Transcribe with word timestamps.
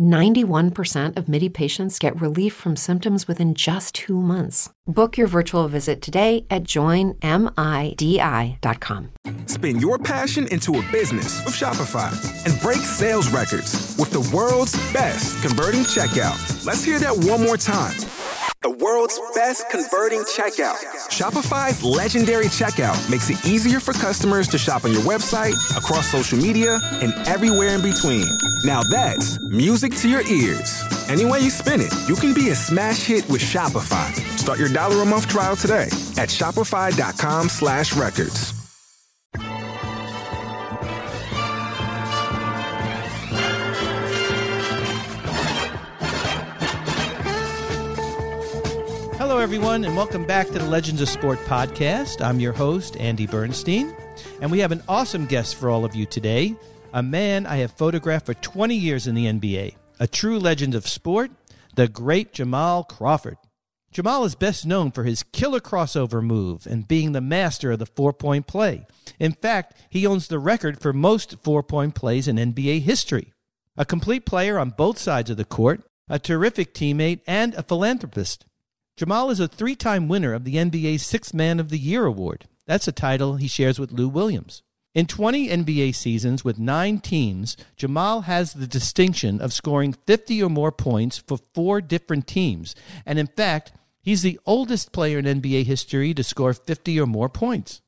91% 0.00 1.16
of 1.16 1.28
MIDI 1.28 1.48
patients 1.48 1.98
get 1.98 2.20
relief 2.20 2.52
from 2.52 2.76
symptoms 2.76 3.26
within 3.28 3.54
just 3.54 3.94
two 3.94 4.20
months. 4.20 4.70
Book 4.86 5.16
your 5.16 5.26
virtual 5.26 5.68
visit 5.68 6.02
today 6.02 6.44
at 6.50 6.64
joinmidi.com. 6.64 7.20
Spin 9.46 9.78
your 9.78 9.98
passion 9.98 10.48
into 10.48 10.78
a 10.78 10.82
business 10.90 11.44
with 11.44 11.54
Shopify 11.54 12.10
and 12.46 12.60
break 12.60 12.78
sales 12.78 13.28
records 13.30 13.96
with 13.98 14.10
the 14.10 14.28
world's 14.34 14.74
best 14.92 15.40
converting 15.42 15.82
checkout. 15.82 16.66
Let's 16.66 16.82
hear 16.84 16.98
that 16.98 17.16
one 17.16 17.42
more 17.42 17.56
time. 17.56 17.94
The 18.62 18.70
world's 18.70 19.20
best 19.34 19.68
converting 19.70 20.20
checkout. 20.20 20.76
Shopify's 21.10 21.82
legendary 21.82 22.44
checkout 22.44 23.10
makes 23.10 23.28
it 23.28 23.44
easier 23.44 23.80
for 23.80 23.92
customers 23.92 24.46
to 24.48 24.56
shop 24.58 24.84
on 24.84 24.92
your 24.92 25.02
website, 25.02 25.54
across 25.76 26.06
social 26.12 26.38
media, 26.38 26.78
and 27.02 27.12
everywhere 27.26 27.70
in 27.70 27.82
between. 27.82 28.24
Now 28.64 28.84
that's 28.84 29.40
music 29.50 29.81
to 29.90 30.08
your 30.08 30.24
ears. 30.28 30.84
Any 31.08 31.24
way 31.24 31.40
you 31.40 31.50
spin 31.50 31.80
it, 31.80 31.92
you 32.08 32.14
can 32.14 32.32
be 32.32 32.50
a 32.50 32.54
smash 32.54 33.02
hit 33.04 33.28
with 33.28 33.40
Shopify. 33.40 34.12
Start 34.38 34.58
your 34.58 34.72
dollar 34.72 35.02
a 35.02 35.04
month 35.04 35.28
trial 35.28 35.56
today 35.56 35.88
at 36.16 36.28
shopify.com 36.28 37.48
slash 37.48 37.94
records. 37.94 38.54
Hello, 49.18 49.38
everyone, 49.38 49.84
and 49.84 49.96
welcome 49.96 50.24
back 50.24 50.46
to 50.48 50.58
the 50.58 50.66
Legends 50.66 51.00
of 51.00 51.08
Sport 51.08 51.38
podcast. 51.40 52.24
I'm 52.24 52.38
your 52.38 52.52
host, 52.52 52.96
Andy 52.98 53.26
Bernstein, 53.26 53.96
and 54.40 54.50
we 54.50 54.60
have 54.60 54.70
an 54.72 54.82
awesome 54.88 55.26
guest 55.26 55.56
for 55.56 55.70
all 55.70 55.84
of 55.84 55.96
you 55.96 56.06
today 56.06 56.54
a 56.92 57.02
man 57.02 57.46
I 57.46 57.56
have 57.56 57.72
photographed 57.72 58.26
for 58.26 58.34
20 58.34 58.74
years 58.74 59.06
in 59.06 59.14
the 59.14 59.26
NBA, 59.26 59.76
a 59.98 60.06
true 60.06 60.38
legend 60.38 60.74
of 60.74 60.86
sport, 60.86 61.30
the 61.74 61.88
great 61.88 62.32
Jamal 62.32 62.84
Crawford. 62.84 63.38
Jamal 63.92 64.24
is 64.24 64.34
best 64.34 64.64
known 64.66 64.90
for 64.90 65.04
his 65.04 65.22
killer 65.22 65.60
crossover 65.60 66.22
move 66.22 66.66
and 66.66 66.88
being 66.88 67.12
the 67.12 67.20
master 67.20 67.72
of 67.72 67.78
the 67.78 67.86
four 67.86 68.12
point 68.12 68.46
play. 68.46 68.86
In 69.18 69.32
fact, 69.32 69.74
he 69.90 70.06
owns 70.06 70.28
the 70.28 70.38
record 70.38 70.80
for 70.80 70.92
most 70.92 71.36
four 71.42 71.62
point 71.62 71.94
plays 71.94 72.26
in 72.28 72.36
NBA 72.36 72.82
history. 72.82 73.32
A 73.76 73.84
complete 73.84 74.26
player 74.26 74.58
on 74.58 74.70
both 74.70 74.98
sides 74.98 75.30
of 75.30 75.36
the 75.36 75.44
court, 75.44 75.82
a 76.08 76.18
terrific 76.18 76.74
teammate, 76.74 77.20
and 77.26 77.54
a 77.54 77.62
philanthropist. 77.62 78.44
Jamal 78.96 79.30
is 79.30 79.40
a 79.40 79.48
three 79.48 79.76
time 79.76 80.08
winner 80.08 80.34
of 80.34 80.44
the 80.44 80.56
NBA's 80.56 81.04
Sixth 81.04 81.32
Man 81.32 81.58
of 81.60 81.70
the 81.70 81.78
Year 81.78 82.04
award. 82.04 82.46
That's 82.66 82.88
a 82.88 82.92
title 82.92 83.36
he 83.36 83.48
shares 83.48 83.78
with 83.78 83.92
Lou 83.92 84.08
Williams. 84.08 84.62
In 84.94 85.06
20 85.06 85.48
NBA 85.48 85.94
seasons 85.94 86.44
with 86.44 86.58
nine 86.58 86.98
teams, 86.98 87.56
Jamal 87.76 88.22
has 88.22 88.52
the 88.52 88.66
distinction 88.66 89.40
of 89.40 89.54
scoring 89.54 89.94
50 90.06 90.42
or 90.42 90.50
more 90.50 90.70
points 90.70 91.16
for 91.16 91.38
four 91.54 91.80
different 91.80 92.26
teams. 92.26 92.74
And 93.06 93.18
in 93.18 93.26
fact, 93.26 93.72
he's 94.02 94.20
the 94.20 94.38
oldest 94.44 94.92
player 94.92 95.18
in 95.18 95.24
NBA 95.24 95.64
history 95.64 96.12
to 96.12 96.22
score 96.22 96.52
50 96.52 97.00
or 97.00 97.06
more 97.06 97.30
points. 97.30 97.80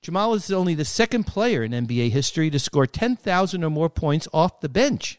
Jamal 0.00 0.32
is 0.32 0.50
only 0.50 0.74
the 0.74 0.86
second 0.86 1.24
player 1.24 1.62
in 1.62 1.72
NBA 1.72 2.10
history 2.10 2.48
to 2.48 2.58
score 2.58 2.86
10,000 2.86 3.62
or 3.62 3.70
more 3.70 3.90
points 3.90 4.26
off 4.32 4.60
the 4.60 4.68
bench. 4.70 5.18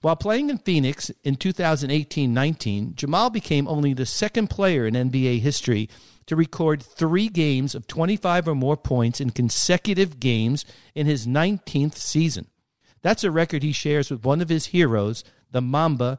While 0.00 0.14
playing 0.14 0.48
in 0.48 0.58
Phoenix 0.58 1.10
in 1.24 1.34
2018 1.34 2.32
19, 2.32 2.94
Jamal 2.94 3.30
became 3.30 3.66
only 3.66 3.94
the 3.94 4.06
second 4.06 4.48
player 4.48 4.86
in 4.86 4.94
NBA 4.94 5.40
history 5.40 5.88
to 6.28 6.36
record 6.36 6.82
three 6.82 7.28
games 7.28 7.74
of 7.74 7.86
25 7.86 8.48
or 8.48 8.54
more 8.54 8.76
points 8.76 9.20
in 9.20 9.30
consecutive 9.30 10.20
games 10.20 10.64
in 10.94 11.06
his 11.06 11.26
19th 11.26 11.96
season. 11.96 12.46
That's 13.02 13.24
a 13.24 13.30
record 13.30 13.62
he 13.62 13.72
shares 13.72 14.10
with 14.10 14.24
one 14.24 14.40
of 14.42 14.50
his 14.50 14.66
heroes, 14.66 15.24
the 15.50 15.62
Mamba, 15.62 16.18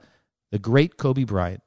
the 0.52 0.60
great 0.60 0.98
Kobe 0.98 1.26
Bryant. 1.26 1.62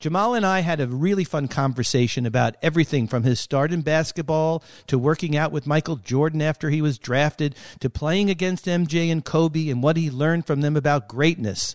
Jamal 0.00 0.34
and 0.34 0.44
I 0.46 0.60
had 0.60 0.80
a 0.80 0.86
really 0.86 1.24
fun 1.24 1.48
conversation 1.48 2.26
about 2.26 2.56
everything 2.62 3.08
from 3.08 3.24
his 3.24 3.40
start 3.40 3.72
in 3.72 3.80
basketball 3.80 4.62
to 4.86 4.98
working 4.98 5.34
out 5.34 5.50
with 5.50 5.66
Michael 5.66 5.96
Jordan 5.96 6.42
after 6.42 6.70
he 6.70 6.82
was 6.82 6.98
drafted 6.98 7.56
to 7.80 7.90
playing 7.90 8.28
against 8.28 8.66
MJ 8.66 9.10
and 9.10 9.24
Kobe 9.24 9.70
and 9.70 9.82
what 9.82 9.96
he 9.96 10.10
learned 10.10 10.46
from 10.46 10.60
them 10.60 10.76
about 10.76 11.08
greatness, 11.08 11.74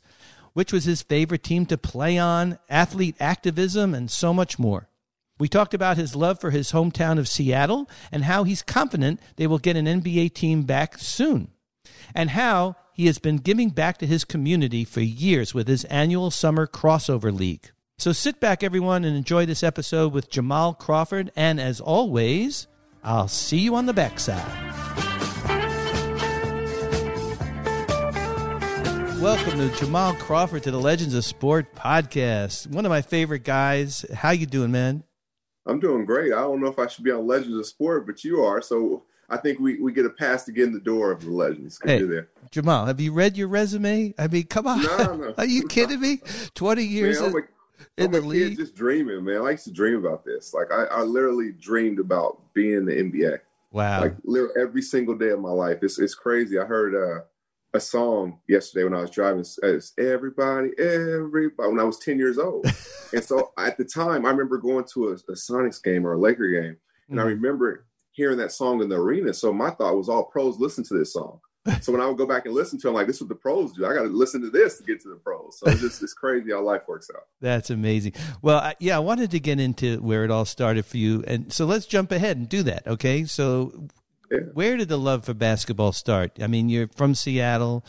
which 0.53 0.71
was 0.71 0.85
his 0.85 1.01
favorite 1.01 1.43
team 1.43 1.65
to 1.65 1.77
play 1.77 2.17
on, 2.19 2.59
athlete 2.69 3.15
activism, 3.19 3.93
and 3.93 4.09
so 4.09 4.31
much 4.33 4.57
more. 4.59 4.87
We 5.39 5.47
talked 5.47 5.73
about 5.73 5.97
his 5.97 6.15
love 6.15 6.39
for 6.39 6.51
his 6.51 6.73
hometown 6.73 7.17
of 7.17 7.27
Seattle 7.27 7.89
and 8.11 8.23
how 8.23 8.43
he's 8.43 8.61
confident 8.61 9.19
they 9.35 9.47
will 9.47 9.57
get 9.57 9.75
an 9.75 9.87
NBA 9.87 10.35
team 10.35 10.61
back 10.61 10.99
soon, 10.99 11.49
and 12.13 12.29
how 12.29 12.75
he 12.93 13.07
has 13.07 13.17
been 13.17 13.37
giving 13.37 13.69
back 13.69 13.97
to 13.97 14.05
his 14.05 14.25
community 14.25 14.83
for 14.85 15.01
years 15.01 15.51
with 15.51 15.67
his 15.67 15.85
annual 15.85 16.29
summer 16.29 16.67
crossover 16.67 17.35
league. 17.35 17.71
So 17.97 18.11
sit 18.11 18.39
back, 18.39 18.61
everyone, 18.61 19.03
and 19.05 19.17
enjoy 19.17 19.47
this 19.47 19.63
episode 19.63 20.13
with 20.13 20.29
Jamal 20.29 20.75
Crawford. 20.75 21.31
And 21.35 21.59
as 21.59 21.81
always, 21.81 22.67
I'll 23.03 23.27
see 23.27 23.57
you 23.57 23.73
on 23.73 23.87
the 23.87 23.93
backside. 23.93 24.45
Welcome 29.19 29.57
to 29.57 29.75
Jamal 29.77 30.13
Crawford 30.13 30.61
to 30.63 30.71
the 30.71 30.79
Legends 30.79 31.15
of 31.15 31.25
Sport 31.25 31.73
podcast. 31.73 32.67
One 32.67 32.85
of 32.85 32.91
my 32.91 33.01
favorite 33.01 33.43
guys. 33.43 34.05
How 34.13 34.29
you 34.29 34.45
doing, 34.45 34.69
man? 34.71 35.03
I'm 35.65 35.79
doing 35.79 36.05
great. 36.05 36.33
I 36.33 36.41
don't 36.41 36.61
know 36.61 36.67
if 36.67 36.79
I 36.79 36.87
should 36.87 37.03
be 37.03 37.11
on 37.11 37.25
Legends 37.25 37.57
of 37.57 37.65
Sport, 37.65 38.05
but 38.05 38.23
you 38.23 38.43
are. 38.43 38.61
So 38.61 39.03
I 39.29 39.37
think 39.37 39.59
we, 39.59 39.79
we 39.79 39.93
get 39.93 40.05
a 40.05 40.09
pass 40.09 40.43
to 40.45 40.51
get 40.51 40.65
in 40.65 40.73
the 40.73 40.79
door 40.79 41.11
of 41.11 41.23
the 41.23 41.31
Legends. 41.31 41.79
Hey, 41.83 42.21
Jamal, 42.51 42.85
have 42.85 42.99
you 42.99 43.13
read 43.13 43.37
your 43.37 43.47
resume? 43.47 44.13
I 44.17 44.27
mean, 44.27 44.43
come 44.43 44.67
on. 44.67 44.83
No, 44.83 45.15
no. 45.15 45.33
Are 45.37 45.45
you 45.45 45.67
kidding 45.67 46.01
me? 46.01 46.19
20 46.55 46.83
years 46.83 47.21
man, 47.21 47.33
in 47.97 48.11
the 48.11 48.21
league. 48.21 48.57
Just 48.57 48.75
dreaming, 48.75 49.23
man. 49.23 49.41
I 49.41 49.51
used 49.51 49.63
to 49.65 49.71
dream 49.71 49.97
about 49.97 50.25
this. 50.25 50.53
Like 50.53 50.71
I, 50.71 50.83
I 50.85 51.01
literally 51.01 51.51
dreamed 51.51 51.99
about 51.99 52.41
being 52.53 52.73
in 52.73 52.85
the 52.85 52.93
NBA. 52.93 53.39
Wow. 53.71 54.01
Like 54.01 54.15
every 54.59 54.81
single 54.81 55.15
day 55.15 55.29
of 55.29 55.39
my 55.39 55.49
life. 55.49 55.79
It's 55.81 55.97
it's 55.97 56.13
crazy. 56.13 56.59
I 56.59 56.65
heard 56.65 56.93
uh, 56.93 57.23
a 57.73 57.79
song 57.79 58.39
yesterday 58.47 58.83
when 58.83 58.93
I 58.93 59.01
was 59.01 59.09
driving. 59.09 59.43
It's 59.63 59.93
everybody, 59.97 60.69
everybody 60.77 61.69
when 61.69 61.79
I 61.79 61.83
was 61.83 61.99
10 61.99 62.17
years 62.17 62.37
old. 62.37 62.65
and 63.13 63.23
so 63.23 63.51
at 63.57 63.77
the 63.77 63.85
time 63.85 64.25
I 64.25 64.29
remember 64.29 64.57
going 64.57 64.85
to 64.93 65.09
a, 65.09 65.13
a 65.13 65.35
Sonics 65.35 65.81
game 65.81 66.05
or 66.05 66.13
a 66.13 66.19
Laker 66.19 66.49
game. 66.49 66.77
And 67.09 67.17
Mm-hmm. 67.17 67.19
I 67.19 67.23
remember 67.23 67.85
hearing 68.11 68.37
that 68.37 68.51
song 68.51 68.81
in 68.81 68.89
the 68.89 68.95
arena. 68.95 69.33
So 69.33 69.51
my 69.51 69.71
thought 69.71 69.97
was 69.97 70.09
all 70.09 70.25
pros 70.25 70.59
listen 70.59 70.83
to 70.85 70.97
this 70.97 71.13
song. 71.13 71.39
So 71.81 71.93
when 71.93 72.01
I 72.01 72.07
would 72.07 72.17
go 72.17 72.25
back 72.25 72.45
and 72.45 72.53
listen 72.53 72.77
to 72.79 72.87
it, 72.87 72.89
I'm 72.89 72.95
like, 72.95 73.07
this 73.07 73.17
is 73.17 73.21
what 73.21 73.29
the 73.29 73.35
pros 73.35 73.71
do. 73.71 73.85
I 73.85 73.93
got 73.93 74.01
to 74.01 74.09
listen 74.09 74.41
to 74.41 74.49
this 74.49 74.77
to 74.77 74.83
get 74.83 75.01
to 75.03 75.07
the 75.07 75.15
pros. 75.15 75.59
So 75.59 75.69
it's 75.69 75.79
just 75.79 76.03
it's 76.03 76.13
crazy 76.13 76.51
how 76.51 76.61
life 76.61 76.81
works 76.89 77.09
out. 77.15 77.23
That's 77.41 77.69
amazing. 77.69 78.13
Well, 78.41 78.57
I, 78.59 78.75
yeah, 78.79 78.97
I 78.97 78.99
wanted 78.99 79.31
to 79.31 79.39
get 79.39 79.61
into 79.61 79.97
where 80.01 80.25
it 80.25 80.31
all 80.31 80.43
started 80.43 80.85
for 80.85 80.97
you, 80.97 81.23
and 81.25 81.53
so 81.53 81.65
let's 81.65 81.85
jump 81.85 82.11
ahead 82.11 82.35
and 82.35 82.49
do 82.49 82.63
that. 82.63 82.85
Okay, 82.85 83.23
so 83.23 83.87
Yeah. 84.33 84.39
where 84.53 84.77
did 84.77 84.89
the 84.89 84.97
love 84.97 85.25
for 85.25 85.33
basketball 85.33 85.91
start? 85.91 86.31
I 86.41 86.47
mean, 86.47 86.69
you're 86.69 86.87
from 86.95 87.15
Seattle. 87.15 87.85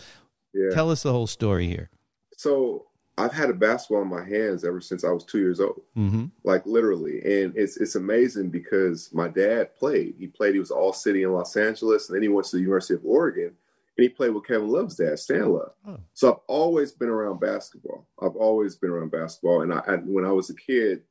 Yeah. 0.53 0.71
Tell 0.72 0.91
us 0.91 1.03
the 1.03 1.12
whole 1.12 1.27
story 1.27 1.66
here. 1.66 1.91
So 2.37 2.87
I've 3.16 3.32
had 3.32 3.49
a 3.50 3.55
basketball 3.55 4.03
in 4.03 4.09
my 4.09 4.25
hands 4.25 4.65
ever 4.65 4.81
since 4.81 5.05
I 5.05 5.10
was 5.10 5.25
two 5.25 5.38
years 5.38 5.60
old, 5.60 5.81
Mm-hmm. 5.97 6.27
like 6.43 6.66
literally. 6.66 7.19
And 7.43 7.56
it's 7.56 7.77
it's 7.77 7.94
amazing 7.94 8.50
because 8.50 9.10
my 9.12 9.28
dad 9.28 9.75
played. 9.77 10.15
He 10.19 10.27
played. 10.27 10.55
He 10.55 10.60
was 10.60 10.71
all 10.71 10.93
city 10.93 11.22
in 11.22 11.32
Los 11.32 11.56
Angeles, 11.56 12.09
and 12.09 12.16
then 12.16 12.22
he 12.22 12.28
went 12.28 12.47
to 12.49 12.56
the 12.56 12.62
University 12.62 12.94
of 12.94 13.05
Oregon, 13.05 13.46
and 13.96 14.02
he 14.02 14.08
played 14.08 14.31
with 14.31 14.46
Kevin 14.46 14.69
Love's 14.69 14.96
dad, 14.96 15.19
Stan 15.20 15.52
Love. 15.52 15.73
Oh. 15.87 15.99
So 16.12 16.32
I've 16.32 16.41
always 16.49 16.91
been 16.93 17.08
around 17.08 17.38
basketball. 17.41 18.06
I've 18.20 18.37
always 18.37 18.75
been 18.75 18.91
around 18.91 19.11
basketball. 19.12 19.62
And 19.62 19.73
I, 19.73 19.79
I 19.87 19.96
when 19.99 20.25
I 20.25 20.32
was 20.32 20.50
a 20.50 20.55
kid, 20.55 21.02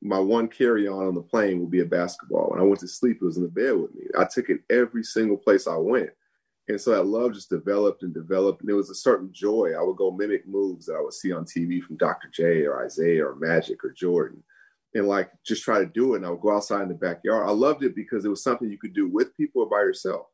my 0.00 0.18
one 0.18 0.48
carry 0.48 0.86
on 0.86 1.06
on 1.06 1.14
the 1.14 1.20
plane 1.20 1.60
would 1.60 1.70
be 1.70 1.80
a 1.80 1.84
basketball. 1.84 2.50
When 2.50 2.60
I 2.60 2.64
went 2.64 2.80
to 2.80 2.88
sleep, 2.88 3.18
it 3.20 3.24
was 3.24 3.36
in 3.36 3.42
the 3.42 3.48
bed 3.48 3.76
with 3.76 3.94
me. 3.94 4.02
I 4.16 4.24
took 4.24 4.48
it 4.48 4.60
every 4.70 5.02
single 5.02 5.36
place 5.36 5.66
I 5.66 5.76
went. 5.76 6.10
And 6.68 6.80
so 6.80 6.90
that 6.90 7.06
love 7.06 7.32
just 7.32 7.48
developed 7.48 8.02
and 8.02 8.12
developed. 8.12 8.60
And 8.60 8.68
there 8.68 8.76
was 8.76 8.90
a 8.90 8.94
certain 8.94 9.30
joy. 9.32 9.72
I 9.76 9.82
would 9.82 9.96
go 9.96 10.10
mimic 10.10 10.46
moves 10.46 10.86
that 10.86 10.96
I 10.96 11.00
would 11.00 11.14
see 11.14 11.32
on 11.32 11.44
TV 11.44 11.82
from 11.82 11.96
Dr. 11.96 12.28
J 12.28 12.66
or 12.66 12.84
Isiah 12.84 13.26
or 13.26 13.36
Magic 13.36 13.82
or 13.84 13.90
Jordan. 13.90 14.42
And 14.94 15.08
like 15.08 15.30
just 15.44 15.64
try 15.64 15.78
to 15.78 15.86
do 15.86 16.14
it. 16.14 16.18
And 16.18 16.26
I 16.26 16.30
would 16.30 16.40
go 16.40 16.54
outside 16.54 16.82
in 16.82 16.88
the 16.88 16.94
backyard. 16.94 17.48
I 17.48 17.52
loved 17.52 17.84
it 17.84 17.96
because 17.96 18.24
it 18.24 18.28
was 18.28 18.42
something 18.42 18.70
you 18.70 18.78
could 18.78 18.94
do 18.94 19.08
with 19.08 19.36
people 19.36 19.62
or 19.62 19.68
by 19.68 19.78
yourself. 19.78 20.26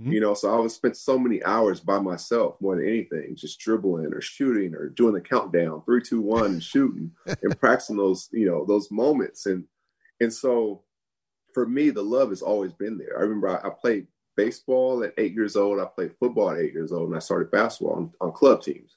Mhm. 0.00 0.12
You 0.12 0.20
know, 0.20 0.34
so 0.34 0.54
I 0.54 0.58
would 0.60 0.70
spend 0.70 0.96
so 0.96 1.18
many 1.18 1.42
hours 1.44 1.80
by 1.80 1.98
myself 1.98 2.60
more 2.60 2.76
than 2.76 2.86
anything, 2.86 3.36
just 3.36 3.58
dribbling 3.60 4.12
or 4.12 4.20
shooting 4.20 4.74
or 4.74 4.88
doing 4.88 5.14
the 5.14 5.20
countdown, 5.20 5.82
three, 5.84 6.02
two, 6.02 6.20
one, 6.20 6.46
and 6.52 6.62
shooting 6.62 7.12
and 7.42 7.58
practicing 7.58 7.96
those, 7.96 8.28
you 8.32 8.46
know, 8.46 8.64
those 8.66 8.90
moments. 8.90 9.46
And 9.46 9.64
and 10.20 10.32
so 10.32 10.84
for 11.54 11.66
me, 11.66 11.90
the 11.90 12.02
love 12.02 12.30
has 12.30 12.42
always 12.42 12.72
been 12.72 12.98
there. 12.98 13.18
I 13.18 13.22
remember 13.22 13.48
I, 13.48 13.68
I 13.68 13.70
played 13.70 14.06
baseball 14.36 15.04
at 15.04 15.14
eight 15.18 15.34
years 15.34 15.56
old. 15.56 15.80
I 15.80 15.86
played 15.86 16.16
football 16.18 16.50
at 16.50 16.58
eight 16.58 16.72
years 16.72 16.92
old, 16.92 17.08
and 17.08 17.16
I 17.16 17.20
started 17.20 17.50
basketball 17.50 17.96
on, 17.96 18.12
on 18.20 18.32
club 18.32 18.62
teams. 18.62 18.96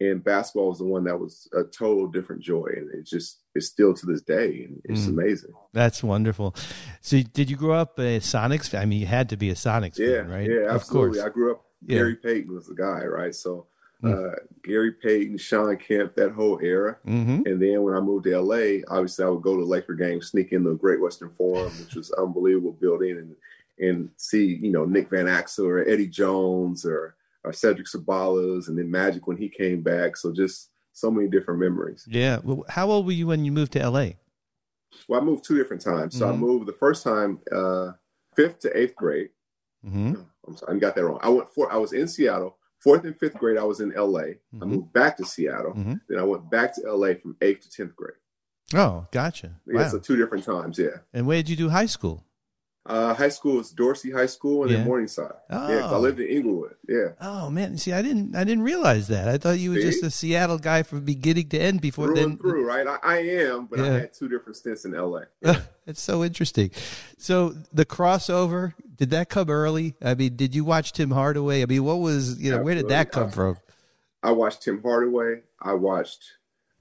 And 0.00 0.22
basketball 0.22 0.68
was 0.68 0.78
the 0.78 0.84
one 0.84 1.04
that 1.04 1.18
was 1.18 1.48
a 1.52 1.64
total 1.64 2.06
different 2.06 2.40
joy, 2.40 2.68
and 2.76 2.92
it 2.94 3.04
just 3.04 3.40
it's 3.54 3.66
still 3.66 3.92
to 3.94 4.06
this 4.06 4.20
day, 4.20 4.64
and 4.64 4.80
it's 4.84 5.06
mm. 5.06 5.08
amazing. 5.08 5.50
That's 5.72 6.04
wonderful. 6.04 6.54
So, 7.00 7.20
did 7.20 7.50
you 7.50 7.56
grow 7.56 7.74
up 7.74 7.98
a 7.98 8.20
Sonics? 8.20 8.78
I 8.78 8.84
mean, 8.84 9.00
you 9.00 9.06
had 9.06 9.28
to 9.30 9.36
be 9.36 9.50
a 9.50 9.54
Sonics 9.54 9.98
yeah, 9.98 10.22
fan, 10.22 10.28
right? 10.28 10.48
Yeah, 10.48 10.72
absolutely. 10.72 11.20
I 11.20 11.28
grew 11.30 11.52
up. 11.52 11.64
Yeah. 11.84 11.98
Gary 11.98 12.16
Payton 12.16 12.54
was 12.54 12.66
the 12.66 12.74
guy, 12.74 13.04
right? 13.04 13.34
So. 13.34 13.66
Mm. 14.00 14.32
Uh, 14.32 14.36
Gary 14.62 14.92
Payton, 14.92 15.38
Shawn 15.38 15.76
Kemp, 15.76 16.14
that 16.14 16.30
whole 16.30 16.60
era. 16.62 16.98
Mm-hmm. 17.04 17.42
And 17.46 17.60
then 17.60 17.82
when 17.82 17.94
I 17.94 18.00
moved 18.00 18.26
to 18.26 18.40
LA, 18.40 18.84
obviously 18.86 19.24
I 19.24 19.28
would 19.28 19.42
go 19.42 19.56
to 19.56 19.64
Laker 19.64 19.94
games, 19.94 20.28
sneak 20.28 20.52
in 20.52 20.62
the 20.62 20.74
Great 20.74 21.00
Western 21.00 21.30
Forum, 21.36 21.72
which 21.80 21.96
was 21.96 22.12
unbelievable 22.12 22.70
building, 22.70 23.16
and 23.18 23.34
and 23.80 24.10
see, 24.16 24.58
you 24.60 24.70
know, 24.70 24.84
Nick 24.84 25.10
Van 25.10 25.26
Exel 25.26 25.66
or 25.66 25.88
Eddie 25.88 26.08
Jones 26.08 26.84
or, 26.84 27.14
or 27.48 27.52
Cedric 27.52 27.86
Ceballos 27.86 28.68
and 28.68 28.78
then 28.78 28.90
Magic 28.90 29.26
when 29.26 29.36
he 29.36 29.48
came 29.48 29.82
back. 29.82 30.16
So 30.16 30.32
just 30.32 30.70
so 30.92 31.10
many 31.10 31.28
different 31.28 31.60
memories. 31.60 32.04
Yeah. 32.06 32.38
Well, 32.42 32.64
how 32.68 32.90
old 32.90 33.06
were 33.06 33.12
you 33.12 33.26
when 33.26 33.44
you 33.44 33.52
moved 33.52 33.72
to 33.72 33.88
LA? 33.88 34.10
Well, 35.08 35.20
I 35.20 35.24
moved 35.24 35.44
two 35.44 35.56
different 35.56 35.82
times. 35.82 36.18
So 36.18 36.26
mm-hmm. 36.26 36.34
I 36.34 36.36
moved 36.36 36.66
the 36.66 36.72
first 36.72 37.02
time, 37.02 37.40
uh, 37.50 37.92
fifth 38.36 38.60
to 38.60 38.78
eighth 38.78 38.94
grade. 38.94 39.30
Mm-hmm. 39.84 40.14
I'm 40.46 40.56
sorry, 40.56 40.76
I 40.76 40.78
got 40.78 40.94
that 40.94 41.04
wrong. 41.04 41.20
I 41.22 41.28
went 41.28 41.50
for 41.50 41.72
I 41.72 41.76
was 41.76 41.92
in 41.92 42.08
Seattle. 42.08 42.56
Fourth 42.80 43.04
and 43.04 43.18
fifth 43.18 43.34
grade, 43.34 43.58
I 43.58 43.64
was 43.64 43.80
in 43.80 43.90
LA. 43.90 44.20
Mm-hmm. 44.20 44.62
I 44.62 44.66
moved 44.66 44.92
back 44.92 45.16
to 45.16 45.24
Seattle. 45.24 45.72
Mm-hmm. 45.72 45.94
Then 46.08 46.18
I 46.18 46.22
went 46.22 46.50
back 46.50 46.74
to 46.74 46.92
LA 46.92 47.14
from 47.20 47.36
eighth 47.40 47.62
to 47.62 47.70
tenth 47.70 47.96
grade. 47.96 48.14
Oh, 48.74 49.06
gotcha. 49.10 49.52
Yeah, 49.66 49.82
wow. 49.82 49.88
so 49.88 49.98
two 49.98 50.16
different 50.16 50.44
times. 50.44 50.78
Yeah. 50.78 50.98
And 51.14 51.26
where 51.26 51.38
did 51.38 51.48
you 51.48 51.56
do 51.56 51.70
high 51.70 51.86
school? 51.86 52.24
Uh, 52.88 53.12
high 53.12 53.28
school 53.28 53.56
was 53.56 53.70
Dorsey 53.70 54.10
High 54.10 54.26
School 54.26 54.62
and 54.62 54.70
yeah. 54.70 54.78
then 54.78 54.86
Morningside. 54.86 55.34
Oh. 55.50 55.68
Yeah, 55.70 55.86
I 55.86 55.98
lived 55.98 56.20
in 56.20 56.28
Inglewood. 56.28 56.74
Yeah. 56.88 57.10
Oh 57.20 57.50
man, 57.50 57.76
see, 57.76 57.92
I 57.92 58.00
didn't, 58.00 58.34
I 58.34 58.44
didn't 58.44 58.64
realize 58.64 59.08
that. 59.08 59.28
I 59.28 59.36
thought 59.36 59.58
you 59.58 59.70
were 59.70 59.76
see? 59.76 59.82
just 59.82 60.02
a 60.02 60.10
Seattle 60.10 60.58
guy 60.58 60.82
from 60.82 61.04
beginning 61.04 61.50
to 61.50 61.58
end. 61.58 61.82
Before 61.82 62.06
through 62.06 62.14
then, 62.14 62.38
through, 62.38 62.66
right? 62.66 62.86
I, 62.86 62.98
I 63.02 63.18
am, 63.18 63.66
but 63.66 63.78
yeah. 63.78 63.84
I 63.84 63.88
had 64.00 64.14
two 64.14 64.28
different 64.28 64.56
stints 64.56 64.86
in 64.86 64.94
L.A. 64.94 65.26
Yeah. 65.42 65.60
it's 65.86 66.00
so 66.00 66.24
interesting. 66.24 66.70
So 67.18 67.54
the 67.74 67.84
crossover 67.84 68.72
did 68.96 69.10
that 69.10 69.28
come 69.28 69.50
early? 69.50 69.94
I 70.02 70.14
mean, 70.14 70.36
did 70.36 70.54
you 70.54 70.64
watch 70.64 70.92
Tim 70.92 71.10
Hardaway? 71.10 71.62
I 71.62 71.66
mean, 71.66 71.84
what 71.84 72.00
was 72.00 72.38
you 72.38 72.50
know 72.50 72.56
Absolutely. 72.56 72.64
where 72.64 72.74
did 72.74 72.88
that 72.88 73.12
come 73.12 73.28
I, 73.28 73.30
from? 73.30 73.56
I 74.22 74.32
watched 74.32 74.62
Tim 74.62 74.80
Hardaway. 74.82 75.42
I 75.60 75.74
watched 75.74 76.24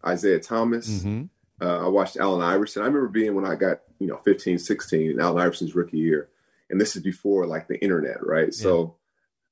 Isiah 0.07 0.39
Thomas. 0.39 0.89
Mm-hmm. 0.89 1.25
Uh, 1.61 1.85
I 1.85 1.87
watched 1.87 2.17
Allen 2.17 2.41
Iverson. 2.41 2.83
I 2.83 2.85
remember 2.85 3.07
being 3.07 3.35
when 3.35 3.45
I 3.45 3.55
got 3.55 3.81
you 3.99 4.07
know 4.07 4.17
15, 4.25 4.59
16, 4.59 5.19
Allen 5.19 5.41
Iverson's 5.41 5.75
rookie 5.75 5.97
year 5.97 6.29
and 6.69 6.79
this 6.79 6.95
is 6.95 7.03
before 7.03 7.45
like 7.45 7.67
the 7.67 7.81
internet, 7.81 8.25
right? 8.25 8.47
Yeah. 8.47 8.63
So 8.63 8.95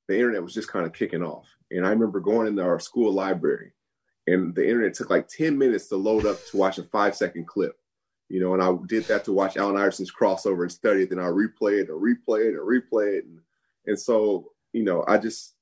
the 0.08 0.14
internet 0.14 0.42
was 0.42 0.54
just 0.54 0.70
kind 0.70 0.86
of 0.86 0.92
kicking 0.92 1.22
off. 1.22 1.46
And 1.70 1.86
I 1.86 1.90
remember 1.90 2.20
going 2.20 2.46
into 2.46 2.62
our 2.62 2.78
school 2.78 3.12
library 3.12 3.72
and 4.26 4.54
the 4.54 4.66
internet 4.66 4.94
took 4.94 5.10
like 5.10 5.28
10 5.28 5.56
minutes 5.56 5.88
to 5.88 5.96
load 5.96 6.26
up 6.26 6.38
to 6.46 6.56
watch 6.56 6.78
a 6.78 6.82
five 6.84 7.16
second 7.16 7.46
clip. 7.46 7.78
You 8.28 8.40
know, 8.40 8.54
and 8.54 8.62
I 8.62 8.74
did 8.86 9.04
that 9.04 9.24
to 9.24 9.32
watch 9.32 9.56
Allen 9.56 9.76
Iverson's 9.76 10.12
crossover 10.12 10.62
and 10.62 10.72
study 10.72 11.02
it. 11.02 11.10
Then 11.10 11.20
I 11.20 11.26
replay 11.26 11.80
it 11.80 11.88
and 11.88 12.02
replay 12.02 12.46
it 12.46 12.54
and 12.54 12.58
replay 12.58 13.18
it. 13.18 13.24
And, 13.24 13.38
and 13.86 13.98
so, 13.98 14.50
you 14.72 14.82
know, 14.82 15.04
I 15.06 15.18
just, 15.18 15.54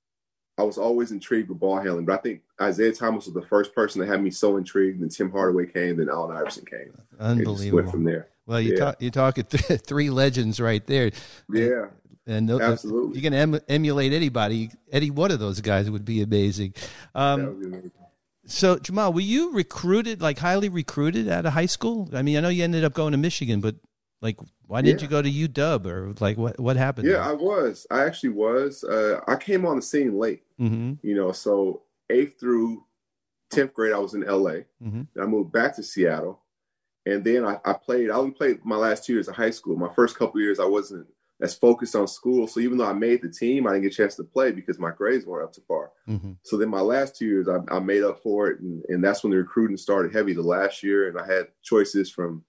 I 0.56 0.62
was 0.62 0.78
always 0.78 1.10
intrigued 1.10 1.48
with 1.48 1.58
ball 1.58 1.76
handling, 1.76 2.04
but 2.04 2.20
I 2.20 2.22
think 2.22 2.42
Isiah 2.62 2.92
Thomas 2.92 3.26
was 3.26 3.34
the 3.34 3.42
first 3.42 3.74
person 3.74 4.00
that 4.00 4.08
had 4.08 4.22
me 4.22 4.30
so 4.30 4.56
intrigued. 4.56 5.02
Then 5.02 5.08
Tim 5.08 5.30
Hardaway 5.30 5.66
came, 5.66 5.96
then 5.96 6.08
Allen 6.08 6.36
Iverson 6.36 6.64
came. 6.64 6.96
Unbelievable. 7.18 7.82
went 7.82 7.90
from 7.90 8.04
there. 8.04 8.28
Well, 8.46 8.60
you 8.60 8.72
yeah. 8.72 8.78
talk 8.78 9.02
you 9.02 9.10
talk 9.10 9.34
th- 9.34 9.80
three 9.86 10.10
legends 10.10 10.60
right 10.60 10.86
there. 10.86 11.10
Yeah. 11.50 11.86
And 12.26 12.50
absolutely, 12.50 13.16
you 13.16 13.22
can 13.22 13.34
em- 13.34 13.60
emulate 13.68 14.12
anybody. 14.12 14.70
Any 14.90 15.10
one 15.10 15.30
of 15.30 15.40
those 15.40 15.60
guys 15.60 15.90
would 15.90 16.06
be 16.06 16.22
amazing. 16.22 16.74
Um, 17.14 17.60
be 17.60 17.66
amazing. 17.66 17.90
So 18.46 18.78
Jamal, 18.78 19.12
were 19.12 19.20
you 19.20 19.52
recruited, 19.52 20.22
like 20.22 20.38
highly 20.38 20.68
recruited 20.68 21.28
out 21.28 21.46
of 21.46 21.52
high 21.52 21.66
school? 21.66 22.08
I 22.14 22.22
mean, 22.22 22.36
I 22.36 22.40
know 22.40 22.48
you 22.48 22.64
ended 22.64 22.84
up 22.84 22.94
going 22.94 23.12
to 23.12 23.18
Michigan, 23.18 23.60
but 23.60 23.76
like, 24.22 24.38
why 24.66 24.80
didn't 24.80 25.00
yeah. 25.00 25.04
you 25.04 25.10
go 25.10 25.20
to 25.20 25.30
UW 25.30 25.86
or 25.86 26.14
like 26.18 26.38
what 26.38 26.58
what 26.58 26.76
happened? 26.76 27.06
Yeah, 27.06 27.14
there? 27.14 27.22
I 27.22 27.32
was. 27.32 27.86
I 27.90 28.04
actually 28.04 28.30
was. 28.30 28.84
Uh, 28.84 29.20
I 29.26 29.36
came 29.36 29.66
on 29.66 29.76
the 29.76 29.82
scene 29.82 30.18
late. 30.18 30.44
Mm-hmm. 30.60 31.06
You 31.06 31.14
know, 31.14 31.32
so 31.32 31.82
eighth 32.10 32.38
through 32.38 32.84
tenth 33.50 33.74
grade, 33.74 33.92
I 33.92 33.98
was 33.98 34.14
in 34.14 34.22
LA. 34.22 34.62
Mm-hmm. 34.82 35.02
I 35.20 35.26
moved 35.26 35.52
back 35.52 35.76
to 35.76 35.82
Seattle 35.82 36.40
and 37.06 37.22
then 37.24 37.44
I, 37.44 37.58
I, 37.64 37.74
played. 37.74 38.10
I 38.10 38.14
only 38.14 38.32
played 38.32 38.64
my 38.64 38.76
last 38.76 39.04
two 39.04 39.14
years 39.14 39.28
of 39.28 39.36
high 39.36 39.50
school. 39.50 39.76
My 39.76 39.92
first 39.94 40.16
couple 40.16 40.40
years, 40.40 40.58
I 40.58 40.64
wasn't 40.64 41.06
as 41.42 41.54
focused 41.54 41.96
on 41.96 42.08
school. 42.08 42.46
So 42.46 42.60
even 42.60 42.78
though 42.78 42.86
I 42.86 42.92
made 42.92 43.20
the 43.20 43.28
team, 43.28 43.66
I 43.66 43.72
didn't 43.72 43.82
get 43.82 43.92
a 43.92 43.96
chance 43.96 44.14
to 44.16 44.24
play 44.24 44.52
because 44.52 44.78
my 44.78 44.90
grades 44.90 45.26
weren't 45.26 45.44
up 45.44 45.52
to 45.54 45.60
par. 45.62 45.90
Mm-hmm. 46.08 46.32
So 46.42 46.56
then 46.56 46.68
my 46.68 46.80
last 46.80 47.16
two 47.16 47.26
years, 47.26 47.48
I, 47.48 47.58
I 47.74 47.80
made 47.80 48.02
up 48.02 48.22
for 48.22 48.48
it, 48.48 48.60
and, 48.60 48.82
and, 48.88 49.04
that's 49.04 49.22
when 49.22 49.32
the 49.32 49.36
recruiting 49.36 49.76
started 49.76 50.14
heavy. 50.14 50.32
The 50.32 50.42
last 50.42 50.82
year, 50.82 51.08
and 51.08 51.18
I 51.18 51.26
had 51.26 51.48
choices 51.62 52.10
from 52.10 52.44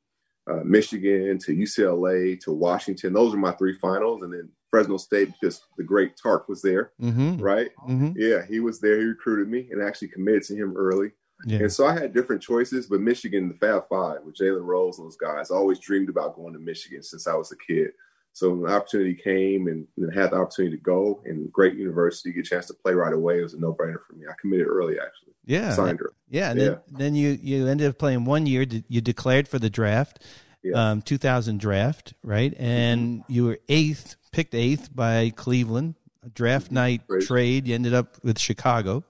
uh, 0.50 0.62
Michigan 0.64 1.40
to 1.40 1.56
UCLA 1.56 2.40
to 2.42 2.52
Washington. 2.52 3.14
Those 3.14 3.34
are 3.34 3.38
my 3.38 3.52
three 3.54 3.74
finals, 3.74 4.24
and 4.24 4.34
then 4.34 4.50
Fresno 4.70 4.98
State 4.98 5.32
because 5.40 5.62
the 5.78 5.84
great 5.84 6.18
Tark 6.22 6.48
was 6.48 6.62
there, 6.62 6.92
mm-hmm. 7.02 7.38
right? 7.38 7.72
Mm-hmm. 7.88 8.12
Yeah, 8.16 8.46
he 8.48 8.60
was 8.60 8.80
there. 8.80 9.00
He 9.00 9.06
recruited 9.06 9.48
me, 9.48 9.68
and 9.72 9.82
actually 9.82 10.10
committed 10.10 10.44
to 10.44 10.56
him 10.56 10.76
early. 10.78 11.12
Yeah. 11.46 11.60
And 11.60 11.72
so 11.72 11.86
I 11.86 11.94
had 11.94 12.14
different 12.14 12.42
choices, 12.42 12.88
but 12.88 13.02
Michigan, 13.02 13.50
the 13.50 13.56
Fab 13.56 13.88
Five 13.90 14.24
with 14.24 14.36
Jalen 14.36 14.66
Rose 14.66 15.00
and 15.00 15.06
those 15.06 15.18
guys, 15.18 15.52
I 15.52 15.56
always 15.56 15.80
dreamed 15.80 16.10
about 16.10 16.36
going 16.36 16.54
to 16.54 16.60
Michigan 16.60 17.04
since 17.04 17.28
I 17.28 17.36
was 17.36 17.52
a 17.52 17.58
kid. 17.58 17.92
So 18.34 18.50
when 18.50 18.64
the 18.64 18.76
opportunity 18.76 19.16
came 19.16 19.68
and, 19.68 19.88
and 19.98 20.14
had 20.14 20.32
the 20.32 20.38
opportunity 20.38 20.76
to 20.76 20.84
go 20.84 21.22
and 21.26 21.52
great 21.52 21.78
university, 21.78 22.34
get 22.34 22.46
a 22.46 22.50
chance 22.50 22.68
to 22.68 22.74
play 22.74 22.94
right 22.94 23.14
away, 23.14 23.40
it 23.40 23.44
was 23.44 23.54
a 23.54 23.60
no 23.60 23.74
brainer 23.74 24.00
for 24.06 24.14
me. 24.14 24.26
I 24.30 24.34
committed 24.40 24.68
early 24.68 24.96
actually. 25.00 25.25
Yeah. 25.46 25.72
Signed 25.72 26.00
her. 26.00 26.14
Yeah. 26.30 26.52
And 26.52 26.60
yeah. 26.60 26.66
Then, 26.66 26.80
then 26.92 27.16
you, 27.16 27.38
you 27.42 27.68
ended 27.68 27.90
up 27.90 27.98
playing 27.98 28.26
one 28.26 28.46
year. 28.46 28.66
You 28.88 29.02
declared 29.02 29.48
for 29.48 29.60
the 29.60 29.70
draft, 29.70 30.24
yeah. 30.64 30.92
um, 30.92 31.02
2000 31.02 31.60
draft, 31.60 32.14
right? 32.24 32.54
And 32.58 33.20
mm-hmm. 33.22 33.32
you 33.32 33.46
were 33.46 33.60
eighth, 33.70 34.16
picked 34.32 34.56
eighth 34.56 34.94
by 34.94 35.32
Cleveland. 35.36 35.96
Draft 36.34 36.68
mm-hmm. 36.68 36.76
night 36.76 37.02
trade. 37.22 37.68
You 37.68 37.76
ended 37.76 37.94
up 37.94 38.24
with 38.24 38.40
Chicago. 38.40 39.04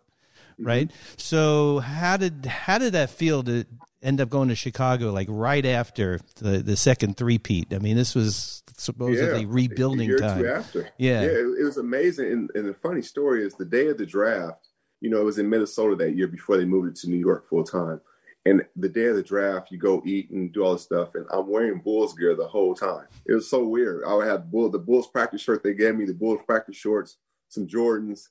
Mm-hmm. 0.55 0.67
right? 0.67 0.91
So 1.17 1.79
how 1.79 2.15
did 2.15 2.45
how 2.45 2.77
did 2.77 2.93
that 2.93 3.09
feel 3.09 3.43
to 3.43 3.65
end 4.01 4.21
up 4.21 4.29
going 4.29 4.47
to 4.49 4.55
Chicago 4.55 5.11
like 5.11 5.27
right 5.29 5.65
after 5.65 6.21
the 6.35 6.59
the 6.59 6.77
second 6.77 7.17
three-peat? 7.17 7.73
I 7.73 7.79
mean, 7.79 7.97
this 7.97 8.15
was 8.15 8.63
supposedly 8.77 9.41
yeah, 9.41 9.47
rebuilding 9.49 10.17
time. 10.17 10.45
after. 10.45 10.89
Yeah, 10.97 11.23
yeah, 11.23 11.27
it, 11.27 11.59
it 11.59 11.63
was 11.63 11.77
amazing. 11.77 12.31
And, 12.31 12.51
and 12.55 12.69
the 12.69 12.73
funny 12.73 13.01
story 13.01 13.43
is 13.43 13.55
the 13.55 13.65
day 13.65 13.87
of 13.87 13.97
the 13.97 14.05
draft. 14.05 14.64
You 15.01 15.09
know, 15.09 15.21
it 15.21 15.25
was 15.25 15.39
in 15.39 15.49
Minnesota 15.49 15.95
that 15.97 16.15
year 16.15 16.27
before 16.27 16.57
they 16.57 16.65
moved 16.65 16.89
it 16.89 16.95
to 17.01 17.09
New 17.09 17.17
York 17.17 17.47
full 17.49 17.63
time. 17.63 18.01
And 18.47 18.63
the 18.75 18.89
day 18.89 19.05
of 19.05 19.15
the 19.15 19.23
draft, 19.23 19.71
you 19.71 19.79
go 19.79 20.03
eat 20.05 20.29
and 20.29 20.53
do 20.53 20.63
all 20.63 20.73
this 20.73 20.83
stuff, 20.83 21.15
and 21.15 21.25
I'm 21.31 21.47
wearing 21.47 21.79
Bulls 21.79 22.13
gear 22.13 22.35
the 22.35 22.47
whole 22.47 22.75
time. 22.75 23.07
It 23.25 23.33
was 23.33 23.49
so 23.49 23.65
weird. 23.65 24.03
I 24.07 24.13
would 24.13 24.27
have 24.27 24.51
Bull, 24.51 24.69
the 24.69 24.77
Bulls 24.77 25.07
practice 25.07 25.41
shirt 25.41 25.63
they 25.63 25.73
gave 25.73 25.95
me, 25.95 26.05
the 26.05 26.13
Bulls 26.13 26.41
practice 26.45 26.75
shorts, 26.75 27.17
some 27.49 27.65
Jordans, 27.65 28.27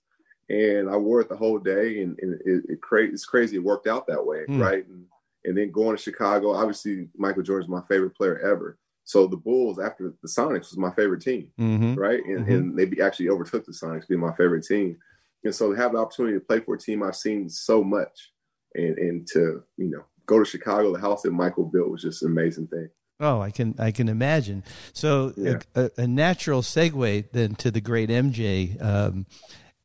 and 0.49 0.89
I 0.89 0.97
wore 0.97 1.21
it 1.21 1.29
the 1.29 1.37
whole 1.37 1.59
day, 1.59 2.03
and, 2.03 2.17
and 2.21 2.41
it, 2.45 2.65
it 2.69 2.81
cra- 2.81 3.09
it's 3.09 3.25
crazy. 3.25 3.57
It 3.57 3.65
worked 3.65 3.89
out 3.89 4.07
that 4.07 4.25
way, 4.25 4.45
mm. 4.49 4.61
right? 4.61 4.87
And, 4.87 5.07
and 5.47 5.59
then 5.59 5.73
going 5.73 5.97
to 5.97 6.03
Chicago, 6.03 6.53
obviously 6.55 7.09
Michael 7.17 7.43
Jordan's 7.43 7.69
my 7.69 7.83
favorite 7.89 8.17
player 8.17 8.39
ever. 8.39 8.79
So 9.05 9.27
the 9.27 9.37
Bulls 9.37 9.79
after 9.79 10.15
the 10.23 10.29
Sonics 10.29 10.71
was 10.71 10.79
my 10.79 10.93
favorite 10.93 11.23
team, 11.23 11.51
mm-hmm. 11.59 11.95
right? 11.95 12.25
And, 12.25 12.47
mm-hmm. 12.47 12.53
and 12.53 12.79
they 12.79 13.03
actually 13.03 13.29
overtook 13.29 13.67
the 13.67 13.73
Sonics 13.73 14.09
being 14.09 14.21
my 14.21 14.35
favorite 14.35 14.65
team. 14.65 14.97
And 15.45 15.55
so 15.55 15.73
to 15.73 15.77
have 15.77 15.93
the 15.93 15.99
opportunity 15.99 16.35
to 16.35 16.45
play 16.45 16.61
for 16.61 16.75
a 16.75 16.79
team 16.79 17.03
I've 17.03 17.17
seen 17.17 17.49
so 17.49 17.85
much, 17.85 18.33
and 18.75 18.99
and 18.99 19.27
to 19.29 19.63
you 19.77 19.91
know 19.91 20.05
go 20.27 20.39
to 20.39 20.45
Chicago, 20.45 20.93
the 20.93 21.01
house 21.01 21.23
that 21.23 21.33
Michael 21.33 21.65
built 21.65 21.91
was 21.91 22.03
just 22.03 22.23
an 22.23 22.31
amazing 22.31 22.69
thing. 22.69 22.89
Oh, 23.21 23.41
I 23.41 23.51
can 23.51 23.75
I 23.79 23.91
can 23.91 24.09
imagine. 24.09 24.65
So 24.93 25.33
yeah. 25.37 25.59
a, 25.75 25.91
a, 25.99 26.07
natural 26.07 26.63
segue 26.63 27.31
then 27.33 27.55
to 27.57 27.71
the 27.71 27.81
great 27.81 28.11
MJ. 28.11 28.83
Um, 28.83 29.27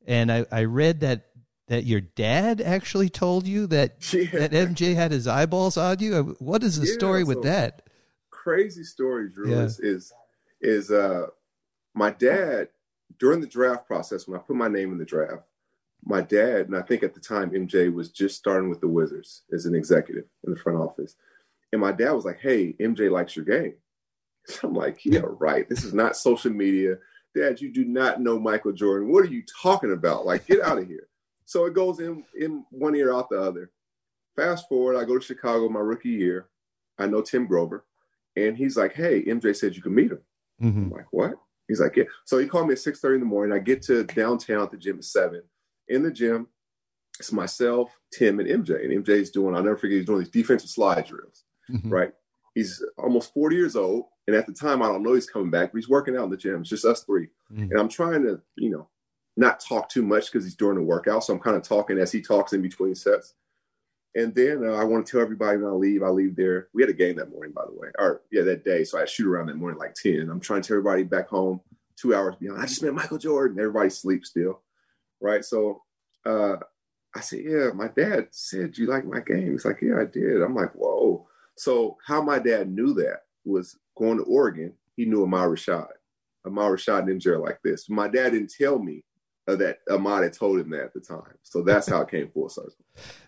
and 0.08 0.32
I, 0.32 0.46
I 0.52 0.64
read 0.64 1.02
that 1.02 1.26
that 1.68 1.86
your 1.86 2.02
dad 2.02 2.60
actually 2.60 3.10
told 3.10 3.46
you 3.46 3.68
that 3.68 4.14
yeah. 4.14 4.48
that 4.48 4.52
MJ 4.52 4.96
had 4.96 5.12
his 5.12 5.28
eyeballs 5.28 5.78
on 5.78 6.00
you. 6.00 6.36
What 6.40 6.64
is 6.64 6.80
the 6.80 6.88
yeah, 6.88 6.94
story 6.94 7.24
with 7.24 7.44
that? 7.44 7.84
Crazy 8.32 8.84
story, 8.84 9.30
Drew. 9.30 9.54
Is, 9.54 9.80
is 9.80 10.14
is 10.62 10.90
uh 10.90 11.28
my 11.94 12.10
dad 12.10 12.70
during 13.20 13.42
the 13.42 13.48
draft 13.48 13.86
process 13.86 14.28
when 14.28 14.40
I 14.40 14.44
put 14.44 14.56
my 14.56 14.68
name 14.68 14.92
in 14.92 14.98
the 14.98 15.06
draft. 15.06 15.44
My 16.06 16.22
dad, 16.22 16.68
and 16.68 16.76
I 16.76 16.82
think 16.82 17.04
at 17.04 17.14
the 17.14 17.20
time 17.20 17.52
MJ 17.52 17.94
was 17.94 18.10
just 18.10 18.38
starting 18.38 18.70
with 18.70 18.82
the 18.82 18.88
Wizards 18.88 19.44
as 19.54 19.66
an 19.66 19.76
executive 19.76 20.26
in 20.46 20.54
the 20.54 20.60
front 20.60 20.80
office. 20.80 21.16
And 21.72 21.82
my 21.82 21.92
dad 21.92 22.12
was 22.12 22.26
like, 22.26 22.40
Hey, 22.40 22.74
MJ 22.80 23.12
likes 23.12 23.36
your 23.36 23.46
game. 23.46 23.74
So 24.46 24.68
I'm 24.68 24.74
like, 24.74 25.06
Yeah, 25.06 25.22
right. 25.24 25.68
This 25.68 25.84
is 25.84 25.94
not 25.94 26.16
social 26.16 26.52
media. 26.52 26.98
Dad, 27.36 27.62
you 27.62 27.72
do 27.72 27.86
not 27.86 28.22
know 28.22 28.40
Michael 28.40 28.72
Jordan. 28.72 29.12
What 29.12 29.24
are 29.24 29.28
you 29.28 29.44
talking 29.62 29.94
about? 29.94 30.26
Like, 30.26 30.48
get 30.48 30.62
out 30.62 30.80
of 30.80 30.88
here. 30.88 31.08
So 31.46 31.66
it 31.66 31.74
goes 31.74 32.00
in 32.00 32.24
in 32.40 32.64
one 32.70 32.96
ear 32.96 33.14
out 33.14 33.30
the 33.30 33.42
other. 33.42 33.72
Fast 34.36 34.70
forward, 34.70 34.98
I 34.98 35.04
go 35.04 35.18
to 35.18 35.26
Chicago 35.26 35.68
my 35.68 35.80
rookie 35.80 36.10
year. 36.10 36.48
I 36.98 37.08
know 37.08 37.22
Tim 37.22 37.46
Grover, 37.46 37.86
and 38.36 38.56
he's 38.56 38.78
like, 38.78 38.94
"Hey, 38.94 39.24
MJ 39.24 39.56
said 39.56 39.76
you 39.76 39.82
can 39.82 39.96
meet 39.96 40.12
him." 40.12 40.20
Mm-hmm. 40.62 40.84
I'm 40.84 40.92
like, 40.92 41.08
"What?" 41.12 41.40
He's 41.70 41.80
like, 41.80 41.96
yeah. 41.96 42.06
So 42.26 42.40
he 42.40 42.48
called 42.48 42.68
me 42.68 42.74
at 42.74 42.80
six 42.80 43.00
thirty 43.00 43.16
in 43.16 43.22
the 43.22 43.28
morning. 43.28 43.56
I 43.56 43.60
get 43.60 43.82
to 43.84 44.04
downtown 44.04 44.64
at 44.64 44.72
the 44.72 44.78
gym 44.78 44.98
at 44.98 45.04
seven. 45.06 45.44
In 45.90 46.04
the 46.04 46.12
gym, 46.12 46.48
it's 47.20 47.32
myself, 47.32 47.92
Tim, 48.14 48.40
and 48.40 48.48
MJ. 48.48 48.84
And 48.86 49.04
MJ's 49.06 49.30
doing. 49.32 49.56
I'll 49.56 49.64
never 49.64 49.78
forget. 49.78 49.98
He's 49.98 50.06
doing 50.06 50.20
these 50.20 50.30
defensive 50.30 50.70
slide 50.70 51.06
drills. 51.06 51.44
Mhm. 51.70 51.92
Right. 51.92 52.14
He's 52.56 52.84
almost 52.98 53.34
forty 53.34 53.56
years 53.56 53.76
old, 53.76 54.06
and 54.28 54.36
at 54.36 54.48
the 54.48 54.54
time, 54.54 54.82
I 54.82 54.88
don't 54.88 55.04
know 55.04 55.14
he's 55.14 55.30
coming 55.30 55.52
back, 55.52 55.72
but 55.72 55.78
he's 55.78 55.90
working 55.90 56.16
out 56.18 56.24
in 56.26 56.30
the 56.30 56.38
gym. 56.38 56.62
It's 56.62 56.70
just 56.70 56.86
us 56.86 57.04
3 57.04 57.28
Mhm. 57.52 57.72
and 57.72 57.80
I'm 57.80 57.90
trying 57.90 58.24
to, 58.24 58.42
you 58.56 58.70
know, 58.70 58.88
not 59.38 59.60
talk 59.60 59.90
too 59.90 60.02
much 60.04 60.32
because 60.32 60.44
he's 60.46 60.56
doing 60.56 60.76
the 60.76 60.82
workout. 60.84 61.24
So 61.24 61.34
I'm 61.34 61.40
kind 61.40 61.56
of 61.58 61.64
talking 61.64 61.98
as 62.00 62.12
he 62.12 62.22
talks 62.22 62.54
in 62.54 62.62
between 62.62 62.96
sets. 62.96 63.36
And 64.16 64.34
then 64.34 64.66
uh, 64.66 64.74
I 64.74 64.84
want 64.84 65.06
to 65.06 65.12
tell 65.12 65.22
everybody 65.22 65.58
when 65.58 65.72
I 65.72 65.76
leave, 65.76 66.02
I 66.04 66.10
leave 66.10 66.36
there. 66.36 66.68
We 66.74 66.82
had 66.82 66.90
a 66.90 66.94
game 66.94 67.16
that 67.18 67.30
morning, 67.30 67.54
by 67.54 67.64
the 67.66 67.72
way, 67.74 67.90
or 68.00 68.22
yeah, 68.32 68.42
that 68.44 68.66
day. 68.66 68.84
So 68.84 69.00
I 69.00 69.06
shoot 69.06 69.28
around 69.30 69.48
that 69.48 69.56
morning 69.56 69.80
like 69.80 69.94
10. 69.94 70.30
I'm 70.30 70.40
trying 70.40 70.62
to 70.64 70.68
tell 70.68 70.78
everybody 70.78 71.04
back 71.04 71.28
home 71.30 71.62
two 71.96 72.16
hours 72.16 72.36
behind. 72.36 72.60
I 72.62 72.66
just 72.66 72.82
met 72.84 72.94
Michael 72.94 73.20
Jordan. 73.20 73.60
Everybody 73.60 73.90
sleeps 73.92 74.30
still. 74.30 74.62
Right. 75.22 75.44
So 75.44 75.84
uh, 76.26 76.58
I 77.16 77.20
said, 77.22 77.40
Yeah, 77.44 77.70
my 77.74 77.88
dad 77.88 78.28
said 78.32 78.78
you 78.78 78.88
like 78.88 79.06
my 79.06 79.20
game. 79.20 79.52
He's 79.52 79.66
like, 79.66 79.80
Yeah, 79.82 80.00
I 80.02 80.06
did. 80.06 80.42
I'm 80.42 80.56
like, 80.56 80.72
Whoa. 80.74 81.28
So 81.58 81.98
how 82.06 82.22
my 82.22 82.40
dad 82.40 82.70
knew 82.70 82.94
that 82.96 83.24
was 83.46 83.78
going 83.98 84.18
to 84.18 84.24
Oregon, 84.24 84.74
he 84.96 85.06
knew 85.06 85.24
Ahmad 85.24 85.50
Rashad. 85.50 85.88
Ahmad 86.46 86.72
Rashad 86.72 87.00
and 87.10 87.22
MJ 87.22 87.28
are 87.28 87.40
like 87.40 87.60
this. 87.64 87.90
My 87.90 88.08
dad 88.08 88.32
didn't 88.32 88.54
tell 88.58 88.80
me 88.80 89.04
that 89.48 89.80
Ahmad 89.90 90.24
had 90.24 90.34
told 90.34 90.60
him 90.60 90.70
that 90.70 90.84
at 90.84 90.94
the 90.94 91.00
time. 91.00 91.34
So 91.42 91.64
that's 91.64 91.90
how 91.90 92.02
it 92.02 92.12
came 92.12 92.30
full 92.30 92.50
circle. 92.50 92.76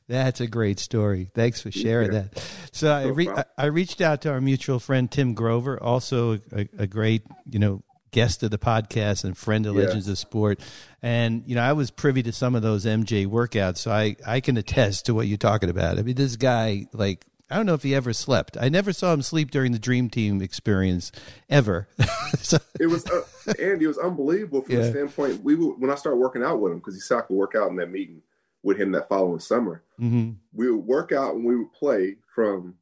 That's 0.08 0.40
a 0.40 0.46
great 0.48 0.78
story. 0.80 1.30
Thanks 1.34 1.62
for 1.62 1.72
sharing 1.72 2.14
Yeah. 2.14 2.26
that. 2.34 2.44
So 2.72 2.92
I, 2.94 3.04
No 3.06 3.10
I 3.20 3.26
problem. 3.26 3.46
I 3.58 3.66
reached 3.66 4.02
out 4.02 4.22
to 4.22 4.30
our 4.32 4.40
mutual 4.40 4.80
friend 4.80 5.10
Tim 5.12 5.34
Grover, 5.34 5.82
also 5.82 6.34
a, 6.54 6.68
a 6.78 6.86
great 6.88 7.24
you 7.50 7.58
know 7.60 7.84
guest 8.12 8.44
of 8.44 8.52
the 8.52 8.58
podcast 8.58 9.24
and 9.24 9.38
friend 9.38 9.66
of 9.66 9.76
Yeah. 9.76 9.84
Legends 9.86 10.08
of 10.08 10.18
Sport. 10.18 10.60
And 11.02 11.44
you 11.48 11.56
know 11.56 11.62
I 11.62 11.74
was 11.74 11.92
privy 11.92 12.22
to 12.24 12.32
some 12.32 12.56
of 12.56 12.62
those 12.62 12.86
MJ 12.86 13.26
workouts, 13.28 13.78
so 13.78 13.92
I 13.92 14.16
I 14.26 14.40
can 14.40 14.58
attest 14.58 15.06
to 15.08 15.14
what 15.14 15.28
you're 15.28 15.38
talking 15.38 15.70
about. 15.70 15.98
I 15.98 16.02
mean, 16.04 16.16
this 16.16 16.36
guy 16.36 16.88
like. 16.94 17.26
I 17.50 17.56
don't 17.58 17.66
know 17.66 17.74
if 17.74 17.84
he 17.84 17.94
ever 17.94 18.14
slept. 18.14 18.56
I 18.58 18.70
never 18.70 18.94
saw 18.94 19.12
him 19.12 19.22
sleep 19.22 19.52
during 19.52 19.74
the 19.74 19.78
Dream 19.78 20.10
Team 20.10 20.42
experience 20.42 21.12
ever. 21.50 21.86
so, 22.40 22.58
It 22.80 22.86
was 22.88 23.06
uh, 23.08 23.24
Andy. 23.60 23.84
It 23.84 23.88
was 23.90 23.98
unbelievable 23.98 24.62
from 24.62 24.76
Yeah. 24.76 24.82
the 24.84 24.90
standpoint. 24.92 25.44
We 25.44 25.56
would, 25.56 25.74
when 25.82 25.92
I 25.92 25.96
started 25.96 26.16
working 26.16 26.44
out 26.44 26.62
with 26.62 26.72
him 26.72 26.78
because 26.80 26.94
he 26.94 27.02
said 27.02 27.18
I 27.18 27.22
could 27.24 27.36
work 27.36 27.54
out 27.54 27.70
in 27.70 27.76
that 27.76 27.92
meeting 27.92 28.22
with 28.64 28.78
him 28.80 28.94
that 28.94 29.10
following 29.10 29.42
summer. 29.42 29.84
mhm. 30.00 30.38
We 30.54 30.72
would 30.72 30.86
work 30.86 31.12
out 31.12 31.36
and 31.36 31.44
we 31.44 31.58
would 31.58 31.74
play 31.74 32.16
from 32.34 32.76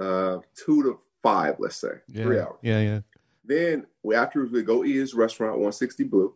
uh, 0.00 0.38
two 0.54 0.84
to 0.84 1.00
five, 1.24 1.56
let's 1.58 1.74
say, 1.74 1.88
yeah, 2.06 2.22
three 2.22 2.38
hours. 2.38 2.58
Yeah, 2.62 2.80
yeah. 2.80 3.00
Then 3.44 3.86
we 4.02 4.14
afterwards 4.14 4.52
we'd 4.52 4.66
go 4.66 4.84
eat 4.84 4.96
his 4.96 5.14
restaurant, 5.14 5.52
160 5.52 6.04
Blue. 6.04 6.34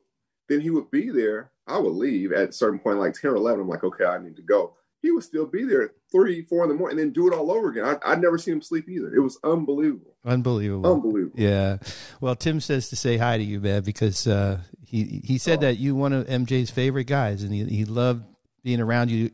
Then 0.48 0.60
he 0.60 0.70
would 0.70 0.90
be 0.90 1.10
there. 1.10 1.50
I 1.66 1.78
would 1.78 1.94
leave 1.94 2.32
at 2.32 2.50
a 2.50 2.52
certain 2.52 2.78
point, 2.78 2.98
like 2.98 3.14
10 3.14 3.32
or 3.32 3.36
11. 3.36 3.60
I'm 3.60 3.68
like, 3.68 3.82
okay, 3.84 4.04
I 4.04 4.18
need 4.18 4.36
to 4.36 4.42
go. 4.42 4.74
He 5.02 5.10
would 5.12 5.24
still 5.24 5.46
be 5.46 5.64
there 5.64 5.82
at 5.82 5.90
three, 6.10 6.42
four 6.42 6.62
in 6.64 6.68
the 6.68 6.74
morning, 6.74 6.98
and 6.98 7.08
then 7.08 7.12
do 7.12 7.28
it 7.28 7.34
all 7.36 7.50
over 7.52 7.68
again. 7.70 7.84
I, 7.84 8.12
I'd 8.12 8.20
never 8.20 8.38
seen 8.38 8.54
him 8.54 8.62
sleep 8.62 8.88
either. 8.88 9.14
It 9.14 9.20
was 9.20 9.38
unbelievable. 9.44 10.16
Unbelievable. 10.24 10.92
Unbelievable. 10.92 11.38
Yeah. 11.38 11.78
Well, 12.20 12.34
Tim 12.34 12.60
says 12.60 12.88
to 12.88 12.96
say 12.96 13.16
hi 13.16 13.36
to 13.36 13.42
you, 13.44 13.60
man, 13.60 13.82
because 13.82 14.26
uh, 14.26 14.60
he 14.84 15.20
he 15.24 15.38
said 15.38 15.58
Oh. 15.58 15.62
that 15.62 15.78
you 15.78 15.94
one 15.94 16.12
of 16.12 16.26
MJ's 16.26 16.70
favorite 16.70 17.04
guys, 17.04 17.42
and 17.42 17.52
he 17.52 17.64
he 17.64 17.84
loved 17.84 18.24
being 18.66 18.80
around 18.80 19.12
you. 19.12 19.30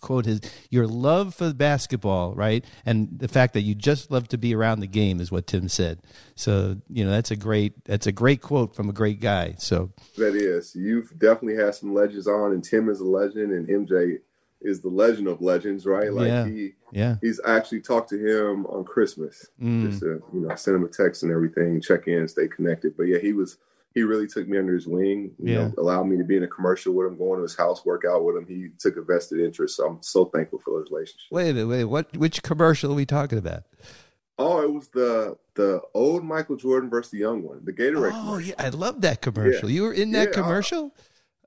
Quote 0.00 0.26
his 0.26 0.40
your 0.68 0.88
love 0.88 1.36
for 1.36 1.54
basketball, 1.54 2.34
right, 2.34 2.64
and 2.84 3.08
the 3.16 3.28
fact 3.28 3.54
that 3.54 3.60
you 3.62 3.76
just 3.76 4.10
love 4.10 4.26
to 4.28 4.36
be 4.36 4.56
around 4.56 4.80
the 4.80 4.88
game 4.88 5.20
is 5.20 5.30
what 5.30 5.46
Tim 5.46 5.68
said. 5.68 6.00
So 6.34 6.78
you 6.90 7.04
know 7.04 7.12
that's 7.12 7.30
a 7.30 7.36
great 7.36 7.84
that's 7.84 8.08
a 8.08 8.12
great 8.12 8.42
quote 8.42 8.74
from 8.74 8.88
a 8.88 8.92
great 8.92 9.20
guy. 9.20 9.54
So 9.58 9.92
That 10.18 10.34
is. 10.34 10.74
You've 10.74 11.16
definitely 11.16 11.62
had 11.62 11.76
some 11.76 11.94
legends 11.94 12.26
on, 12.26 12.50
and 12.50 12.64
Tim 12.64 12.88
is 12.88 12.98
a 12.98 13.04
legend, 13.04 13.52
and 13.52 13.68
MJ 13.68 14.18
is 14.60 14.80
the 14.80 14.88
legend 14.88 15.28
of 15.28 15.40
legends, 15.40 15.86
right? 15.86 16.12
Like 16.12 16.26
Yeah. 16.26 16.46
he 16.46 16.72
yeah, 16.90 17.16
he's 17.22 17.40
actually 17.46 17.82
talked 17.82 18.10
to 18.10 18.18
him 18.18 18.66
on 18.66 18.82
Christmas. 18.82 19.48
Mm. 19.62 19.88
Just 19.88 20.00
to, 20.00 20.20
you 20.34 20.40
know, 20.40 20.54
send 20.56 20.76
him 20.76 20.84
a 20.84 20.88
text 20.88 21.22
and 21.22 21.30
everything, 21.30 21.80
check 21.80 22.08
in, 22.08 22.26
stay 22.26 22.48
connected. 22.48 22.96
But 22.96 23.04
yeah, 23.04 23.18
he 23.18 23.32
was 23.32 23.58
he 23.94 24.02
really 24.02 24.26
took 24.26 24.48
me 24.48 24.58
under 24.58 24.74
his 24.74 24.86
wing, 24.86 25.32
you 25.38 25.52
Yeah. 25.52 25.58
know, 25.68 25.74
allowed 25.78 26.04
me 26.04 26.16
to 26.18 26.24
be 26.24 26.36
in 26.36 26.42
a 26.42 26.48
commercial 26.48 26.94
with 26.94 27.06
him, 27.06 27.16
going 27.18 27.38
to 27.38 27.42
his 27.42 27.56
house, 27.56 27.84
work 27.84 28.04
out 28.04 28.24
with 28.24 28.36
him. 28.36 28.46
He 28.46 28.68
took 28.78 28.96
a 28.96 29.02
vested 29.02 29.40
interest. 29.40 29.76
So 29.76 29.86
I'm 29.86 30.02
so 30.02 30.26
thankful 30.26 30.58
for 30.60 30.70
the 30.78 30.90
relationship. 30.90 31.20
wait 31.30 31.50
a 31.50 31.54
minute, 31.54 31.68
wait, 31.68 31.84
what 31.84 32.16
which 32.16 32.42
commercial 32.42 32.92
are 32.92 32.96
we 32.96 33.06
talking 33.06 33.38
about? 33.38 33.64
Oh, 34.38 34.62
it 34.62 34.72
was 34.72 34.88
the 34.88 35.36
the 35.54 35.80
old 35.94 36.24
Michael 36.24 36.56
Jordan 36.56 36.88
versus 36.88 37.10
the 37.12 37.18
young 37.18 37.42
one, 37.42 37.60
the 37.64 37.72
Gatorade. 37.72 38.12
Oh 38.14 38.20
commercial. 38.20 38.40
yeah, 38.48 38.54
I 38.58 38.68
love 38.70 39.00
that 39.02 39.20
commercial. 39.20 39.68
You 39.70 39.82
were 39.82 39.92
in 39.92 40.10
that 40.12 40.28
Yeah, 40.28 40.34
commercial. 40.42 40.94
Oh, 40.96 41.02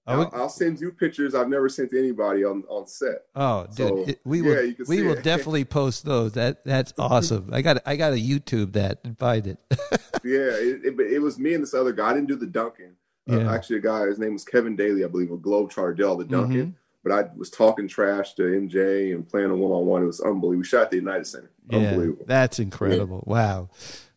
I'll, 0.08 0.30
I'll 0.34 0.50
send 0.50 0.80
you 0.80 0.92
pictures 0.92 1.34
I've 1.34 1.50
never 1.50 1.68
sent 1.68 1.90
to 1.92 2.00
anybody 2.00 2.44
on 2.44 2.64
on 2.70 2.86
set. 2.88 3.24
Oh, 3.36 3.66
dude, 3.66 3.76
So, 3.76 4.04
it- 4.08 4.20
we 4.24 4.42
yeah, 4.42 4.44
will 4.62 4.74
can 4.74 4.86
we 4.88 5.02
will 5.04 5.14
it. 5.18 5.24
definitely 5.24 5.66
post 5.66 6.06
those. 6.06 6.34
That 6.34 6.64
that's 6.64 6.94
awesome. 6.98 7.50
I 7.52 7.62
got 7.62 7.82
I 7.86 7.96
got 7.96 8.12
to 8.12 8.18
YouTube 8.22 8.74
that 8.74 9.00
and 9.04 9.18
find 9.18 9.48
it. 9.48 9.58
Yeah, 10.24 10.40
it, 10.58 10.84
it, 10.84 11.00
it 11.00 11.20
was 11.20 11.38
me 11.38 11.54
and 11.54 11.62
this 11.62 11.76
other 11.76 11.92
guy. 11.94 12.10
I 12.10 12.14
didn't 12.16 12.30
do 12.30 12.36
the 12.36 12.48
dunking. 12.48 12.94
Uh, 13.30 13.42
actually, 13.42 13.78
a 13.78 13.82
guy, 13.82 14.08
his 14.08 14.18
name 14.18 14.34
was 14.34 14.44
Kevin 14.44 14.76
Daly, 14.76 15.04
I 15.06 15.08
believe, 15.08 15.30
a 15.30 15.38
Globetrotter, 15.38 15.96
did 15.96 16.04
all 16.06 16.16
the 16.18 16.26
dunking. 16.26 16.58
Mm-hmm. 16.62 16.70
But 17.04 17.12
I 17.12 17.30
was 17.38 17.52
talking 17.52 17.88
trash 17.88 18.34
to 18.34 18.42
MJ 18.42 19.14
and 19.14 19.28
playing 19.30 19.52
a 19.52 19.56
one 19.56 19.72
on 19.72 19.86
one. 19.86 20.02
It 20.02 20.08
was 20.08 20.22
unbelievable. 20.22 20.58
We 20.58 20.64
shot 20.64 20.82
at 20.86 20.90
the 20.92 20.98
United 20.98 21.28
Center. 21.28 21.52
yeah, 21.70 21.78
Unbelievable. 21.78 22.26
that's 22.28 22.58
incredible. 22.58 23.24
Wow, 23.28 23.70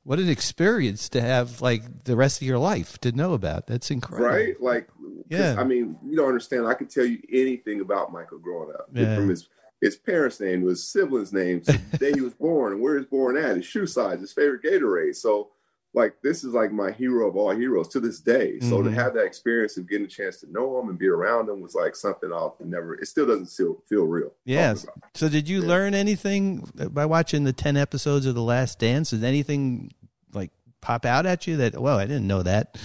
what 0.09 0.19
an 0.19 0.31
experience 0.31 1.11
to 1.11 1.21
have 1.21 1.61
like 1.61 2.05
the 2.05 2.17
rest 2.17 2.41
of 2.41 2.49
your 2.49 2.57
life 2.57 2.97
to 2.97 3.13
know 3.13 3.35
about. 3.35 3.67
That's 3.67 3.91
incredible. 3.91 4.27
Right? 4.27 4.59
Like 4.59 4.89
Yeah. 5.29 5.57
I 5.59 5.65
mean, 5.65 5.99
you 6.03 6.17
don't 6.17 6.29
understand. 6.29 6.67
I 6.67 6.73
could 6.73 6.89
tell 6.89 7.05
you 7.05 7.19
anything 7.31 7.83
about 7.83 8.11
Michael 8.11 8.39
growing 8.39 8.71
up. 8.75 8.89
Yeah. 8.95 9.15
From 9.15 9.29
his 9.29 9.51
his 9.83 9.97
parents' 9.97 10.41
name, 10.41 10.67
his 10.67 10.89
siblings' 10.89 11.31
names, 11.31 11.67
the 11.67 11.79
day 11.99 12.13
he 12.15 12.23
was 12.23 12.33
born, 12.33 12.73
and 12.73 12.81
where 12.81 12.95
he 12.95 13.01
was 13.01 13.07
born 13.07 13.37
at, 13.37 13.57
his 13.57 13.67
shoe 13.67 13.87
size, 13.87 14.21
his 14.21 14.33
favorite 14.33 14.63
Gatorade. 14.63 15.15
So, 15.15 15.51
like, 15.95 16.15
this 16.23 16.45
is 16.45 16.53
like 16.53 16.71
my 16.71 16.91
hero 16.93 17.29
of 17.29 17.37
all 17.37 17.51
heroes 17.51 17.89
to 17.89 18.01
this 18.01 18.21
day. 18.21 18.61
So 18.61 18.83
to 18.83 18.91
Mhm. 18.91 18.95
have 18.95 19.15
that 19.15 19.25
experience 19.25 19.77
of 19.79 19.89
getting 19.89 20.05
a 20.07 20.09
chance 20.09 20.39
to 20.41 20.51
know 20.53 20.79
him 20.79 20.89
and 20.91 20.99
be 20.99 21.09
around 21.09 21.49
him 21.49 21.61
was 21.61 21.75
like 21.75 21.97
something 21.97 22.31
I'll 22.33 22.57
never. 22.63 22.95
It 22.95 23.07
still 23.09 23.27
doesn't 23.27 23.47
feel 23.47 23.83
feel 23.89 24.05
real. 24.05 24.33
Yes. 24.45 24.87
So, 25.15 25.29
did 25.29 25.49
you 25.49 25.63
learn 25.63 25.95
anything 25.95 26.69
by 26.93 27.07
watching 27.07 27.45
the 27.45 27.53
ten 27.55 27.77
episodes 27.77 28.27
of 28.27 28.35
The 28.35 28.43
Last 28.43 28.79
Dance? 28.79 29.11
Did 29.11 29.25
anything 29.25 29.91
like 30.35 30.51
pop 30.81 31.05
out 31.07 31.25
at 31.27 31.47
you 31.47 31.57
that? 31.57 31.81
Well, 31.81 31.97
I 31.99 32.05
didn't 32.07 32.27
know 32.27 32.43
that 32.43 32.77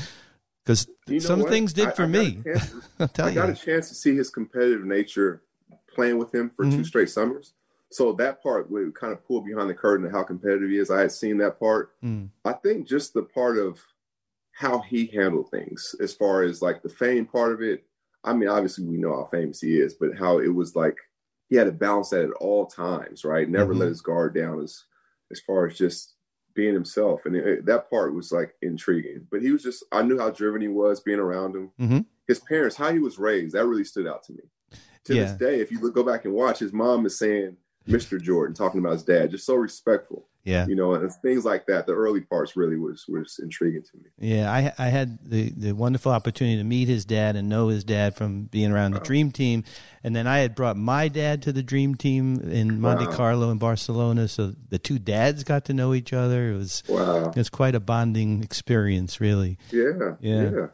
because 0.63 0.87
You 1.07 1.15
know 1.15 1.19
some 1.19 1.39
what? 1.41 1.49
things 1.49 1.73
did 1.73 1.89
I- 1.89 1.91
for 1.91 2.03
I 2.03 2.07
me. 2.07 2.41
tell 3.13 3.25
I 3.25 3.29
you. 3.29 3.35
got 3.35 3.49
a 3.49 3.53
chance 3.53 3.89
to 3.89 3.95
see 3.95 4.15
his 4.15 4.29
competitive 4.29 4.85
nature 4.85 5.43
playing 5.93 6.17
with 6.17 6.33
him 6.33 6.49
for 6.55 6.63
two 6.65 6.77
Mhm. 6.79 6.85
straight 6.85 7.09
summers. 7.09 7.53
So 7.93 8.11
that 8.13 8.41
part 8.41 8.69
would 8.71 8.95
kind 8.95 9.13
of 9.13 9.25
pull 9.25 9.41
behind 9.41 9.69
the 9.69 9.73
curtain 9.75 10.05
of 10.05 10.11
how 10.11 10.23
competitive 10.23 10.69
he 10.69 10.77
is. 10.79 10.89
I 10.89 11.01
had 11.01 11.11
seen 11.11 11.37
that 11.37 11.59
part. 11.59 11.91
Mm. 12.03 12.29
I 12.43 12.53
think 12.53 12.87
just 12.87 13.13
the 13.13 13.21
part 13.23 13.57
of 13.57 13.79
how 14.51 14.79
he 14.79 15.05
handled 15.07 15.49
things, 15.51 15.95
as 16.01 16.13
far 16.13 16.43
as 16.43 16.61
like 16.61 16.81
the 16.81 16.89
fame 16.89 17.25
part 17.25 17.53
of 17.53 17.61
it. 17.61 17.83
I 18.23 18.33
mean, 18.33 18.49
obviously 18.49 18.85
we 18.85 18.97
know 18.97 19.13
how 19.15 19.25
famous 19.31 19.61
he 19.61 19.79
is, 19.79 19.93
but 19.93 20.17
how 20.17 20.39
it 20.39 20.47
was 20.53 20.75
like 20.75 20.97
he 21.49 21.55
had 21.55 21.65
to 21.65 21.71
balance 21.71 22.09
that 22.09 22.23
at 22.25 22.31
all 22.33 22.65
times, 22.65 23.23
right? 23.25 23.49
Never 23.49 23.73
Mhm. 23.73 23.79
let 23.79 23.89
his 23.89 24.01
guard 24.01 24.33
down 24.33 24.61
as 24.61 24.83
as 25.31 25.39
far 25.39 25.65
as 25.67 25.75
just 25.77 26.15
being 26.53 26.73
himself, 26.75 27.25
and 27.25 27.35
it, 27.35 27.65
that 27.65 27.89
part 27.89 28.13
was 28.13 28.31
like 28.31 28.53
intriguing. 28.61 29.27
But 29.31 29.41
he 29.41 29.51
was 29.51 29.63
just 29.63 29.83
I 29.91 30.03
knew 30.03 30.19
how 30.19 30.29
driven 30.29 30.61
he 30.61 30.67
was 30.67 30.99
being 30.99 31.19
around 31.19 31.55
him. 31.55 31.71
Mhm. 31.79 32.05
His 32.27 32.39
parents, 32.39 32.75
how 32.75 32.91
he 32.93 32.99
was 32.99 33.17
raised, 33.19 33.53
that 33.55 33.65
really 33.67 33.83
stood 33.83 34.07
out 34.07 34.23
to 34.25 34.33
me. 34.33 34.43
To 35.05 35.15
Yeah. 35.15 35.23
this 35.23 35.37
day, 35.37 35.59
if 35.59 35.71
you 35.71 35.79
look, 35.79 35.93
go 35.95 36.03
back 36.03 36.25
and 36.25 36.33
watch, 36.33 36.59
his 36.59 36.71
mom 36.71 37.05
is 37.05 37.17
saying 37.17 37.57
Mr. 37.87 38.21
Jordan, 38.21 38.55
talking 38.55 38.79
about 38.79 38.93
his 38.93 39.03
dad, 39.03 39.31
just 39.31 39.45
so 39.45 39.55
respectful 39.55 40.25
Yeah. 40.45 40.65
you 40.67 40.75
know, 40.75 40.93
and 40.93 41.11
things 41.21 41.43
like 41.45 41.65
that. 41.67 41.85
The 41.85 41.93
early 41.93 42.21
parts 42.21 42.55
really 42.55 42.77
was 42.77 43.05
was 43.07 43.39
intriguing 43.41 43.83
to 43.83 43.97
me. 43.97 44.03
Yeah, 44.19 44.51
I 44.51 44.73
I 44.77 44.87
had 44.89 45.19
the, 45.23 45.49
the 45.55 45.71
wonderful 45.73 46.11
opportunity 46.11 46.57
to 46.57 46.63
meet 46.63 46.87
his 46.87 47.03
dad 47.05 47.35
and 47.35 47.49
know 47.49 47.67
his 47.67 47.83
dad 47.83 48.15
from 48.15 48.43
being 48.43 48.71
around 48.71 48.91
the 48.93 48.99
Dream 49.01 49.31
Team, 49.31 49.63
and 50.03 50.15
then 50.15 50.27
I 50.27 50.39
had 50.39 50.55
brought 50.55 50.77
my 50.77 51.07
dad 51.09 51.41
to 51.43 51.51
the 51.51 51.63
Dream 51.63 51.95
Team 51.95 52.39
in 52.49 52.79
Monte 52.79 53.05
Wow. 53.07 53.11
Carlo 53.15 53.51
and 53.51 53.59
Barcelona, 53.59 54.27
so 54.27 54.53
the 54.69 54.79
two 54.79 54.99
dads 54.99 55.43
got 55.43 55.65
to 55.65 55.73
know 55.73 55.93
each 55.93 56.13
other. 56.13 56.51
It 56.51 56.57
was 56.57 56.83
Wow. 56.87 57.29
it 57.31 57.35
was 57.37 57.49
quite 57.49 57.75
a 57.75 57.79
bonding 57.81 58.43
experience, 58.43 59.19
really. 59.19 59.57
Yeah. 59.71 60.15
Yeah. 60.21 60.51
Yeah. 60.51 60.67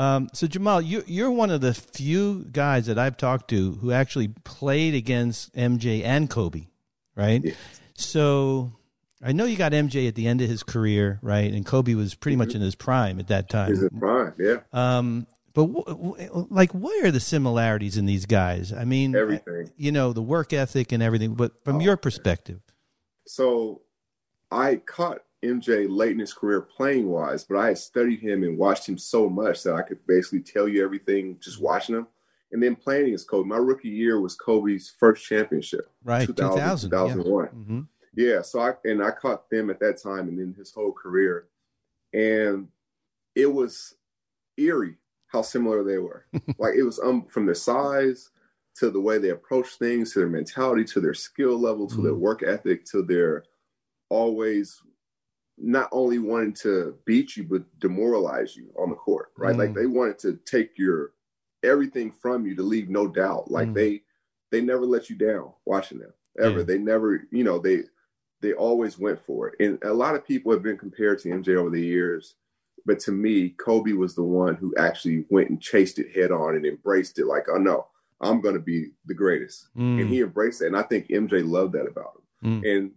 Um, 0.00 0.30
so 0.32 0.46
Jamal, 0.46 0.80
you 0.80 1.04
you're 1.06 1.30
one 1.30 1.50
of 1.50 1.60
the 1.60 1.74
few 1.74 2.46
guys 2.50 2.86
that 2.86 2.98
I've 2.98 3.18
talked 3.18 3.50
to 3.50 3.72
who 3.72 3.92
actually 3.92 4.28
played 4.44 4.94
against 4.94 5.54
MJ 5.54 6.02
and 6.02 6.30
Kobe, 6.30 6.68
right? 7.14 7.42
Yes. 7.44 7.56
So 7.94 8.72
I 9.22 9.32
know 9.32 9.44
you 9.44 9.58
got 9.58 9.72
MJ 9.72 10.08
at 10.08 10.14
the 10.14 10.26
end 10.26 10.40
of 10.40 10.48
his 10.48 10.62
career, 10.62 11.18
right? 11.20 11.52
And 11.52 11.66
Kobe 11.66 11.92
was 11.92 12.14
pretty 12.14 12.36
much 12.36 12.54
in 12.54 12.62
his 12.62 12.74
prime 12.74 13.20
at 13.20 13.28
that 13.28 13.50
time. 13.50 13.72
Is 13.72 13.82
it 13.82 13.92
prime? 13.98 14.32
Yeah. 14.38 14.60
Um, 14.72 15.26
but 15.52 15.66
w- 15.66 15.84
w- 15.84 16.46
like, 16.48 16.72
what 16.72 17.04
are 17.04 17.10
the 17.10 17.20
similarities 17.20 17.98
in 17.98 18.06
these 18.06 18.24
guys? 18.24 18.72
I 18.72 18.84
mean, 18.84 19.14
Everything. 19.14 19.70
You 19.76 19.92
know, 19.92 20.14
the 20.14 20.22
work 20.22 20.54
ethic 20.54 20.92
and 20.92 21.02
everything. 21.02 21.34
But 21.34 21.62
from 21.62 21.82
your 21.82 21.98
perspective, 21.98 22.62
So 23.26 23.82
I 24.50 24.76
caught 24.76 25.20
MJ 25.44 25.86
late 25.88 26.12
in 26.12 26.18
his 26.18 26.34
career 26.34 26.60
playing 26.60 27.08
wise, 27.08 27.44
but 27.44 27.56
I 27.56 27.68
had 27.68 27.78
studied 27.78 28.20
him 28.20 28.42
and 28.42 28.58
watched 28.58 28.88
him 28.88 28.98
so 28.98 29.28
much 29.28 29.62
that 29.62 29.74
I 29.74 29.82
could 29.82 30.04
basically 30.06 30.40
tell 30.40 30.68
you 30.68 30.84
everything 30.84 31.38
just 31.40 31.60
watching 31.60 31.96
him. 31.96 32.06
And 32.52 32.60
then 32.60 32.74
playing 32.74 33.06
against 33.06 33.28
Kobe. 33.28 33.48
My 33.48 33.58
rookie 33.58 33.88
year 33.88 34.20
was 34.20 34.34
Kobe's 34.34 34.92
first 34.98 35.24
championship. 35.24 35.88
Right, 36.02 36.26
2000, 36.26 36.90
2001. 36.90 37.44
Yeah. 37.44 37.50
Mm-hmm. 37.50 37.80
Yeah, 38.14 38.42
so 38.42 38.60
I 38.60 38.72
and 38.84 39.02
I 39.02 39.12
caught 39.12 39.48
them 39.48 39.70
at 39.70 39.78
that 39.78 40.02
time 40.02 40.28
and 40.28 40.36
then 40.36 40.54
his 40.58 40.72
whole 40.72 40.92
career. 40.92 41.46
And 42.12 42.66
it 43.36 43.46
was 43.46 43.94
eerie 44.56 44.96
how 45.28 45.42
similar 45.42 45.84
they 45.84 45.98
were. 45.98 46.26
like 46.58 46.74
it 46.74 46.82
was 46.82 46.98
um, 46.98 47.24
from 47.26 47.46
their 47.46 47.54
size 47.54 48.30
to 48.76 48.90
the 48.90 49.00
way 49.00 49.18
they 49.18 49.30
approach 49.30 49.74
things, 49.74 50.12
to 50.12 50.20
their 50.20 50.28
mentality, 50.28 50.84
to 50.84 51.00
their 51.00 51.14
skill 51.14 51.58
level, 51.58 51.86
to 51.86 51.94
mm-hmm. 51.94 52.04
their 52.04 52.14
work 52.14 52.42
ethic, 52.42 52.84
to 52.86 53.02
their 53.02 53.44
always 54.08 54.82
not 55.62 55.88
only 55.92 56.18
wanting 56.18 56.54
to 56.54 56.96
beat 57.04 57.36
you 57.36 57.44
but 57.44 57.62
demoralize 57.78 58.56
you 58.56 58.70
on 58.78 58.90
the 58.90 58.96
court, 58.96 59.32
right? 59.36 59.54
Mm. 59.54 59.58
Like 59.58 59.74
they 59.74 59.86
wanted 59.86 60.18
to 60.20 60.38
take 60.46 60.78
your 60.78 61.12
everything 61.62 62.10
from 62.10 62.46
you 62.46 62.54
to 62.56 62.62
leave 62.62 62.88
no 62.88 63.06
doubt. 63.06 63.50
Like 63.50 63.68
mm. 63.68 63.74
they 63.74 64.02
they 64.50 64.60
never 64.60 64.84
let 64.84 65.10
you 65.10 65.16
down 65.16 65.52
watching 65.64 65.98
them 65.98 66.12
ever. 66.40 66.58
Yeah. 66.58 66.64
They 66.64 66.78
never, 66.78 67.26
you 67.30 67.44
know, 67.44 67.58
they 67.58 67.82
they 68.40 68.52
always 68.54 68.98
went 68.98 69.20
for 69.24 69.48
it. 69.48 69.64
And 69.64 69.78
a 69.84 69.92
lot 69.92 70.14
of 70.14 70.26
people 70.26 70.52
have 70.52 70.62
been 70.62 70.78
compared 70.78 71.18
to 71.20 71.28
MJ 71.28 71.56
over 71.56 71.70
the 71.70 71.84
years, 71.84 72.36
but 72.86 72.98
to 73.00 73.12
me, 73.12 73.50
Kobe 73.50 73.92
was 73.92 74.14
the 74.14 74.22
one 74.22 74.54
who 74.54 74.74
actually 74.78 75.26
went 75.28 75.50
and 75.50 75.60
chased 75.60 75.98
it 75.98 76.14
head 76.14 76.32
on 76.32 76.56
and 76.56 76.64
embraced 76.64 77.18
it. 77.18 77.26
Like, 77.26 77.46
oh 77.50 77.58
no, 77.58 77.86
I'm 78.20 78.40
going 78.40 78.54
to 78.54 78.60
be 78.60 78.92
the 79.06 79.14
greatest, 79.14 79.68
mm. 79.76 80.00
and 80.00 80.10
he 80.10 80.20
embraced 80.20 80.62
it. 80.62 80.68
And 80.68 80.76
I 80.76 80.82
think 80.82 81.08
MJ 81.08 81.46
loved 81.46 81.74
that 81.74 81.86
about 81.86 82.22
him. 82.42 82.62
Mm. 82.62 82.76
And 82.76 82.90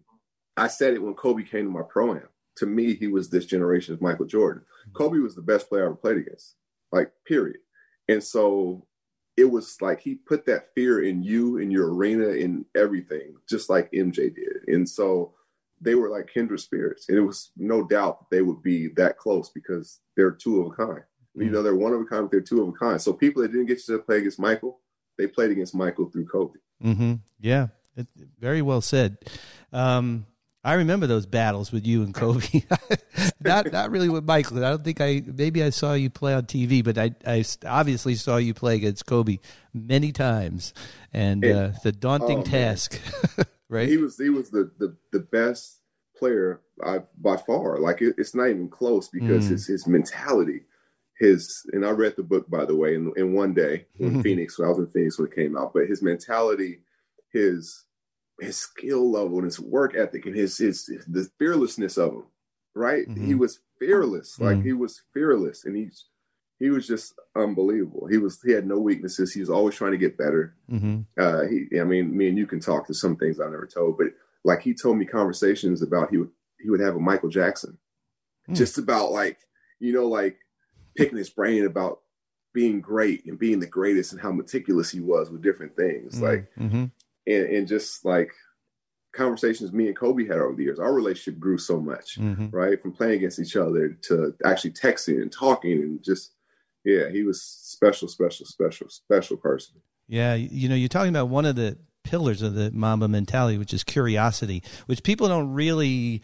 I 0.55 0.67
said 0.67 0.93
it 0.93 1.01
when 1.01 1.15
Kobe 1.15 1.43
came 1.43 1.65
to 1.65 1.71
my 1.71 1.81
pro 1.81 2.11
am 2.11 2.21
to 2.57 2.65
me, 2.65 2.95
he 2.95 3.07
was 3.07 3.29
this 3.29 3.45
generation's 3.45 4.01
Michael 4.01 4.25
Jordan. 4.25 4.63
Kobe 4.93 5.19
was 5.19 5.35
the 5.35 5.41
best 5.41 5.69
player 5.69 5.83
I 5.83 5.85
ever 5.87 5.95
played 5.95 6.17
against, 6.17 6.55
like, 6.91 7.11
period. 7.25 7.57
And 8.07 8.23
so 8.23 8.85
it 9.37 9.45
was 9.45 9.81
like 9.81 9.99
he 9.99 10.15
put 10.15 10.45
that 10.45 10.73
fear 10.75 11.03
in 11.03 11.23
you, 11.23 11.57
in 11.57 11.71
your 11.71 11.93
arena, 11.93 12.27
in 12.27 12.65
everything, 12.75 13.35
just 13.49 13.69
like 13.69 13.91
MJ 13.91 14.33
did. 14.33 14.67
And 14.67 14.87
so 14.87 15.33
they 15.81 15.95
were 15.95 16.09
like 16.09 16.31
kindred 16.31 16.59
spirits. 16.59 17.09
And 17.09 17.17
it 17.17 17.21
was 17.21 17.51
no 17.57 17.83
doubt 17.83 18.19
that 18.19 18.35
they 18.35 18.41
would 18.41 18.61
be 18.61 18.89
that 18.95 19.17
close 19.17 19.49
because 19.49 19.99
they're 20.15 20.31
two 20.31 20.61
of 20.61 20.67
a 20.67 20.75
kind. 20.75 20.99
Mm-hmm. 20.99 21.41
You 21.41 21.49
know, 21.49 21.63
they're 21.63 21.75
one 21.75 21.93
of 21.93 22.01
a 22.01 22.05
kind, 22.05 22.23
but 22.23 22.31
they're 22.31 22.41
two 22.41 22.61
of 22.61 22.69
a 22.69 22.73
kind. 22.73 23.01
So 23.01 23.13
people 23.13 23.41
that 23.41 23.51
didn't 23.51 23.65
get 23.65 23.87
you 23.87 23.97
to 23.97 24.03
play 24.03 24.19
against 24.19 24.39
Michael, 24.39 24.79
they 25.17 25.27
played 25.27 25.51
against 25.51 25.75
Michael 25.75 26.09
through 26.09 26.27
Kobe. 26.27 26.59
Mm-hmm. 26.83 27.13
Yeah, 27.39 27.67
it, 27.95 28.07
very 28.39 28.61
well 28.61 28.81
said. 28.81 29.17
Um, 29.71 30.27
I 30.65 30.75
remember 30.75 31.07
those 31.07 31.25
battles 31.25 31.71
with 31.71 31.85
you 31.85 32.03
and 32.03 32.13
Kobe. 32.13 32.63
not 33.41 33.71
not 33.71 33.91
really 33.91 34.07
with 34.07 34.23
Michael. 34.23 34.57
I 34.63 34.69
don't 34.69 34.83
think 34.83 35.01
I 35.01 35.21
maybe 35.25 35.61
I 35.61 35.69
saw 35.71 35.93
you 35.93 36.09
play 36.09 36.33
on 36.33 36.43
TV, 36.43 36.83
but 36.83 36.97
I 36.97 37.13
I 37.25 37.43
obviously 37.65 38.15
saw 38.15 38.37
you 38.37 38.53
play 38.53 38.75
against 38.75 39.05
Kobe 39.05 39.39
many 39.73 40.13
times, 40.13 40.73
and, 41.11 41.43
and 41.43 41.53
uh, 41.53 41.77
the 41.83 41.91
daunting 41.91 42.39
oh, 42.39 42.43
task, 42.43 42.99
right? 43.69 43.89
He 43.89 43.97
was 43.97 44.17
he 44.17 44.29
was 44.29 44.51
the 44.51 44.71
the, 44.79 44.95
the 45.11 45.19
best 45.19 45.81
player 46.17 46.61
I, 46.81 46.99
by 47.17 47.35
far. 47.35 47.79
Like 47.79 48.01
it, 48.01 48.15
it's 48.17 48.33
not 48.33 48.47
even 48.47 48.69
close 48.69 49.09
because 49.09 49.47
mm. 49.47 49.49
his 49.49 49.67
his 49.67 49.85
mentality, 49.85 50.61
his 51.19 51.69
and 51.73 51.85
I 51.85 51.89
read 51.89 52.15
the 52.15 52.23
book 52.23 52.49
by 52.49 52.63
the 52.63 52.75
way 52.75 52.95
in, 52.95 53.11
in 53.17 53.33
one 53.33 53.53
day 53.53 53.87
in 53.99 54.23
Phoenix. 54.23 54.55
So 54.55 54.63
I 54.63 54.69
was 54.69 54.79
in 54.79 54.87
Phoenix 54.87 55.19
when 55.19 55.27
it 55.27 55.35
came 55.35 55.57
out, 55.57 55.73
but 55.73 55.87
his 55.87 56.01
mentality, 56.01 56.79
his 57.33 57.83
his 58.39 58.57
skill 58.57 59.11
level 59.11 59.37
and 59.37 59.45
his 59.45 59.59
work 59.59 59.95
ethic 59.95 60.25
and 60.25 60.35
his 60.35 60.57
his, 60.57 60.87
his 60.87 61.05
the 61.05 61.29
fearlessness 61.37 61.97
of 61.97 62.13
him, 62.13 62.23
right? 62.75 63.07
Mm-hmm. 63.07 63.25
He 63.25 63.35
was 63.35 63.59
fearless, 63.79 64.39
like 64.39 64.57
mm-hmm. 64.57 64.67
he 64.67 64.73
was 64.73 65.01
fearless, 65.13 65.65
and 65.65 65.75
he's 65.75 66.05
he 66.59 66.69
was 66.69 66.87
just 66.87 67.13
unbelievable. 67.35 68.07
He 68.07 68.17
was 68.17 68.41
he 68.41 68.51
had 68.51 68.67
no 68.67 68.79
weaknesses. 68.79 69.33
He 69.33 69.39
was 69.39 69.49
always 69.49 69.75
trying 69.75 69.91
to 69.91 69.97
get 69.97 70.17
better. 70.17 70.55
Mm-hmm. 70.71 71.01
Uh, 71.19 71.43
he, 71.47 71.79
I 71.79 71.83
mean, 71.83 72.15
me 72.15 72.29
and 72.29 72.37
you 72.37 72.47
can 72.47 72.59
talk 72.59 72.87
to 72.87 72.93
some 72.93 73.15
things 73.15 73.39
I 73.39 73.45
never 73.45 73.67
told, 73.67 73.97
but 73.97 74.07
like 74.43 74.61
he 74.61 74.73
told 74.73 74.97
me 74.97 75.05
conversations 75.05 75.81
about 75.81 76.09
he 76.09 76.17
would 76.17 76.31
he 76.59 76.69
would 76.69 76.79
have 76.79 76.95
a 76.95 76.99
Michael 76.99 77.29
Jackson, 77.29 77.77
mm. 78.49 78.55
just 78.55 78.77
about 78.77 79.11
like 79.11 79.37
you 79.79 79.93
know 79.93 80.07
like 80.07 80.37
picking 80.95 81.17
his 81.17 81.29
brain 81.29 81.65
about 81.65 81.99
being 82.53 82.79
great 82.81 83.25
and 83.25 83.39
being 83.39 83.59
the 83.59 83.65
greatest 83.65 84.11
and 84.11 84.21
how 84.21 84.31
meticulous 84.31 84.91
he 84.91 84.99
was 84.99 85.31
with 85.31 85.41
different 85.41 85.75
things. 85.75 86.15
Mm-hmm. 86.15 86.23
Like 86.23 86.49
mm-hmm 86.59 86.85
and, 87.27 87.45
and 87.45 87.67
just 87.67 88.05
like 88.05 88.31
conversations 89.13 89.71
me 89.71 89.87
and 89.87 89.95
Kobe 89.95 90.27
had 90.27 90.39
over 90.39 90.55
the 90.55 90.63
years, 90.63 90.79
our 90.79 90.93
relationship 90.93 91.39
grew 91.39 91.57
so 91.57 91.79
much, 91.79 92.19
mm-hmm. 92.19 92.49
right? 92.49 92.81
From 92.81 92.91
playing 92.91 93.13
against 93.13 93.39
each 93.39 93.55
other 93.55 93.97
to 94.03 94.33
actually 94.45 94.71
texting 94.71 95.21
and 95.21 95.31
talking 95.31 95.73
and 95.73 96.03
just, 96.03 96.31
yeah, 96.83 97.09
he 97.09 97.23
was 97.23 97.41
special, 97.41 98.07
special, 98.07 98.45
special, 98.45 98.89
special 98.89 99.37
person. 99.37 99.75
Yeah, 100.07 100.35
you 100.35 100.67
know, 100.67 100.75
you're 100.75 100.89
talking 100.89 101.09
about 101.09 101.29
one 101.29 101.45
of 101.45 101.55
the 101.55 101.77
pillars 102.03 102.41
of 102.41 102.55
the 102.55 102.71
Mamba 102.71 103.07
mentality, 103.07 103.57
which 103.57 103.73
is 103.73 103.83
curiosity, 103.83 104.63
which 104.87 105.03
people 105.03 105.27
don't 105.27 105.53
really 105.53 106.21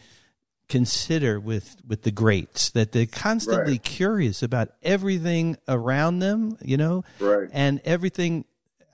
consider 0.68 1.40
with 1.40 1.76
with 1.84 2.02
the 2.02 2.12
greats 2.12 2.70
that 2.70 2.92
they're 2.92 3.04
constantly 3.04 3.72
right. 3.72 3.82
curious 3.82 4.40
about 4.40 4.68
everything 4.84 5.56
around 5.66 6.20
them 6.20 6.56
you 6.62 6.76
know 6.76 7.02
right. 7.18 7.48
and 7.52 7.80
everything 7.84 8.44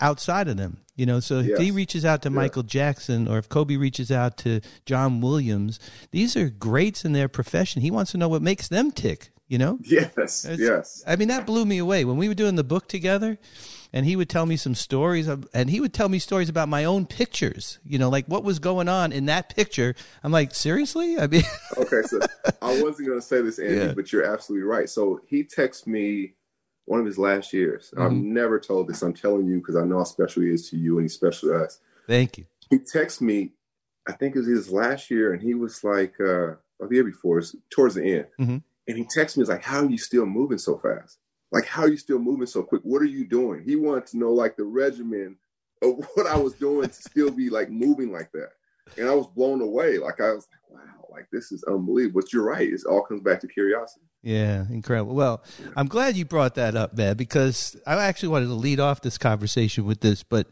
outside 0.00 0.48
of 0.48 0.56
them 0.56 0.80
you 0.96 1.04
know, 1.04 1.20
so 1.20 1.40
if 1.40 1.46
yes. 1.46 1.58
he 1.60 1.70
reaches 1.70 2.04
out 2.06 2.22
to 2.22 2.30
yeah. 2.30 2.36
Michael 2.36 2.62
Jackson 2.62 3.28
or 3.28 3.36
if 3.36 3.50
Kobe 3.50 3.76
reaches 3.76 4.10
out 4.10 4.38
to 4.38 4.62
John 4.86 5.20
Williams, 5.20 5.78
these 6.10 6.36
are 6.36 6.48
greats 6.48 7.04
in 7.04 7.12
their 7.12 7.28
profession. 7.28 7.82
He 7.82 7.90
wants 7.90 8.12
to 8.12 8.18
know 8.18 8.28
what 8.28 8.40
makes 8.40 8.68
them 8.68 8.90
tick, 8.90 9.28
you 9.46 9.58
know? 9.58 9.78
Yes. 9.82 10.46
It's, 10.46 10.58
yes. 10.58 11.04
I 11.06 11.16
mean, 11.16 11.28
that 11.28 11.44
blew 11.44 11.66
me 11.66 11.76
away. 11.78 12.06
When 12.06 12.16
we 12.16 12.28
were 12.28 12.34
doing 12.34 12.56
the 12.56 12.64
book 12.64 12.88
together, 12.88 13.38
and 13.92 14.06
he 14.06 14.16
would 14.16 14.30
tell 14.30 14.46
me 14.46 14.56
some 14.56 14.74
stories 14.74 15.28
of, 15.28 15.46
and 15.52 15.68
he 15.68 15.80
would 15.80 15.92
tell 15.92 16.08
me 16.08 16.18
stories 16.18 16.48
about 16.48 16.68
my 16.68 16.84
own 16.84 17.06
pictures 17.06 17.78
you 17.84 17.98
know 17.98 18.10
like 18.10 18.26
what 18.26 18.42
was 18.42 18.58
going 18.58 18.88
on 18.88 19.12
in 19.12 19.26
that 19.26 19.54
picture 19.54 19.94
i'm 20.24 20.32
like 20.32 20.54
seriously 20.54 21.18
i 21.18 21.26
mean 21.26 21.44
okay 21.78 22.02
so 22.02 22.18
i 22.60 22.82
wasn't 22.82 23.06
going 23.06 23.18
to 23.18 23.22
say 23.22 23.40
this 23.40 23.58
andy 23.60 23.76
yeah. 23.76 23.92
but 23.94 24.12
you're 24.12 24.24
absolutely 24.24 24.66
right 24.66 24.90
so 24.90 25.20
he 25.28 25.44
texts 25.44 25.86
me 25.86 26.34
one 26.86 27.00
of 27.00 27.06
his 27.06 27.18
last 27.18 27.52
years. 27.52 27.92
Mm-hmm. 27.94 28.02
I've 28.02 28.12
never 28.12 28.58
told 28.58 28.88
this. 28.88 29.02
I'm 29.02 29.12
telling 29.12 29.46
you 29.46 29.58
because 29.58 29.76
I 29.76 29.84
know 29.84 29.98
how 29.98 30.04
special 30.04 30.42
he 30.42 30.50
is 30.50 30.70
to 30.70 30.76
you 30.76 30.96
and 30.96 31.04
he's 31.04 31.14
special 31.14 31.50
to 31.50 31.64
us. 31.64 31.80
Thank 32.06 32.38
you. 32.38 32.46
He 32.70 32.78
texted 32.78 33.20
me, 33.20 33.52
I 34.08 34.12
think 34.12 34.34
it 34.34 34.38
was 34.38 34.48
his 34.48 34.70
last 34.70 35.10
year, 35.10 35.32
and 35.32 35.42
he 35.42 35.54
was 35.54 35.84
like, 35.84 36.14
uh, 36.20 36.54
or 36.78 36.88
the 36.88 36.94
year 36.94 37.04
before, 37.04 37.42
towards 37.70 37.96
the 37.96 38.04
end. 38.04 38.26
Mm-hmm. 38.40 38.58
And 38.88 38.96
he 38.96 39.04
texted 39.04 39.36
me, 39.36 39.42
he's 39.42 39.48
like, 39.48 39.64
How 39.64 39.80
are 39.80 39.90
you 39.90 39.98
still 39.98 40.26
moving 40.26 40.58
so 40.58 40.78
fast? 40.78 41.18
Like, 41.52 41.66
how 41.66 41.82
are 41.82 41.88
you 41.88 41.96
still 41.96 42.18
moving 42.18 42.46
so 42.46 42.62
quick? 42.62 42.82
What 42.82 43.02
are 43.02 43.06
you 43.06 43.24
doing? 43.24 43.62
He 43.64 43.76
wanted 43.76 44.06
to 44.08 44.18
know, 44.18 44.32
like, 44.32 44.56
the 44.56 44.64
regimen 44.64 45.36
of 45.82 46.04
what 46.14 46.26
I 46.26 46.36
was 46.36 46.54
doing 46.54 46.88
to 46.88 46.94
still 46.94 47.30
be 47.30 47.50
like 47.50 47.70
moving 47.70 48.12
like 48.12 48.32
that. 48.32 48.50
And 48.96 49.08
I 49.08 49.14
was 49.14 49.26
blown 49.26 49.60
away. 49.60 49.98
Like, 49.98 50.20
I 50.20 50.32
was 50.32 50.46
like, 50.50 50.80
Wow 50.86 50.96
like 51.16 51.30
this 51.32 51.50
is 51.50 51.64
unbelievable. 51.64 52.20
But 52.20 52.32
you're 52.32 52.44
right; 52.44 52.68
it 52.68 52.82
all 52.88 53.02
comes 53.02 53.22
back 53.22 53.40
to 53.40 53.48
curiosity. 53.48 54.06
Yeah, 54.22 54.64
incredible. 54.70 55.14
Well, 55.14 55.42
I'm 55.76 55.88
glad 55.88 56.16
you 56.16 56.24
brought 56.24 56.56
that 56.56 56.76
up, 56.76 56.96
man, 56.96 57.16
because 57.16 57.76
I 57.86 57.94
actually 58.04 58.30
wanted 58.30 58.46
to 58.46 58.54
lead 58.54 58.80
off 58.80 59.00
this 59.00 59.18
conversation 59.18 59.84
with 59.84 60.00
this. 60.00 60.22
But 60.22 60.46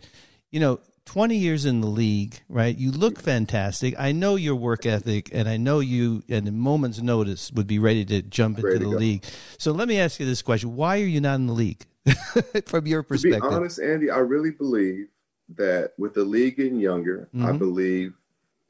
you 0.50 0.60
know, 0.60 0.80
20 1.06 1.36
years 1.36 1.64
in 1.64 1.80
the 1.80 1.88
league, 1.88 2.40
right? 2.48 2.76
You 2.76 2.92
look 2.92 3.20
fantastic. 3.20 3.94
I 3.98 4.12
know 4.12 4.36
your 4.36 4.54
work 4.54 4.86
ethic, 4.86 5.28
and 5.32 5.48
I 5.48 5.56
know 5.56 5.80
you, 5.80 6.22
at 6.30 6.46
a 6.46 6.52
moment's 6.52 7.00
notice, 7.00 7.52
would 7.52 7.66
be 7.66 7.78
ready 7.78 8.04
to 8.06 8.22
jump 8.22 8.58
into 8.58 8.78
the 8.78 8.88
league. 8.88 9.24
So 9.58 9.72
let 9.72 9.88
me 9.88 9.98
ask 9.98 10.18
you 10.18 10.26
this 10.26 10.42
question: 10.42 10.76
Why 10.76 11.00
are 11.00 11.06
you 11.06 11.20
not 11.20 11.36
in 11.36 11.46
the 11.46 11.52
league? 11.52 11.84
From 12.66 12.86
your 12.86 13.02
perspective, 13.02 13.42
to 13.42 13.48
be 13.48 13.54
honest, 13.54 13.80
Andy, 13.80 14.10
I 14.10 14.18
really 14.18 14.50
believe 14.50 15.08
that 15.56 15.92
with 15.98 16.14
the 16.14 16.24
league 16.24 16.56
getting 16.56 16.78
younger, 16.78 17.28
mm-hmm. 17.34 17.46
I 17.46 17.52
believe 17.52 18.14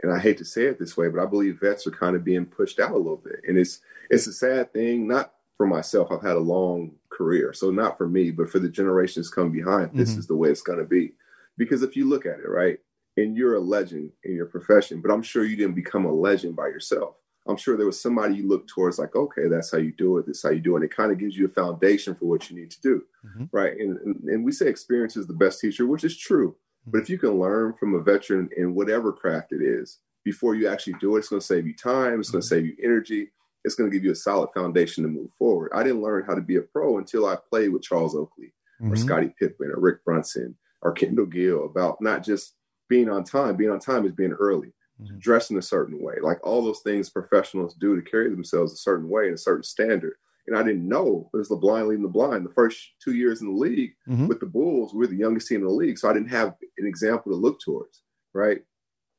and 0.05 0.13
I 0.13 0.19
hate 0.19 0.37
to 0.39 0.45
say 0.45 0.67
it 0.67 0.79
this 0.79 0.97
way, 0.97 1.09
but 1.09 1.23
I 1.23 1.27
believe 1.27 1.61
vets 1.61 1.87
are 1.87 1.91
kind 1.91 2.15
of 2.15 2.25
being 2.25 2.45
pushed 2.45 2.79
out 2.79 2.93
a 2.93 2.97
little 2.97 3.17
bit. 3.17 3.41
And 3.49 3.57
it's 3.59 3.81
it's 4.11 4.27
a 4.27 4.33
sad 4.33 4.73
thing, 4.73 5.09
not 5.09 5.33
for 5.57 5.67
myself. 5.67 6.09
I've 6.11 6.23
had 6.23 6.37
a 6.37 6.41
long 6.41 6.93
career, 7.11 7.55
so 7.55 7.71
not 7.71 7.97
for 7.97 8.07
me, 8.07 8.31
but 8.31 8.51
for 8.51 8.59
the 8.59 8.69
generations 8.69 9.31
come 9.31 9.51
behind. 9.51 9.93
This 9.95 10.11
mm-hmm. 10.11 10.21
is 10.21 10.27
the 10.27 10.37
way 10.37 10.51
it's 10.51 10.63
going 10.63 10.79
to 10.79 10.85
be. 10.85 11.13
Because 11.57 11.83
if 11.83 11.97
you 11.97 12.07
look 12.07 12.27
at 12.27 12.41
it, 12.41 12.49
right, 12.49 12.79
and 13.17 13.37
you're 13.37 13.55
a 13.55 13.61
legend 13.61 14.11
in 14.25 14.35
your 14.35 14.47
profession, 14.47 15.01
but 15.01 15.11
I'm 15.11 15.23
sure 15.23 15.45
you 15.45 15.57
didn't 15.57 15.75
become 15.75 16.05
a 16.05 16.13
legend 16.13 16.55
by 16.55 16.67
yourself. 16.67 17.15
I'm 17.47 17.57
sure 17.57 17.77
there 17.77 17.87
was 17.87 18.01
somebody 18.01 18.37
you 18.37 18.49
looked 18.49 18.71
towards, 18.71 18.99
like, 18.99 19.15
okay, 19.15 19.49
that's 19.49 19.71
how 19.71 19.79
you 19.79 19.93
do 19.93 20.19
it. 20.19 20.27
That's 20.27 20.43
how 20.43 20.51
you 20.51 20.61
do 20.61 20.75
it. 20.75 20.83
And 20.83 20.85
it 20.85 20.97
kind 20.97 21.13
of 21.13 21.19
gives 21.19 21.37
you 21.37 21.47
a 21.47 21.49
foundation 21.49 22.15
for 22.15 22.27
what 22.27 22.51
you 22.51 22.57
need 22.57 22.71
to 22.73 22.81
do, 22.81 23.03
mm-hmm. 23.25 23.45
right? 23.53 23.79
And, 23.79 23.99
and 23.99 24.25
and 24.25 24.45
we 24.45 24.53
say 24.53 24.67
experience 24.67 25.17
is 25.17 25.27
the 25.27 25.35
best 25.35 25.61
teacher, 25.61 25.87
which 25.87 26.05
is 26.05 26.17
true. 26.17 26.57
But 26.87 27.01
if 27.01 27.09
you 27.09 27.19
can 27.19 27.39
learn 27.39 27.75
from 27.75 27.95
a 27.95 28.01
veteran 28.01 28.49
in 28.57 28.75
whatever 28.75 29.13
craft 29.13 29.53
it 29.53 29.63
is 29.63 29.99
before 30.25 30.55
you 30.55 30.69
actually 30.69 30.95
do 31.01 31.17
it, 31.17 31.21
it's 31.21 31.29
going 31.29 31.41
to 31.41 31.47
save 31.47 31.67
you 31.67 31.75
time, 31.75 32.21
it's 32.21 32.31
going 32.31 32.43
to 32.43 32.49
save 32.49 32.67
you 32.67 32.77
energy, 32.83 33.31
it's 33.65 33.75
going 33.75 33.91
to 33.91 33.97
give 33.97 34.05
you 34.05 34.13
a 34.13 34.17
solid 34.17 34.51
foundation 34.55 35.03
to 35.05 35.09
move 35.09 35.31
forward. 35.39 35.71
I 35.75 35.83
didn't 35.83 36.03
learn 36.03 36.25
how 36.27 36.35
to 36.35 36.41
be 36.43 36.57
a 36.57 36.63
pro 36.63 36.99
until 36.99 37.27
I 37.27 37.37
played 37.49 37.73
with 37.73 37.83
Charles 37.83 38.15
Oakley 38.15 38.53
mm-hmm. 38.81 38.93
or 38.93 38.97
Scottie 38.97 39.35
Pippen 39.39 39.71
or 39.71 39.81
Rick 39.81 40.05
Brunson 40.05 40.57
or 40.83 40.93
Kendall 40.93 41.27
Gill 41.27 41.65
about 41.65 42.01
not 42.01 42.23
just 42.23 42.55
being 42.89 43.09
on 43.09 43.25
time. 43.25 43.57
Being 43.57 43.71
on 43.71 43.81
time 43.81 44.05
is 44.05 44.13
being 44.13 44.33
early. 44.33 44.73
mm-hmm. 45.03 45.19
dress 45.19 45.51
in 45.51 45.57
a 45.57 45.63
certain 45.63 46.01
way, 46.01 46.17
like 46.23 46.39
all 46.47 46.63
those 46.63 46.81
things 46.81 47.11
professionals 47.11 47.75
do 47.75 47.97
to 47.97 48.03
carry 48.03 48.31
themselves 48.31 48.73
a 48.73 48.77
certain 48.77 49.09
way 49.09 49.27
and 49.27 49.35
a 49.35 49.39
certain 49.39 49.63
standard. 49.65 50.15
And 50.47 50.57
I 50.57 50.63
didn't 50.63 50.87
know 50.87 51.31
it 51.33 51.37
was 51.37 51.49
the 51.49 51.57
blind 51.57 51.89
leading 51.89 52.03
the 52.03 52.09
blind. 52.09 52.45
The 52.45 52.53
first 52.53 52.79
two 53.03 53.15
years 53.15 53.41
in 53.41 53.49
the 53.49 53.59
league 53.59 53.95
mm-hmm. 54.09 54.27
with 54.27 54.41
the 54.41 54.47
Bulls, 54.47 54.93
we 54.93 55.05
are 55.05 55.09
the 55.09 55.17
youngest 55.17 55.49
team 55.49 55.61
in 55.61 55.67
the 55.67 55.73
league. 55.73 55.99
So 55.99 56.09
I 56.09 56.13
didn't 56.13 56.31
have 56.31 56.55
an 56.79 56.87
example 56.87 57.33
to 57.33 57.37
look 57.37 57.61
towards, 57.61 58.03
right? 58.35 58.61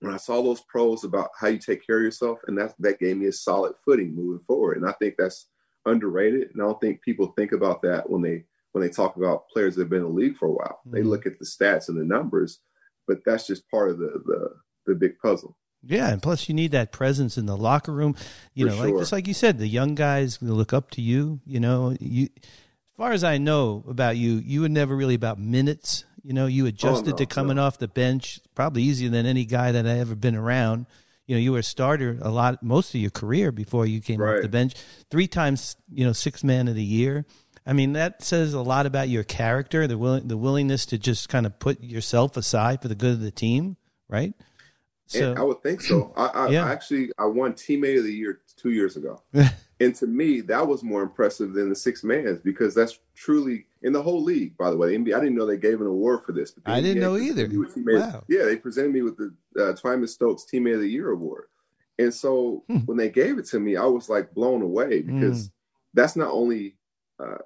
When 0.02 0.14
I 0.14 0.18
saw 0.18 0.44
those 0.44 0.62
pros 0.62 1.04
about 1.04 1.32
how 1.40 1.48
you 1.48 1.58
take 1.58 1.86
care 1.86 1.98
of 1.98 2.04
yourself, 2.04 2.40
and 2.48 2.58
that 2.58 2.76
that 2.80 3.00
gave 3.00 3.18
me 3.18 3.28
a 3.28 3.32
solid 3.32 3.74
footing 3.84 4.16
moving 4.16 4.44
forward. 4.46 4.78
And 4.78 4.88
I 4.88 4.92
think 4.94 5.16
that's 5.18 5.48
underrated. 5.86 6.50
And 6.54 6.62
I 6.62 6.66
don't 6.66 6.80
think 6.82 7.02
people 7.02 7.34
think 7.36 7.54
about 7.54 7.82
that 7.84 8.08
when 8.10 8.22
they 8.22 8.44
when 8.74 8.82
they 8.84 8.90
talk 8.90 9.16
about 9.16 9.48
players 9.48 9.76
that 9.76 9.84
have 9.84 9.90
been 9.90 10.00
in 10.00 10.06
the 10.06 10.10
league 10.10 10.38
for 10.38 10.48
a 10.48 10.52
while. 10.52 10.80
Mm-hmm. 10.82 10.96
They 10.96 11.02
look 11.02 11.26
at 11.26 11.40
the 11.40 11.46
stats 11.46 11.88
and 11.88 11.98
the 11.98 12.04
numbers, 12.04 12.60
but 13.08 13.20
that's 13.26 13.48
just 13.48 13.70
part 13.72 13.90
of 13.90 13.98
the 13.98 14.22
the, 14.26 14.50
the 14.86 14.96
big 14.96 15.18
puzzle. 15.20 15.58
Yeah, 15.88 16.10
and 16.10 16.22
plus 16.22 16.50
you 16.50 16.56
need 16.56 16.72
that 16.72 16.92
presence 16.92 17.38
in 17.38 17.46
the 17.46 17.56
locker 17.56 17.92
room. 17.92 18.16
You 18.54 18.66
For 18.66 18.72
know, 18.72 18.78
sure. 18.78 18.86
like 18.86 19.00
just 19.02 19.12
like 19.12 19.28
you 19.28 19.34
said, 19.34 19.60
the 19.60 19.68
young 19.68 19.96
guys 19.96 20.42
look 20.42 20.74
up 20.74 20.92
to 20.92 21.02
you. 21.02 21.40
You 21.46 21.60
know, 21.60 21.96
you 22.00 22.30
as 22.96 22.98
far 22.98 23.12
as 23.12 23.24
I 23.24 23.38
know 23.38 23.84
about 23.88 24.18
you, 24.18 24.36
you 24.36 24.62
were 24.62 24.70
never 24.70 24.96
really 24.96 25.16
about 25.16 25.40
minutes. 25.40 26.06
You 26.24 26.34
know, 26.34 26.48
you 26.48 26.66
oh, 26.66 26.70
adjusted 26.70 27.10
oh, 27.10 27.12
no, 27.12 27.18
to 27.18 27.26
coming 27.26 27.58
no. 27.58 27.64
off 27.64 27.78
the 27.78 27.88
bench, 27.88 28.40
probably 28.56 28.84
easier 28.84 29.10
than 29.10 29.26
any 29.26 29.46
guy 29.46 29.74
that 29.74 29.86
I 29.86 30.00
ever 30.00 30.16
been 30.16 30.36
around. 30.36 30.88
You 31.28 31.36
know, 31.36 31.40
you 31.40 31.52
were 31.52 31.60
a 31.60 31.64
starter 31.64 32.18
a 32.22 32.30
lot, 32.30 32.64
most 32.64 32.94
of 32.94 33.02
your 33.02 33.12
career 33.12 33.52
before 33.52 33.86
you 33.86 34.02
came 34.02 34.22
right. 34.22 34.38
off 34.38 34.42
the 34.42 34.50
bench. 34.50 34.76
Three 35.12 35.28
times, 35.28 35.76
you 35.92 36.06
know, 36.06 36.14
six 36.14 36.44
man 36.44 36.68
of 36.68 36.76
the 36.76 36.84
year. 36.84 37.26
I 37.66 37.74
mean, 37.74 37.94
that 37.94 38.24
says 38.24 38.54
a 38.54 38.62
lot 38.62 38.86
about 38.86 39.10
your 39.10 39.24
character, 39.24 39.88
the 39.88 39.98
will, 39.98 40.22
the 40.22 40.38
willingness 40.38 40.86
to 40.88 41.00
just 41.00 41.30
kind 41.30 41.46
of 41.46 41.58
put 41.60 41.82
yourself 41.82 42.38
aside 42.38 42.82
for 42.82 42.88
the 42.88 42.96
good 42.96 43.14
of 43.14 43.22
the 43.22 43.32
team, 43.32 43.76
right? 44.08 44.34
So, 45.08 45.34
I 45.38 45.42
would 45.42 45.62
think 45.62 45.82
so. 45.82 46.14
I, 46.18 46.26
I, 46.26 46.48
yeah. 46.50 46.66
I, 46.66 46.72
actually 46.72 47.12
I 47.18 47.26
won 47.26 47.54
teammate 47.54 48.00
of 48.00 48.06
the 48.06 48.14
year 48.14 48.42
two 48.58 48.72
years 48.72 48.98
ago, 48.98 49.22
and 49.80 49.94
to 49.96 50.08
me 50.08 50.42
that 50.42 50.68
was 50.68 50.84
more 50.84 51.04
impressive 51.04 51.54
than 51.54 51.70
the 51.70 51.76
six 51.76 52.04
mans 52.04 52.40
because 52.40 52.74
that's 52.74 53.00
truly 53.14 53.68
in 53.84 53.94
the 53.94 54.02
whole 54.02 54.24
league. 54.24 54.58
By 54.58 54.72
the 54.72 54.78
way, 54.78 54.90
the 54.90 55.04
NBA, 55.04 55.16
I 55.16 55.20
didn't 55.20 55.36
know 55.36 55.46
they 55.46 55.58
gave 55.58 55.82
an 55.82 55.88
award 55.88 56.24
for 56.26 56.32
this. 56.32 56.54
I 56.66 56.82
didn't 56.82 57.02
know 57.02 57.18
either. 57.18 57.48
Wow. 57.76 58.24
Yeah, 58.28 58.46
they 58.46 58.58
presented 58.58 58.94
me 58.94 59.04
with 59.04 59.18
the 59.18 59.34
uh, 59.58 59.74
Twyman 59.74 60.10
Stokes 60.10 60.46
Teammate 60.52 60.76
of 60.76 60.82
the 60.82 60.90
Year 60.90 61.12
award, 61.12 61.46
and 62.00 62.14
so 62.14 62.64
hmm. 62.68 62.80
when 62.80 62.98
they 62.98 63.10
gave 63.10 63.38
it 63.38 63.46
to 63.48 63.60
me, 63.60 63.76
I 63.76 63.86
was 63.86 64.10
like 64.10 64.34
blown 64.34 64.62
away 64.62 65.02
because 65.02 65.48
mm. 65.48 65.52
that's 65.94 66.16
not 66.16 66.32
only. 66.32 66.76
Uh, 67.20 67.38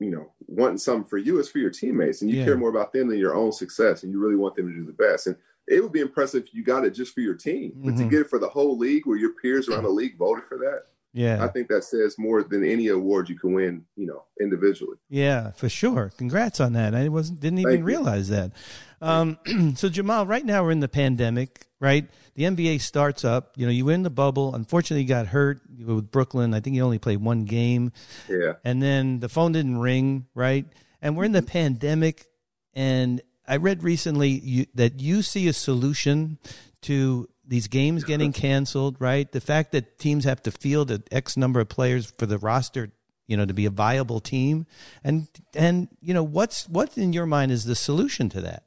you 0.00 0.10
know, 0.10 0.32
wanting 0.46 0.78
something 0.78 1.08
for 1.08 1.18
you, 1.18 1.40
it's 1.40 1.48
for 1.48 1.58
your 1.58 1.70
teammates, 1.70 2.22
and 2.22 2.30
you 2.30 2.38
yeah. 2.38 2.44
care 2.44 2.56
more 2.56 2.68
about 2.70 2.92
them 2.92 3.08
than 3.08 3.18
your 3.18 3.34
own 3.34 3.50
success, 3.50 4.04
and 4.04 4.12
you 4.12 4.20
really 4.20 4.36
want 4.36 4.54
them 4.54 4.68
to 4.68 4.72
do 4.72 4.86
the 4.86 4.92
best. 4.92 5.26
And 5.26 5.36
it 5.68 5.82
would 5.82 5.92
be 5.92 6.00
impressive 6.00 6.44
if 6.44 6.54
you 6.54 6.64
got 6.64 6.84
it 6.84 6.90
just 6.90 7.14
for 7.14 7.20
your 7.20 7.34
team, 7.34 7.72
but 7.76 7.90
mm-hmm. 7.90 8.04
to 8.04 8.08
get 8.08 8.20
it 8.20 8.30
for 8.30 8.38
the 8.38 8.48
whole 8.48 8.76
league, 8.76 9.06
where 9.06 9.18
your 9.18 9.34
peers 9.34 9.68
around 9.68 9.84
the 9.84 9.90
league 9.90 10.16
voted 10.16 10.44
for 10.48 10.58
that. 10.58 10.84
Yeah, 11.14 11.42
I 11.42 11.48
think 11.48 11.68
that 11.68 11.84
says 11.84 12.18
more 12.18 12.42
than 12.42 12.62
any 12.62 12.88
award 12.88 13.28
you 13.28 13.38
can 13.38 13.52
win, 13.52 13.84
you 13.96 14.06
know, 14.06 14.24
individually. 14.40 14.98
Yeah, 15.08 15.52
for 15.52 15.68
sure. 15.68 16.12
Congrats 16.16 16.60
on 16.60 16.74
that. 16.74 16.94
I 16.94 17.08
wasn't 17.08 17.40
didn't 17.40 17.60
even 17.60 17.82
realize 17.82 18.28
that. 18.28 18.52
Um, 19.00 19.38
so 19.74 19.88
Jamal, 19.88 20.26
right 20.26 20.44
now 20.44 20.62
we're 20.62 20.70
in 20.70 20.80
the 20.80 20.88
pandemic, 20.88 21.66
right? 21.80 22.08
The 22.34 22.44
NBA 22.44 22.80
starts 22.82 23.24
up. 23.24 23.54
You 23.56 23.66
know, 23.66 23.72
you 23.72 23.84
were 23.84 23.92
in 23.92 24.02
the 24.02 24.10
bubble. 24.10 24.54
Unfortunately, 24.54 25.02
you 25.02 25.08
got 25.08 25.26
hurt 25.26 25.60
with 25.84 26.10
Brooklyn. 26.10 26.54
I 26.54 26.60
think 26.60 26.76
you 26.76 26.82
only 26.82 26.98
played 26.98 27.20
one 27.20 27.44
game. 27.44 27.92
Yeah. 28.28 28.54
And 28.64 28.82
then 28.82 29.20
the 29.20 29.28
phone 29.28 29.52
didn't 29.52 29.78
ring, 29.78 30.26
right? 30.34 30.66
And 31.00 31.16
we're 31.16 31.24
in 31.24 31.32
the 31.32 31.42
pandemic, 31.42 32.26
and 32.74 33.22
I 33.48 33.56
read 33.56 33.82
recently 33.82 34.28
you, 34.28 34.66
that 34.74 35.00
you 35.00 35.22
see 35.22 35.48
a 35.48 35.52
solution 35.52 36.38
to 36.82 37.28
these 37.46 37.66
games 37.66 38.04
getting 38.04 38.32
canceled, 38.32 38.96
right? 39.00 39.30
The 39.32 39.40
fact 39.40 39.72
that 39.72 39.98
teams 39.98 40.24
have 40.24 40.42
to 40.42 40.50
field 40.50 40.90
an 40.90 41.04
X 41.10 41.36
number 41.36 41.60
of 41.60 41.68
players 41.68 42.12
for 42.18 42.26
the 42.26 42.38
roster, 42.38 42.92
you 43.26 43.36
know, 43.36 43.46
to 43.46 43.54
be 43.54 43.64
a 43.64 43.70
viable 43.70 44.20
team, 44.20 44.66
and 45.02 45.28
and 45.54 45.88
you 46.00 46.12
know, 46.12 46.22
what's 46.22 46.68
what 46.68 46.96
in 46.98 47.12
your 47.12 47.26
mind 47.26 47.50
is 47.50 47.64
the 47.64 47.74
solution 47.74 48.28
to 48.30 48.40
that? 48.42 48.64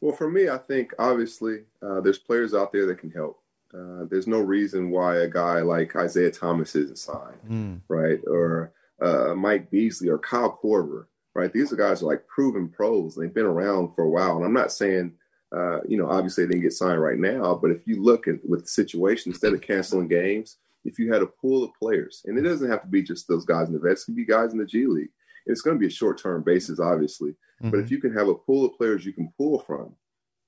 Well, 0.00 0.14
for 0.14 0.30
me, 0.30 0.48
I 0.48 0.58
think 0.58 0.92
obviously 0.98 1.64
uh, 1.82 2.00
there's 2.00 2.18
players 2.18 2.54
out 2.54 2.72
there 2.72 2.86
that 2.86 2.98
can 2.98 3.10
help. 3.10 3.42
Uh, 3.74 4.04
there's 4.08 4.28
no 4.28 4.38
reason 4.38 4.90
why 4.90 5.16
a 5.16 5.28
guy 5.28 5.60
like 5.60 5.94
Isaiah 5.96 6.30
Thomas 6.30 6.74
isn't 6.76 6.98
signed, 6.98 7.40
mm. 7.48 7.80
right? 7.88 8.20
Or 8.26 8.72
uh, 9.02 9.34
Mike 9.34 9.70
Beasley 9.70 10.08
or 10.08 10.18
Kyle 10.18 10.58
Korver 10.62 11.06
right? 11.38 11.52
These 11.52 11.72
are 11.72 11.76
guys 11.76 12.02
are 12.02 12.06
like 12.06 12.26
proven 12.26 12.68
pros. 12.68 13.14
They've 13.14 13.32
been 13.32 13.46
around 13.46 13.94
for 13.94 14.02
a 14.02 14.10
while. 14.10 14.36
And 14.36 14.44
I'm 14.44 14.52
not 14.52 14.72
saying, 14.72 15.12
uh, 15.54 15.80
you 15.88 15.96
know, 15.96 16.10
obviously 16.10 16.44
they 16.44 16.50
didn't 16.52 16.64
get 16.64 16.72
signed 16.72 17.00
right 17.00 17.18
now, 17.18 17.54
but 17.54 17.70
if 17.70 17.86
you 17.86 18.02
look 18.02 18.28
at 18.28 18.36
with 18.46 18.62
the 18.62 18.68
situation, 18.68 19.32
instead 19.32 19.52
of 19.52 19.60
canceling 19.60 20.08
games, 20.08 20.56
if 20.84 20.98
you 20.98 21.12
had 21.12 21.22
a 21.22 21.26
pool 21.26 21.64
of 21.64 21.70
players, 21.78 22.22
and 22.26 22.38
it 22.38 22.42
doesn't 22.42 22.70
have 22.70 22.82
to 22.82 22.88
be 22.88 23.02
just 23.02 23.28
those 23.28 23.44
guys 23.44 23.68
in 23.68 23.74
the 23.74 23.78
vets, 23.78 24.02
it 24.02 24.06
can 24.06 24.14
be 24.14 24.24
guys 24.24 24.52
in 24.52 24.58
the 24.58 24.66
G 24.66 24.86
League. 24.86 25.10
It's 25.46 25.62
going 25.62 25.76
to 25.76 25.80
be 25.80 25.86
a 25.86 25.90
short 25.90 26.20
term 26.20 26.42
basis, 26.42 26.80
obviously. 26.80 27.30
Mm-hmm. 27.30 27.70
But 27.70 27.80
if 27.80 27.90
you 27.90 27.98
can 27.98 28.12
have 28.14 28.28
a 28.28 28.34
pool 28.34 28.66
of 28.66 28.76
players 28.76 29.04
you 29.06 29.12
can 29.12 29.32
pull 29.36 29.60
from 29.60 29.94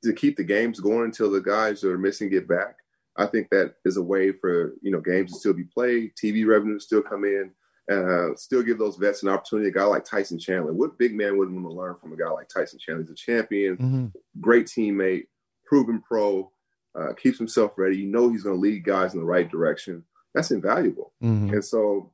to 0.05 0.13
keep 0.13 0.37
the 0.37 0.45
games 0.45 0.81
going 0.81 1.07
until 1.07 1.31
the 1.31 1.41
guys 1.41 1.81
that 1.81 1.91
are 1.91 1.99
missing 1.99 2.29
get 2.29 2.49
back, 2.49 2.77
I 3.17 3.27
think 3.27 3.49
that 3.51 3.75
is 3.85 3.97
a 3.97 4.03
way 4.03 4.33
for 4.33 4.75
you 4.83 4.91
know 4.91 5.01
games 5.01 5.33
to 5.33 5.39
still 5.39 5.53
be 5.53 5.65
played, 5.65 6.13
TV 6.15 6.47
revenue 6.47 6.75
to 6.75 6.81
still 6.81 7.03
come 7.03 7.25
in, 7.25 7.51
uh, 7.91 8.37
still 8.37 8.63
give 8.63 8.79
those 8.79 8.97
vets 8.97 9.23
an 9.23 9.29
opportunity. 9.29 9.69
A 9.69 9.73
guy 9.73 9.85
like 9.85 10.05
Tyson 10.05 10.39
Chandler, 10.39 10.73
what 10.73 10.99
big 10.99 11.15
man 11.15 11.37
wouldn't 11.37 11.57
want 11.57 11.67
to 11.67 11.79
learn 11.79 11.97
from 12.01 12.13
a 12.13 12.17
guy 12.17 12.31
like 12.31 12.49
Tyson 12.49 12.79
Chandler? 12.79 13.03
He's 13.03 13.11
a 13.11 13.15
champion, 13.15 13.77
mm-hmm. 13.77 14.07
great 14.41 14.67
teammate, 14.67 15.27
proven 15.67 16.01
pro, 16.01 16.51
uh, 16.99 17.13
keeps 17.15 17.39
himself 17.39 17.73
ready. 17.77 17.99
You 17.99 18.07
know 18.07 18.31
he's 18.31 18.45
going 18.45 18.57
to 18.57 18.61
lead 18.61 18.85
guys 18.85 19.15
in 19.15 19.21
the 19.21 19.27
right 19.27 19.51
direction. 19.51 20.05
That's 20.35 20.51
invaluable. 20.51 21.13
Mm-hmm. 21.23 21.55
And 21.55 21.65
so 21.65 22.13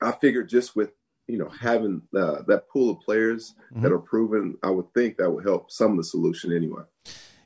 I 0.00 0.12
figured 0.12 0.48
just 0.48 0.74
with 0.74 0.90
you 1.28 1.38
know 1.38 1.48
having 1.48 2.02
uh, 2.16 2.42
that 2.48 2.68
pool 2.68 2.90
of 2.90 3.00
players 3.00 3.54
mm-hmm. 3.70 3.82
that 3.82 3.92
are 3.92 3.98
proven, 3.98 4.56
I 4.62 4.70
would 4.70 4.92
think 4.94 5.18
that 5.18 5.30
would 5.30 5.44
help 5.44 5.70
some 5.70 5.92
of 5.92 5.96
the 5.98 6.04
solution 6.04 6.54
anyway. 6.54 6.82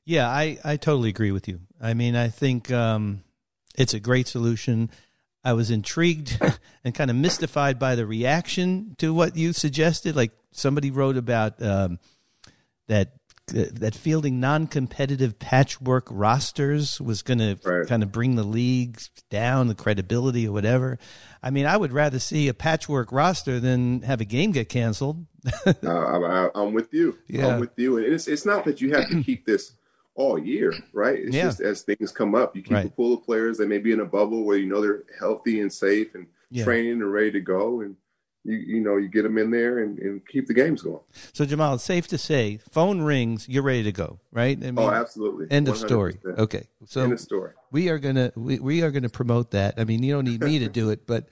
Yeah, 0.05 0.29
I 0.29 0.59
I 0.65 0.77
totally 0.77 1.09
agree 1.09 1.33
with 1.33 1.49
you. 1.49 1.61
I 1.81 1.95
mean, 1.95 2.15
I 2.15 2.29
think 2.29 2.71
um, 2.71 3.25
it's 3.77 3.95
a 3.95 4.01
great 4.01 4.29
solution. 4.29 4.91
I 5.47 5.53
was 5.53 5.71
intrigued 5.71 6.39
and 6.85 6.93
kind 6.93 7.09
of 7.09 7.17
mystified 7.17 7.79
by 7.79 7.95
the 7.95 8.05
reaction 8.05 8.97
to 8.99 9.15
what 9.15 9.37
you 9.37 9.53
suggested. 9.53 10.17
Like 10.17 10.33
somebody 10.51 10.91
wrote 10.91 11.17
about 11.17 11.63
um, 11.63 12.01
that 12.89 13.13
uh, 13.57 13.67
that 13.75 13.95
fielding 13.95 14.41
non-competitive 14.41 15.39
patchwork 15.39 16.09
rosters 16.11 17.01
was 17.01 17.23
going 17.23 17.39
right. 17.39 17.63
to 17.63 17.85
kind 17.87 18.03
of 18.03 18.11
bring 18.11 18.35
the 18.35 18.43
league 18.43 19.01
down, 19.31 19.69
the 19.69 19.77
credibility 19.77 20.49
or 20.49 20.53
whatever. 20.53 20.99
I 21.41 21.51
mean, 21.51 21.65
I 21.65 21.77
would 21.77 21.93
rather 21.93 22.19
see 22.19 22.49
a 22.49 22.55
patchwork 22.55 23.13
roster 23.13 23.61
than 23.61 24.03
have 24.03 24.21
a 24.21 24.25
game 24.25 24.51
get 24.51 24.69
canceled. 24.69 25.27
uh, 25.65 25.73
I, 25.85 26.51
am 26.57 26.73
with 26.73 26.93
you. 26.93 27.19
Yeah. 27.29 27.55
I'm 27.55 27.61
with 27.61 27.79
you. 27.79 27.99
And 27.99 28.07
it's 28.07 28.27
it's 28.27 28.45
not 28.45 28.65
that 28.65 28.81
you 28.81 28.95
have 28.95 29.09
to 29.11 29.23
keep 29.23 29.47
this 29.47 29.77
all 30.17 30.39
year, 30.39 30.75
right? 30.93 31.19
It's 31.19 31.37
yeah. 31.37 31.45
just 31.45 31.61
as 31.61 31.83
things 31.83 32.11
come 32.11 32.35
up, 32.35 32.57
you 32.57 32.63
keep 32.63 32.73
right. 32.73 32.87
a 32.87 32.91
pool 32.91 33.15
of 33.15 33.25
players. 33.25 33.59
They 33.59 33.67
may 33.67 33.79
be 33.79 33.93
in 33.93 34.01
a 34.01 34.05
bubble 34.05 34.45
where 34.45 34.57
you 34.57 34.67
know 34.67 34.81
they're 34.81 35.05
healthy 35.19 35.61
and 35.61 35.73
safe 35.73 36.15
and 36.15 36.27
yeah. 36.51 36.65
training 36.65 36.93
and 36.93 37.13
ready 37.13 37.31
to 37.33 37.41
go, 37.41 37.83
and 37.83 37.97
you 38.45 38.57
you 38.57 38.81
know 38.81 38.97
you 38.97 39.09
get 39.09 39.23
them 39.23 39.39
in 39.39 39.51
there 39.51 39.81
and, 39.81 39.99
and 39.99 40.27
keep 40.27 40.47
the 40.47 40.55
games 40.55 40.83
going. 40.83 41.01
So 41.33 41.45
Jamal, 41.45 41.75
it's 41.75 41.85
safe 41.85 42.09
to 42.09 42.19
say, 42.19 42.59
phone 42.71 43.03
rings, 43.03 43.49
you're 43.49 43.63
ready 43.63 43.83
to 43.85 43.93
go, 43.93 44.19
right? 44.33 44.59
I 44.59 44.71
mean, 44.71 44.79
oh, 44.79 44.91
absolutely. 44.91 45.47
End 45.51 45.67
100%. 45.67 45.71
of 45.71 45.77
story. 45.77 46.19
Okay, 46.25 46.67
so 46.87 47.03
end 47.03 47.13
of 47.13 47.21
story. 47.21 47.53
We 47.71 47.91
are 47.91 47.99
gonna 47.99 48.33
we, 48.35 48.59
we 48.59 48.83
are 48.83 48.91
gonna 48.91 49.09
promote 49.09 49.51
that. 49.51 49.75
I 49.77 49.85
mean, 49.85 50.03
you 50.03 50.15
don't 50.15 50.25
need 50.25 50.41
me 50.41 50.59
to 50.61 50.69
do 50.71 50.91
it, 50.91 51.07
but 51.07 51.29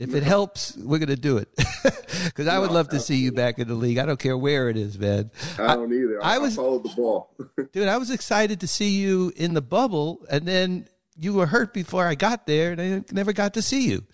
if 0.00 0.14
it 0.14 0.22
helps, 0.22 0.76
we're 0.78 0.98
going 0.98 1.08
to 1.08 1.16
do 1.16 1.36
it. 1.36 1.48
Because 2.24 2.48
I 2.48 2.58
would 2.58 2.70
love 2.70 2.88
to 2.90 3.00
see 3.00 3.16
you 3.16 3.32
back 3.32 3.58
in 3.58 3.66
the 3.66 3.74
league. 3.74 3.96
I 3.96 4.04
don't 4.04 4.18
care 4.18 4.36
where 4.36 4.68
it 4.68 4.76
is, 4.76 4.98
man. 4.98 5.30
I 5.58 5.74
don't 5.74 5.92
either. 5.92 6.22
I, 6.22 6.34
I 6.34 6.38
was 6.38 6.54
followed 6.54 6.84
the 6.84 6.90
ball, 6.90 7.34
dude. 7.72 7.88
I 7.88 7.96
was 7.96 8.10
excited 8.10 8.60
to 8.60 8.66
see 8.66 8.90
you 8.90 9.32
in 9.36 9.54
the 9.54 9.62
bubble, 9.62 10.20
and 10.30 10.46
then 10.46 10.86
you 11.16 11.32
were 11.32 11.46
hurt 11.46 11.72
before 11.72 12.06
I 12.06 12.14
got 12.14 12.46
there, 12.46 12.72
and 12.72 12.80
I 12.80 13.04
never 13.12 13.32
got 13.32 13.54
to 13.54 13.62
see 13.62 13.88
you. 13.88 14.04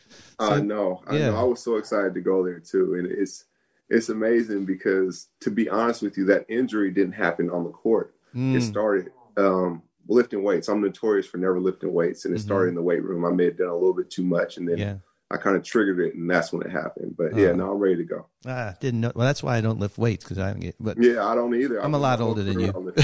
So, 0.40 0.51
I 0.51 0.61
know. 0.61 1.03
I 1.07 1.16
yeah. 1.16 1.31
know. 1.31 1.37
I 1.37 1.42
was 1.42 1.62
so 1.62 1.77
excited 1.77 2.14
to 2.14 2.20
go 2.20 2.44
there 2.44 2.61
too, 2.61 2.94
and 2.94 3.11
it's 3.11 3.44
it's 3.88 4.09
amazing 4.09 4.66
because 4.66 5.29
to 5.40 5.51
be 5.51 5.68
honest 5.68 6.03
with 6.03 6.16
you, 6.16 6.27
that 6.27 6.46
injury 6.49 6.92
didn't 6.92 7.14
happen 7.14 7.51
on 7.51 7.64
the 7.64 7.70
court. 7.70 8.14
Mm. 8.35 8.57
It 8.57 8.62
started 8.62 9.11
um, 9.37 9.83
lifting 10.07 10.44
weights. 10.44 10.68
I'm 10.68 10.81
notorious 10.81 11.27
for 11.27 11.38
never 11.38 11.59
lifting 11.59 11.92
weights, 11.92 12.25
and 12.25 12.33
it 12.35 12.38
mm-hmm. 12.38 12.46
started 12.46 12.68
in 12.68 12.75
the 12.77 12.83
weight 12.83 13.03
room. 13.03 13.25
I 13.25 13.31
may 13.31 13.46
have 13.46 13.59
done 13.59 13.68
a 13.68 13.75
little 13.75 13.94
bit 13.94 14.11
too 14.11 14.25
much, 14.25 14.59
and 14.59 14.68
then. 14.68 14.79
Yeah 14.79 14.94
I 15.30 15.38
kind 15.38 15.56
of 15.56 15.64
triggered 15.64 15.98
it, 15.98 16.14
and 16.14 16.30
that's 16.30 16.52
when 16.52 16.62
it 16.62 16.70
happened. 16.70 17.16
But 17.16 17.36
yeah, 17.36 17.48
uh, 17.48 17.54
now 17.54 17.72
I'm 17.72 17.78
ready 17.78 17.96
to 17.96 18.04
go. 18.04 18.26
Ah, 18.46 18.74
didn't 18.80 19.00
know. 19.00 19.12
Well, 19.14 19.26
that's 19.26 19.42
why 19.42 19.56
I 19.56 19.60
don't 19.60 19.80
lift 19.80 19.98
weights 19.98 20.24
because 20.24 20.38
I 20.38 20.50
don't 20.50 20.60
get. 20.60 20.76
But 20.78 20.98
yeah, 20.98 21.26
I 21.26 21.34
don't 21.34 21.54
either. 21.54 21.78
I'm, 21.78 21.86
I'm 21.86 21.94
a 21.94 21.98
lot 21.98 22.20
older 22.20 22.44
than 22.44 22.60
you. 22.60 22.94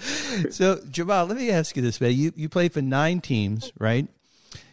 so 0.50 0.80
Jamal, 0.90 1.26
let 1.26 1.36
me 1.36 1.50
ask 1.50 1.76
you 1.76 1.82
this, 1.82 2.00
man. 2.00 2.12
You 2.14 2.32
you 2.34 2.48
played 2.48 2.72
for 2.72 2.80
nine 2.80 3.20
teams, 3.20 3.72
right? 3.78 4.08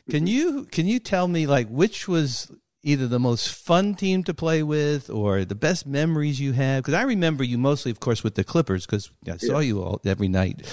Can 0.09 0.25
mm-hmm. 0.25 0.27
you 0.27 0.65
can 0.65 0.87
you 0.87 0.99
tell 0.99 1.27
me 1.27 1.45
like 1.45 1.67
which 1.67 2.07
was 2.07 2.51
either 2.83 3.07
the 3.07 3.19
most 3.19 3.49
fun 3.49 3.95
team 3.95 4.23
to 4.23 4.33
play 4.33 4.63
with 4.63 5.09
or 5.09 5.43
the 5.43 5.55
best 5.55 5.85
memories 5.85 6.39
you 6.39 6.53
have? 6.53 6.83
Because 6.83 6.93
I 6.93 7.01
remember 7.01 7.43
you 7.43 7.57
mostly, 7.57 7.91
of 7.91 7.99
course, 7.99 8.23
with 8.23 8.35
the 8.35 8.45
Clippers 8.45 8.85
because 8.85 9.11
I 9.29 9.35
saw 9.37 9.59
yeah. 9.59 9.67
you 9.67 9.81
all 9.81 9.99
every 10.05 10.29
night. 10.29 10.65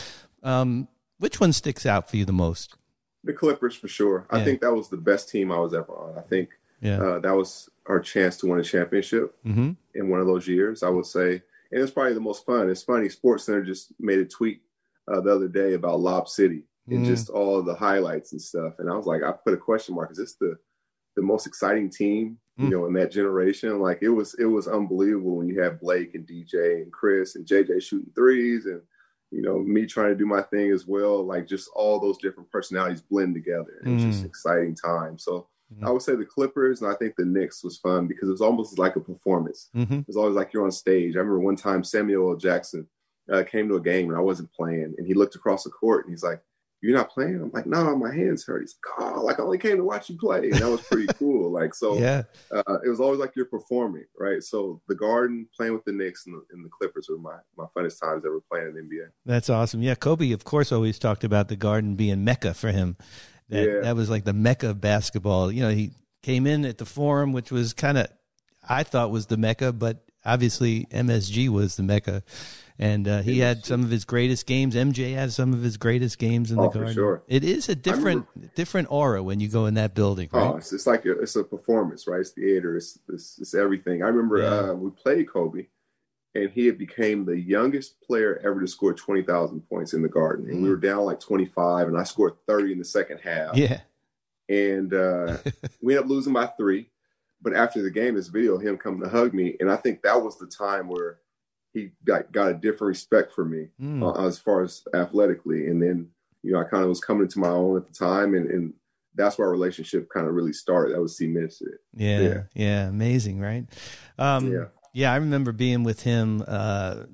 Um, 0.44 0.86
Which 1.18 1.40
one 1.40 1.52
sticks 1.52 1.86
out 1.86 2.08
for 2.08 2.16
you 2.16 2.24
the 2.24 2.32
most? 2.32 2.76
The 3.24 3.32
Clippers 3.32 3.74
for 3.74 3.88
sure. 3.88 4.26
Yeah. 4.30 4.38
I 4.38 4.44
think 4.44 4.60
that 4.60 4.72
was 4.74 4.88
the 4.88 4.96
best 4.96 5.28
team 5.28 5.50
I 5.50 5.58
was 5.58 5.74
ever 5.74 5.92
on. 5.92 6.18
I 6.18 6.22
think 6.22 6.50
Yeah. 6.80 7.00
uh, 7.02 7.18
that 7.20 7.34
was 7.34 7.68
our 7.87 8.00
chance 8.00 8.37
to 8.38 8.46
win 8.46 8.60
a 8.60 8.64
championship 8.64 9.34
mm-hmm. 9.44 9.70
in 9.94 10.08
one 10.08 10.20
of 10.20 10.26
those 10.26 10.46
years. 10.46 10.82
I 10.82 10.88
would 10.90 11.06
say, 11.06 11.42
and 11.72 11.82
it's 11.82 11.90
probably 11.92 12.14
the 12.14 12.20
most 12.20 12.44
fun. 12.46 12.68
It's 12.70 12.82
funny. 12.82 13.08
Sports 13.08 13.44
Center 13.44 13.62
just 13.62 13.92
made 13.98 14.18
a 14.20 14.24
tweet 14.24 14.60
uh, 15.08 15.20
the 15.20 15.34
other 15.34 15.48
day 15.48 15.74
about 15.74 16.00
Lob 16.00 16.28
City 16.28 16.62
and 16.88 17.00
Mm. 17.04 17.06
just 17.06 17.30
all 17.30 17.62
the 17.62 17.74
highlights 17.74 18.32
and 18.32 18.40
stuff. 18.40 18.74
And 18.78 18.90
I 18.90 18.94
was 18.96 19.06
like, 19.06 19.22
I 19.22 19.32
put 19.32 19.54
a 19.54 19.58
question 19.58 19.94
mark. 19.94 20.10
Is 20.12 20.18
this 20.18 20.34
the 20.34 20.56
the 21.16 21.22
most 21.22 21.46
exciting 21.46 21.88
team? 21.90 22.38
You 22.58 22.66
Mm. 22.66 22.70
know, 22.70 22.87
in 22.87 22.92
that 22.94 23.10
generation, 23.10 23.78
like 23.80 24.00
it 24.02 24.08
was, 24.10 24.34
it 24.34 24.44
was 24.46 24.68
unbelievable 24.68 25.37
when 25.37 25.48
you 25.48 25.60
had 25.60 25.80
Blake 25.80 26.14
and 26.14 26.26
DJ 26.26 26.82
and 26.82 26.92
Chris 26.92 27.37
and 27.37 27.46
JJ 27.46 27.80
shooting 27.82 28.12
threes, 28.14 28.66
and 28.66 28.80
you 29.34 29.42
know 29.42 29.58
me 29.58 29.86
trying 29.86 30.10
to 30.10 30.14
do 30.22 30.26
my 30.26 30.42
thing 30.42 30.70
as 30.70 30.86
well. 30.86 31.24
Like 31.24 31.46
just 31.46 31.68
all 31.74 31.98
those 32.00 32.18
different 32.18 32.50
personalities 32.50 33.02
blend 33.02 33.34
together. 33.34 33.80
It's 33.82 33.86
It 33.88 33.94
was 33.94 34.04
just 34.04 34.22
Mm. 34.22 34.26
exciting 34.26 34.74
time. 34.74 35.18
So 35.18 35.48
Mm. 35.74 35.86
I 35.86 35.90
would 35.90 36.02
say 36.02 36.14
the 36.14 36.26
Clippers, 36.26 36.82
and 36.82 36.90
I 36.90 36.94
think 36.94 37.16
the 37.16 37.24
Knicks 37.24 37.64
was 37.64 37.78
fun 37.78 38.06
because 38.06 38.28
it 38.28 38.32
was 38.32 38.42
almost 38.42 38.78
like 38.78 38.96
a 38.96 39.00
performance. 39.00 39.70
Mm-hmm. 39.74 40.00
It 40.00 40.06
was 40.06 40.16
always 40.16 40.34
like 40.36 40.52
you're 40.52 40.64
on 40.64 40.70
stage. 40.70 41.14
I 41.16 41.20
remember 41.20 41.40
one 41.40 41.56
time 41.56 41.82
Samuel 41.82 42.30
L. 42.32 42.36
Jackson 42.36 42.86
uh, 43.32 43.42
came 43.44 43.66
to 43.68 43.76
a 43.76 43.80
game 43.80 44.08
and 44.10 44.18
I 44.18 44.20
wasn't 44.20 44.52
playing, 44.52 44.94
and 44.98 45.06
he 45.06 45.14
looked 45.14 45.34
across 45.36 45.64
the 45.64 45.70
court 45.70 46.04
and 46.04 46.12
he's 46.12 46.22
like, 46.22 46.40
"You're 46.84 46.96
not 46.96 47.10
playing?" 47.10 47.40
I'm 47.42 47.50
like, 47.52 47.66
"No, 47.66 47.96
my 47.96 48.14
hands 48.14 48.44
hurt." 48.44 48.60
He's 48.62 48.76
like, 48.98 49.12
"Oh, 49.16 49.22
like 49.22 49.40
I 49.40 49.42
only 49.42 49.58
came 49.58 49.76
to 49.78 49.84
watch 49.84 50.08
you 50.10 50.16
play," 50.16 50.50
and 50.50 50.54
that 50.54 50.68
was 50.70 50.80
pretty 50.82 51.06
cool. 51.18 51.50
Like 51.50 51.74
so, 51.74 51.98
Yeah. 51.98 52.22
uh, 52.52 52.78
it 52.84 52.88
was 52.88 53.00
always 53.00 53.18
like 53.18 53.32
you're 53.36 53.46
performing, 53.46 54.04
right? 54.18 54.42
So 54.42 54.80
the 54.88 54.94
Garden, 54.94 55.48
playing 55.56 55.72
with 55.72 55.84
the 55.84 55.92
Knicks 55.92 56.26
and 56.26 56.34
the, 56.36 56.42
and 56.52 56.64
the 56.64 56.68
Clippers 56.68 57.08
were 57.08 57.18
my 57.18 57.36
my 57.56 57.64
funnest 57.76 58.00
times 58.00 58.24
ever 58.26 58.40
playing 58.50 58.68
in 58.68 58.74
the 58.74 58.80
NBA. 58.96 59.06
That's 59.24 59.50
awesome. 59.50 59.82
Yeah, 59.82 59.94
Kobe, 59.94 60.32
of 60.32 60.44
course, 60.44 60.72
always 60.72 60.98
talked 60.98 61.24
about 61.24 61.48
the 61.48 61.56
Garden 61.56 61.94
being 61.94 62.22
Mecca 62.24 62.54
for 62.54 62.70
him. 62.70 62.96
That 63.48 63.66
Yeah. 63.68 63.80
that 63.82 63.96
was 63.96 64.08
like 64.10 64.24
the 64.24 64.32
Mecca 64.32 64.70
of 64.70 64.80
basketball. 64.80 65.50
You 65.52 65.62
know, 65.62 65.70
he 65.70 65.92
came 66.22 66.46
in 66.46 66.64
at 66.64 66.78
the 66.78 66.86
Forum, 66.86 67.32
which 67.32 67.50
was 67.52 67.72
kind 67.74 67.98
of, 67.98 68.06
I 68.66 68.82
thought 68.82 69.10
was 69.10 69.26
the 69.26 69.36
Mecca, 69.36 69.72
but 69.72 70.02
obviously 70.24 70.86
MSG 70.90 71.48
was 71.50 71.76
the 71.76 71.82
Mecca, 71.82 72.22
and 72.78 73.06
uh, 73.06 73.22
he 73.22 73.38
had 73.38 73.64
some 73.64 73.82
of 73.84 73.90
his 73.90 74.04
greatest 74.04 74.46
games. 74.46 74.74
MJ 74.74 75.14
had 75.14 75.32
some 75.32 75.52
of 75.52 75.62
his 75.62 75.76
greatest 75.76 76.18
games 76.18 76.50
in 76.50 76.56
the 76.56 76.64
Oh, 76.64 76.70
for 76.70 76.78
Garden. 76.78 76.94
sure. 76.94 77.22
It 77.28 77.44
is 77.44 77.68
a 77.68 77.74
different 77.74 78.26
different 78.54 78.88
aura 78.90 79.22
when 79.22 79.38
you 79.40 79.48
go 79.48 79.66
in 79.66 79.74
that 79.74 79.94
building, 79.94 80.28
right? 80.32 80.50
Oh, 80.52 80.56
it's, 80.56 80.72
it's 80.72 80.87
like 80.87 81.04
a, 81.06 81.12
it's 81.20 81.37
a 81.37 81.44
performance, 81.44 82.06
right? 82.08 82.20
It's 82.20 82.30
theater. 82.30 82.76
It's 82.76 82.98
it's, 83.12 83.38
it's 83.38 83.54
everything. 83.54 84.02
I 84.02 84.08
remember 84.08 84.38
Yeah. 84.38 84.70
uh, 84.70 84.74
we 84.74 84.90
played 84.90 85.28
Kobe, 85.28 85.66
and 86.34 86.50
he 86.50 86.66
had 86.66 86.76
became 86.78 87.24
the 87.24 87.38
youngest 87.38 88.00
player 88.00 88.40
ever 88.44 88.60
to 88.60 88.66
score 88.66 88.92
twenty 88.92 89.22
thousand 89.22 89.60
points 89.68 89.94
in 89.94 90.02
the 90.02 90.08
Garden, 90.08 90.50
and 90.50 90.62
we 90.62 90.68
were 90.68 90.76
down 90.76 91.04
like 91.04 91.20
twenty 91.20 91.46
five, 91.46 91.87
and 91.87 91.96
I 91.96 92.02
scored 92.02 92.34
thirty 92.46 92.72
in 92.72 92.78
the 92.80 92.84
second 92.84 93.18
half, 93.22 93.56
yeah, 93.56 93.80
and 94.48 94.92
uh, 94.92 95.37
we 95.80 95.94
ended 95.94 96.04
up 96.04 96.10
losing 96.10 96.32
by 96.32 96.46
three. 96.46 96.90
But 97.40 97.54
after 97.54 97.82
the 97.82 97.90
game, 97.90 98.14
this 98.14 98.28
video 98.28 98.54
of 98.56 98.62
him 98.62 98.78
coming 98.78 99.02
to 99.02 99.08
hug 99.08 99.32
me, 99.34 99.54
and 99.60 99.70
I 99.70 99.76
think 99.76 100.02
that 100.02 100.22
was 100.22 100.38
the 100.38 100.46
time 100.46 100.88
where 100.88 101.18
he 101.74 101.90
got 102.04 102.32
got 102.32 102.50
a 102.50 102.54
different 102.54 102.88
respect 102.88 103.32
for 103.34 103.44
me 103.44 103.68
Mm. 103.82 104.02
uh, 104.02 104.26
as 104.26 104.38
far 104.38 104.62
as 104.62 104.82
athletically. 104.94 105.66
And 105.66 105.82
then, 105.82 106.08
you 106.42 106.52
know, 106.52 106.60
I 106.60 106.64
kind 106.64 106.82
of 106.84 106.88
was 106.88 107.00
coming 107.00 107.24
into 107.24 107.38
my 107.40 107.48
own 107.48 107.76
at 107.76 107.87
the 107.87 107.92
time, 107.92 108.34
and, 108.34 108.48
and 108.50 108.72
that's 109.16 109.37
where 109.37 109.46
our 109.48 109.52
relationship 109.52 110.08
kind 110.08 110.26
of 110.26 110.34
really 110.34 110.52
started. 110.52 110.94
That 110.94 111.02
was 111.02 111.16
cemented. 111.18 111.78
yeah, 111.94 112.20
yeah, 112.20 112.42
Yeah. 112.54 112.88
amazing, 112.88 113.40
right? 113.40 113.66
Um, 114.18 114.50
Yeah. 114.52 114.64
Yeah, 114.96 115.12
I 115.12 115.16
remember 115.16 115.50
being 115.50 115.82
with 115.82 116.02
him 116.04 116.44
uh, 116.46 117.04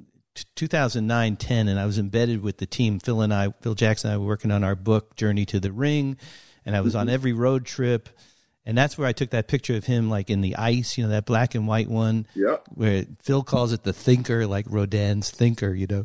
2009 0.57 1.37
10, 1.37 1.69
and 1.69 1.79
I 1.81 1.87
was 1.87 1.99
embedded 1.99 2.43
with 2.43 2.59
the 2.59 2.67
team. 2.67 2.99
Phil 2.99 3.21
and 3.23 3.33
I, 3.33 3.53
Phil 3.63 3.75
Jackson 3.75 4.11
and 4.11 4.15
I 4.15 4.19
were 4.19 4.27
working 4.27 4.51
on 4.51 4.63
our 4.65 4.75
book, 4.77 5.17
Journey 5.17 5.47
to 5.47 5.61
the 5.61 5.73
Ring, 5.73 6.17
and 6.67 6.77
I 6.77 6.81
was 6.83 6.95
on 6.95 7.09
every 7.09 7.33
road 7.33 7.65
trip. 7.65 8.09
And 8.71 8.79
that's 8.79 8.97
where 8.97 9.09
I 9.09 9.13
took 9.13 9.31
that 9.31 9.49
picture 9.49 9.75
of 9.75 9.87
him, 9.87 10.09
like 10.09 10.31
in 10.31 10.43
the 10.43 10.55
ice, 10.55 10.97
you 10.97 11.03
know, 11.03 11.11
that 11.11 11.25
black 11.25 11.57
and 11.57 11.67
white 11.67 11.89
one, 11.89 12.25
Yep. 12.37 12.69
where 12.73 13.05
Phil 13.21 13.43
calls 13.43 13.73
it 13.73 13.83
the 13.83 13.93
thinker, 13.93 14.47
like 14.47 14.65
Rodin's 14.69 15.29
thinker, 15.29 15.75
you 15.75 15.89
know. 15.89 16.05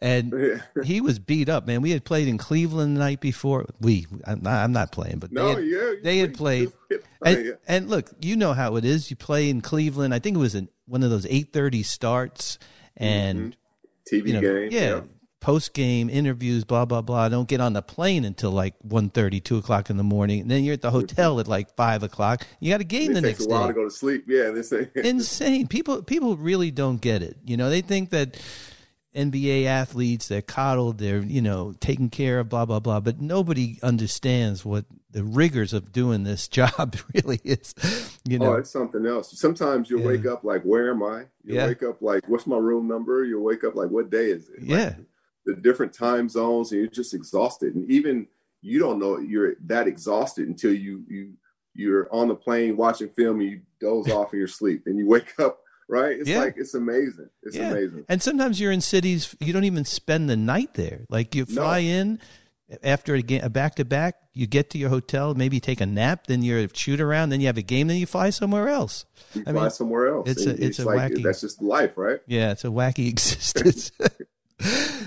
And 0.00 0.62
he 0.82 1.02
was 1.02 1.18
beat 1.18 1.50
up, 1.50 1.66
man. 1.66 1.82
We 1.82 1.90
had 1.90 2.06
played 2.06 2.26
in 2.26 2.38
Cleveland 2.38 2.96
the 2.96 3.00
night 3.00 3.20
before. 3.20 3.66
We, 3.82 4.06
I'm 4.24 4.42
not, 4.42 4.64
I'm 4.64 4.72
not 4.72 4.92
playing, 4.92 5.18
but 5.18 5.30
No, 5.30 5.56
they 5.56 5.60
had, 5.60 5.64
yeah, 5.66 5.92
they 6.02 6.16
had 6.16 6.32
played. 6.32 6.72
And, 7.20 7.44
yeah. 7.44 7.52
and 7.68 7.90
look, 7.90 8.10
you 8.22 8.34
know 8.34 8.54
how 8.54 8.76
it 8.76 8.86
is. 8.86 9.10
You 9.10 9.16
play 9.16 9.50
in 9.50 9.60
Cleveland. 9.60 10.14
I 10.14 10.18
think 10.18 10.36
it 10.36 10.40
was 10.40 10.54
an, 10.54 10.70
one 10.86 11.02
of 11.02 11.10
those 11.10 11.26
eight 11.26 11.52
thirty 11.52 11.82
starts, 11.82 12.58
and 12.96 13.52
mm-hmm. 13.52 14.16
TV 14.16 14.28
you 14.28 14.32
know, 14.32 14.40
game. 14.40 14.68
yeah, 14.72 15.00
post 15.40 15.74
game 15.74 16.08
interviews, 16.10 16.64
blah 16.64 16.84
blah 16.84 17.02
blah. 17.02 17.28
Don't 17.28 17.48
get 17.48 17.60
on 17.60 17.72
the 17.72 17.82
plane 17.82 18.24
until 18.24 18.50
like 18.50 18.74
1.30, 18.86 19.42
2 19.44 19.58
o'clock 19.58 19.90
in 19.90 19.96
the 19.96 20.02
morning. 20.02 20.40
And 20.40 20.50
then 20.50 20.64
you're 20.64 20.74
at 20.74 20.82
the 20.82 20.90
hotel 20.90 21.38
at 21.40 21.46
like 21.48 21.74
five 21.76 22.02
o'clock. 22.02 22.46
You 22.60 22.72
got 22.72 22.80
a 22.80 22.84
game 22.84 23.10
It 23.12 23.14
the 23.14 23.20
takes 23.22 23.40
next 23.40 23.46
a 23.46 23.48
while 23.54 23.62
day. 23.62 23.68
to 23.68 23.74
go 23.74 23.84
to 23.84 23.90
sleep. 23.90 24.24
Yeah, 24.26 24.50
this 24.50 24.72
Insane. 24.94 25.66
People 25.68 26.02
people 26.02 26.36
really 26.36 26.70
don't 26.70 27.00
get 27.00 27.22
it. 27.22 27.36
You 27.44 27.56
know, 27.56 27.70
they 27.70 27.80
think 27.80 28.10
that 28.10 28.36
NBA 29.14 29.64
athletes 29.64 30.28
they're 30.28 30.42
coddled, 30.42 30.98
they're 30.98 31.20
you 31.22 31.40
know 31.40 31.72
taken 31.80 32.10
care 32.10 32.40
of, 32.40 32.48
blah 32.50 32.66
blah 32.66 32.80
blah. 32.80 33.00
But 33.00 33.20
nobody 33.20 33.78
understands 33.82 34.64
what 34.64 34.84
the 35.10 35.24
rigors 35.24 35.72
of 35.72 35.90
doing 35.92 36.24
this 36.24 36.48
job 36.58 36.96
really 37.14 37.40
is. 37.44 37.74
You 38.28 38.38
know, 38.38 38.52
Oh, 38.54 38.56
it's 38.56 38.70
something 38.70 39.06
else. 39.06 39.38
Sometimes 39.38 39.88
you'll 39.90 40.00
Yeah. 40.00 40.06
wake 40.08 40.26
up 40.26 40.44
like, 40.44 40.62
where 40.64 40.90
am 40.90 41.02
I? 41.02 41.24
You'll 41.44 41.56
Yeah. 41.56 41.66
wake 41.66 41.82
up 41.82 42.02
like, 42.02 42.28
what's 42.28 42.46
my 42.46 42.58
room 42.58 42.88
number? 42.88 43.24
You'll 43.24 43.44
wake 43.44 43.64
up 43.64 43.74
like, 43.74 43.88
what 43.90 44.10
day 44.10 44.26
is 44.30 44.48
it? 44.50 44.60
Like, 44.60 44.68
Yeah. 44.68 44.94
The 45.46 45.54
different 45.54 45.92
time 45.92 46.28
zones, 46.28 46.72
and 46.72 46.80
you're 46.80 46.90
just 46.90 47.14
exhausted. 47.14 47.74
And 47.74 47.90
even 47.90 48.26
you 48.62 48.78
don't 48.78 48.98
know 48.98 49.18
you're 49.18 49.54
that 49.66 49.86
exhausted 49.88 50.48
until 50.48 50.72
you 50.74 51.04
you 51.08 51.32
you're 51.74 52.08
on 52.12 52.28
the 52.28 52.34
plane 52.34 52.76
watching 52.76 53.08
film 53.10 53.40
and 53.40 53.50
you 53.50 53.60
doze 53.80 54.10
off 54.10 54.32
in 54.32 54.38
your 54.38 54.48
sleep 54.48 54.82
and 54.86 54.98
you 54.98 55.06
wake 55.06 55.32
up. 55.38 55.60
Right? 55.88 56.18
It's 56.18 56.28
Yeah. 56.28 56.40
like 56.40 56.54
it's 56.56 56.74
amazing. 56.74 57.28
It's 57.44 57.54
Yeah. 57.54 57.70
amazing. 57.70 58.04
And 58.08 58.20
sometimes 58.20 58.60
you're 58.60 58.72
in 58.72 58.80
cities 58.80 59.36
you 59.40 59.52
don't 59.52 59.62
even 59.64 59.84
spend 59.84 60.28
the 60.28 60.36
night 60.36 60.74
there. 60.74 61.06
Like 61.08 61.34
you 61.36 61.44
fly 61.46 61.78
in 61.78 62.18
after 62.82 63.14
a, 63.14 63.22
ga- 63.22 63.42
a 63.42 63.48
back-to-back, 63.48 64.16
you 64.34 64.48
get 64.48 64.70
to 64.70 64.78
your 64.78 64.88
hotel, 64.88 65.34
maybe 65.36 65.60
take 65.60 65.80
a 65.80 65.86
nap, 65.86 66.26
then 66.26 66.42
you're 66.42 66.66
shoot 66.74 67.00
around, 67.00 67.28
then 67.28 67.40
you 67.40 67.46
have 67.46 67.56
a 67.56 67.62
game, 67.62 67.86
then 67.86 67.98
you 67.98 68.06
fly 68.06 68.30
somewhere 68.30 68.68
else. 68.68 69.04
You 69.34 69.42
I 69.46 69.52
fly 69.52 69.60
mean, 69.62 69.70
somewhere 69.70 70.08
else. 70.08 70.28
it's 70.28 70.44
a- 70.44 70.50
And 70.50 70.58
it's 70.58 70.78
a 70.80 70.84
like 70.84 71.12
wacky- 71.12 71.22
that's 71.22 71.40
just 71.42 71.62
life, 71.62 71.92
right? 71.96 72.18
Yeah, 72.26 72.50
it's 72.50 72.64
a 72.64 72.68
wacky 72.68 73.06
existence. 73.08 73.92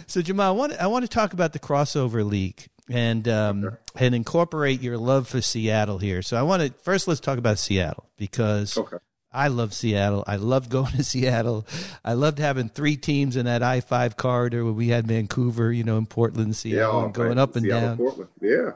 so 0.07 0.21
Jamal, 0.21 0.53
I 0.53 0.57
want 0.57 0.73
I 0.73 0.87
want 0.87 1.03
to 1.03 1.09
talk 1.09 1.33
about 1.33 1.53
the 1.53 1.59
crossover 1.59 2.25
league 2.27 2.67
and 2.89 3.27
um, 3.27 3.77
and 3.95 4.15
incorporate 4.15 4.81
your 4.81 4.97
love 4.97 5.27
for 5.27 5.41
Seattle 5.41 5.97
here. 5.97 6.21
So 6.21 6.37
I 6.37 6.41
want 6.43 6.63
to 6.63 6.73
first 6.83 7.07
let's 7.07 7.19
talk 7.19 7.37
about 7.37 7.59
Seattle 7.59 8.09
because 8.17 8.77
Okay. 8.77 8.97
I 9.31 9.47
love 9.49 9.73
Seattle. 9.73 10.23
I 10.25 10.37
love 10.37 10.69
going 10.69 10.91
to 10.93 11.03
Seattle. 11.05 11.67
I 12.03 12.13
loved 12.13 12.39
having 12.39 12.69
three 12.69 12.97
teams 12.97 13.35
in 13.35 13.45
that 13.45 13.61
I 13.61 13.81
five 13.81 14.17
corridor 14.17 14.63
where 14.63 14.73
we 14.73 14.87
had 14.87 15.07
Vancouver, 15.07 15.71
you 15.71 15.83
know, 15.83 15.97
and 15.97 16.09
Portland, 16.09 16.55
Seattle, 16.55 16.95
oh, 16.95 17.05
and 17.05 17.13
going 17.13 17.37
up 17.37 17.55
and 17.55 17.63
Seattle, 17.65 17.89
down. 17.89 17.97
Portland. 17.97 18.29
Yeah. 18.41 18.71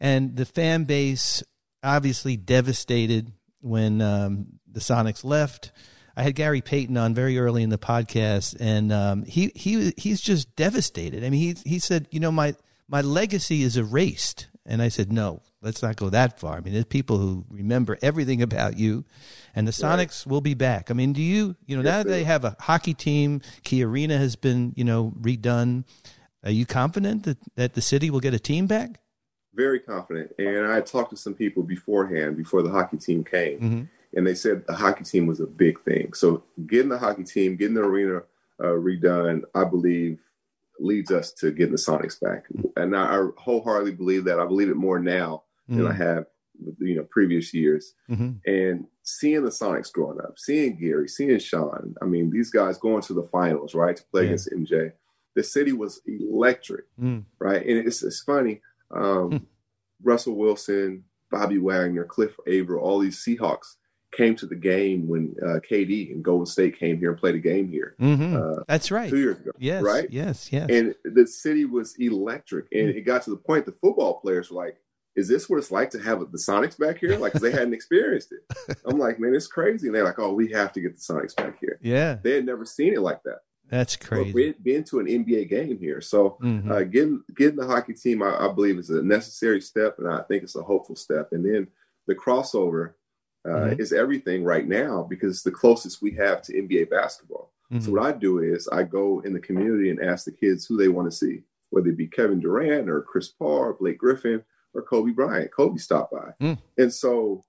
And 0.00 0.36
the 0.36 0.44
fan 0.44 0.84
base 0.84 1.42
obviously 1.82 2.36
devastated 2.36 3.30
when 3.60 4.00
um, 4.00 4.46
the 4.70 4.80
Sonics 4.80 5.24
left. 5.24 5.70
I 6.16 6.22
had 6.22 6.34
Gary 6.34 6.60
Payton 6.60 6.96
on 6.96 7.14
very 7.14 7.38
early 7.38 7.62
in 7.62 7.70
the 7.70 7.78
podcast, 7.78 8.56
and 8.60 8.92
um, 8.92 9.24
he 9.24 9.50
he 9.54 9.92
he's 9.96 10.20
just 10.20 10.54
devastated. 10.56 11.24
I 11.24 11.30
mean, 11.30 11.40
he 11.40 11.56
he 11.68 11.78
said, 11.78 12.06
you 12.10 12.20
know, 12.20 12.30
my 12.32 12.54
my 12.88 13.00
legacy 13.00 13.62
is 13.62 13.76
erased, 13.76 14.48
and 14.66 14.80
I 14.80 14.88
said, 14.88 15.12
no, 15.12 15.42
let's 15.62 15.82
not 15.82 15.96
go 15.96 16.10
that 16.10 16.38
far. 16.38 16.56
I 16.56 16.60
mean, 16.60 16.74
there's 16.74 16.84
people 16.84 17.18
who 17.18 17.44
remember 17.50 17.98
everything 18.02 18.42
about 18.42 18.78
you, 18.78 19.04
and 19.56 19.66
the 19.66 19.72
Sonics 19.72 20.26
will 20.26 20.40
be 20.40 20.54
back. 20.54 20.90
I 20.90 20.94
mean, 20.94 21.12
do 21.12 21.22
you 21.22 21.56
you 21.66 21.76
know 21.76 21.82
now 21.82 22.02
that 22.02 22.08
they 22.08 22.24
have 22.24 22.44
a 22.44 22.56
hockey 22.60 22.94
team, 22.94 23.40
Key 23.64 23.82
Arena 23.84 24.16
has 24.18 24.36
been 24.36 24.72
you 24.76 24.84
know 24.84 25.12
redone. 25.20 25.84
Are 26.44 26.50
you 26.50 26.66
confident 26.66 27.24
that 27.24 27.38
that 27.56 27.74
the 27.74 27.82
city 27.82 28.10
will 28.10 28.20
get 28.20 28.34
a 28.34 28.38
team 28.38 28.66
back? 28.66 29.00
very 29.56 29.78
confident. 29.78 30.32
And 30.36 30.66
I 30.66 30.80
talked 30.80 31.10
to 31.10 31.16
some 31.16 31.32
people 31.32 31.62
beforehand, 31.62 32.36
before 32.36 32.60
the 32.62 32.70
hockey 32.70 32.96
team 32.96 33.22
came, 33.22 33.60
Mhm. 33.60 33.88
And 34.16 34.26
they 34.26 34.34
said 34.34 34.64
the 34.66 34.74
hockey 34.74 35.04
team 35.04 35.26
was 35.26 35.40
a 35.40 35.46
big 35.46 35.80
thing. 35.82 36.12
So 36.14 36.44
getting 36.66 36.88
the 36.88 36.98
hockey 36.98 37.24
team, 37.24 37.56
getting 37.56 37.74
the 37.74 37.82
arena 37.82 38.22
uh, 38.60 38.66
redone, 38.66 39.42
I 39.54 39.64
believe 39.64 40.20
leads 40.80 41.10
us 41.10 41.32
to 41.32 41.50
getting 41.52 41.72
the 41.72 41.78
Sonics 41.78 42.20
back. 42.20 42.44
And 42.76 42.96
I, 42.96 43.16
I 43.16 43.28
wholeheartedly 43.38 43.92
believe 43.92 44.24
that. 44.24 44.40
I 44.40 44.46
believe 44.46 44.68
it 44.68 44.76
more 44.76 44.98
now 44.98 45.44
than 45.68 45.86
I 45.86 45.92
have, 45.92 46.26
you 46.78 46.96
know, 46.96 47.06
previous 47.10 47.54
years. 47.54 47.94
Mm-hmm. 48.10 48.30
And 48.46 48.86
seeing 49.02 49.44
the 49.44 49.50
Sonics 49.50 49.92
growing 49.92 50.20
up, 50.20 50.38
seeing 50.38 50.76
Gary, 50.76 51.08
seeing 51.08 51.38
Shawn, 51.38 51.94
I 52.02 52.04
mean, 52.04 52.30
these 52.30 52.50
guys 52.50 52.76
going 52.78 53.02
to 53.02 53.14
the 53.14 53.22
finals, 53.32 53.74
right, 53.74 53.96
to 53.96 54.04
play 54.12 54.22
Yeah. 54.22 54.26
against 54.30 54.52
MJ. 54.52 54.92
The 55.34 55.42
city 55.42 55.72
was 55.72 56.00
electric 56.06 56.84
Mm. 57.00 57.24
right? 57.40 57.64
And 57.66 57.86
it's 57.86 58.02
it's 58.02 58.20
funny. 58.22 58.60
Um, 58.90 59.30
Hmm. 59.30 59.36
Russell 60.02 60.36
Wilson, 60.36 61.04
Bobby 61.30 61.58
Wagner, 61.58 62.04
Cliff 62.04 62.36
Avril, 62.46 62.82
all 62.84 62.98
these 62.98 63.18
Seahawks 63.24 63.76
came 64.14 64.34
to 64.36 64.46
the 64.46 64.54
game 64.54 65.06
when 65.08 65.34
uh, 65.42 65.60
KD 65.68 66.12
and 66.12 66.22
Golden 66.24 66.46
State 66.46 66.78
came 66.78 66.98
here 66.98 67.10
and 67.10 67.18
played 67.18 67.34
a 67.34 67.38
game 67.38 67.68
here. 67.68 67.94
Mm-hmm. 68.00 68.36
Uh, 68.36 68.62
That's 68.68 68.90
right. 68.90 69.10
Two 69.10 69.18
years 69.18 69.38
ago. 69.40 69.50
Yes. 69.58 69.82
Right? 69.82 70.08
Yes. 70.10 70.52
Yes. 70.52 70.68
And 70.70 70.94
the 71.04 71.26
city 71.26 71.64
was 71.64 71.94
electric. 71.98 72.66
And 72.72 72.90
it 72.90 73.02
got 73.02 73.22
to 73.24 73.30
the 73.30 73.36
point 73.36 73.66
the 73.66 73.72
football 73.72 74.20
players 74.20 74.50
were 74.50 74.64
like, 74.64 74.76
is 75.16 75.28
this 75.28 75.48
what 75.48 75.58
it's 75.58 75.70
like 75.70 75.90
to 75.90 76.00
have 76.00 76.18
the 76.20 76.38
Sonics 76.38 76.76
back 76.78 76.98
here? 76.98 77.16
Like, 77.16 77.34
they 77.34 77.52
hadn't 77.52 77.72
experienced 77.74 78.32
it. 78.32 78.76
I'm 78.86 78.98
like, 78.98 79.20
man, 79.20 79.34
it's 79.34 79.46
crazy. 79.46 79.86
And 79.86 79.94
they're 79.94 80.04
like, 80.04 80.18
oh, 80.18 80.32
we 80.32 80.50
have 80.52 80.72
to 80.72 80.80
get 80.80 80.96
the 80.96 81.00
Sonics 81.00 81.36
back 81.36 81.58
here. 81.60 81.78
yeah. 81.82 82.16
They 82.22 82.32
had 82.32 82.46
never 82.46 82.64
seen 82.64 82.94
it 82.94 83.00
like 83.00 83.22
that. 83.24 83.40
That's 83.68 83.96
But 83.96 84.08
crazy. 84.08 84.32
we'd 84.32 84.62
been 84.62 84.84
to 84.84 84.98
an 85.00 85.06
NBA 85.06 85.48
game 85.48 85.78
here. 85.78 86.00
So 86.00 86.36
Mhm. 86.42 86.70
uh, 86.70 86.84
getting 86.84 87.22
getting 87.34 87.56
the 87.56 87.66
hockey 87.66 87.94
team, 87.94 88.22
I, 88.22 88.36
I 88.48 88.52
believe, 88.52 88.78
is 88.78 88.90
a 88.90 89.02
necessary 89.02 89.60
step, 89.62 89.98
and 89.98 90.06
I 90.08 90.20
think 90.22 90.42
it's 90.42 90.54
a 90.56 90.62
hopeful 90.62 90.96
step. 90.96 91.28
And 91.32 91.44
then 91.44 91.68
the 92.06 92.14
crossover 92.14 92.92
uh, 93.44 93.48
Mhm. 93.70 93.80
is 93.80 93.92
everything 93.92 94.42
right 94.44 94.66
now 94.66 95.02
because 95.08 95.30
it's 95.34 95.42
the 95.42 95.50
closest 95.50 96.00
we 96.02 96.10
have 96.12 96.40
to 96.42 96.56
NBA 96.56 96.84
basketball. 96.90 97.52
So 97.80 97.90
Mhm. 97.90 97.92
what 97.92 98.02
I 98.02 98.12
do 98.12 98.38
is 98.38 98.68
I 98.68 98.84
go 98.84 99.20
in 99.20 99.32
the 99.32 99.40
community 99.40 99.90
and 99.90 100.00
ask 100.00 100.24
the 100.24 100.32
kids 100.32 100.66
who 100.66 100.76
they 100.76 100.88
want 100.88 101.10
to 101.10 101.16
see, 101.16 101.42
whether 101.70 101.88
it 101.88 101.96
be 101.96 102.06
Kevin 102.06 102.40
Durant 102.40 102.88
or 102.88 103.02
Chris 103.02 103.28
Paul 103.28 103.58
or 103.58 103.74
Blake 103.74 103.98
Griffin 103.98 104.44
or 104.74 104.82
Kobe 104.82 105.12
Bryant. 105.12 105.50
Kobe 105.52 105.78
stopped 105.78 106.12
by, 106.12 106.32
Mm. 106.40 106.58
and 106.78 106.92
so 106.92 107.44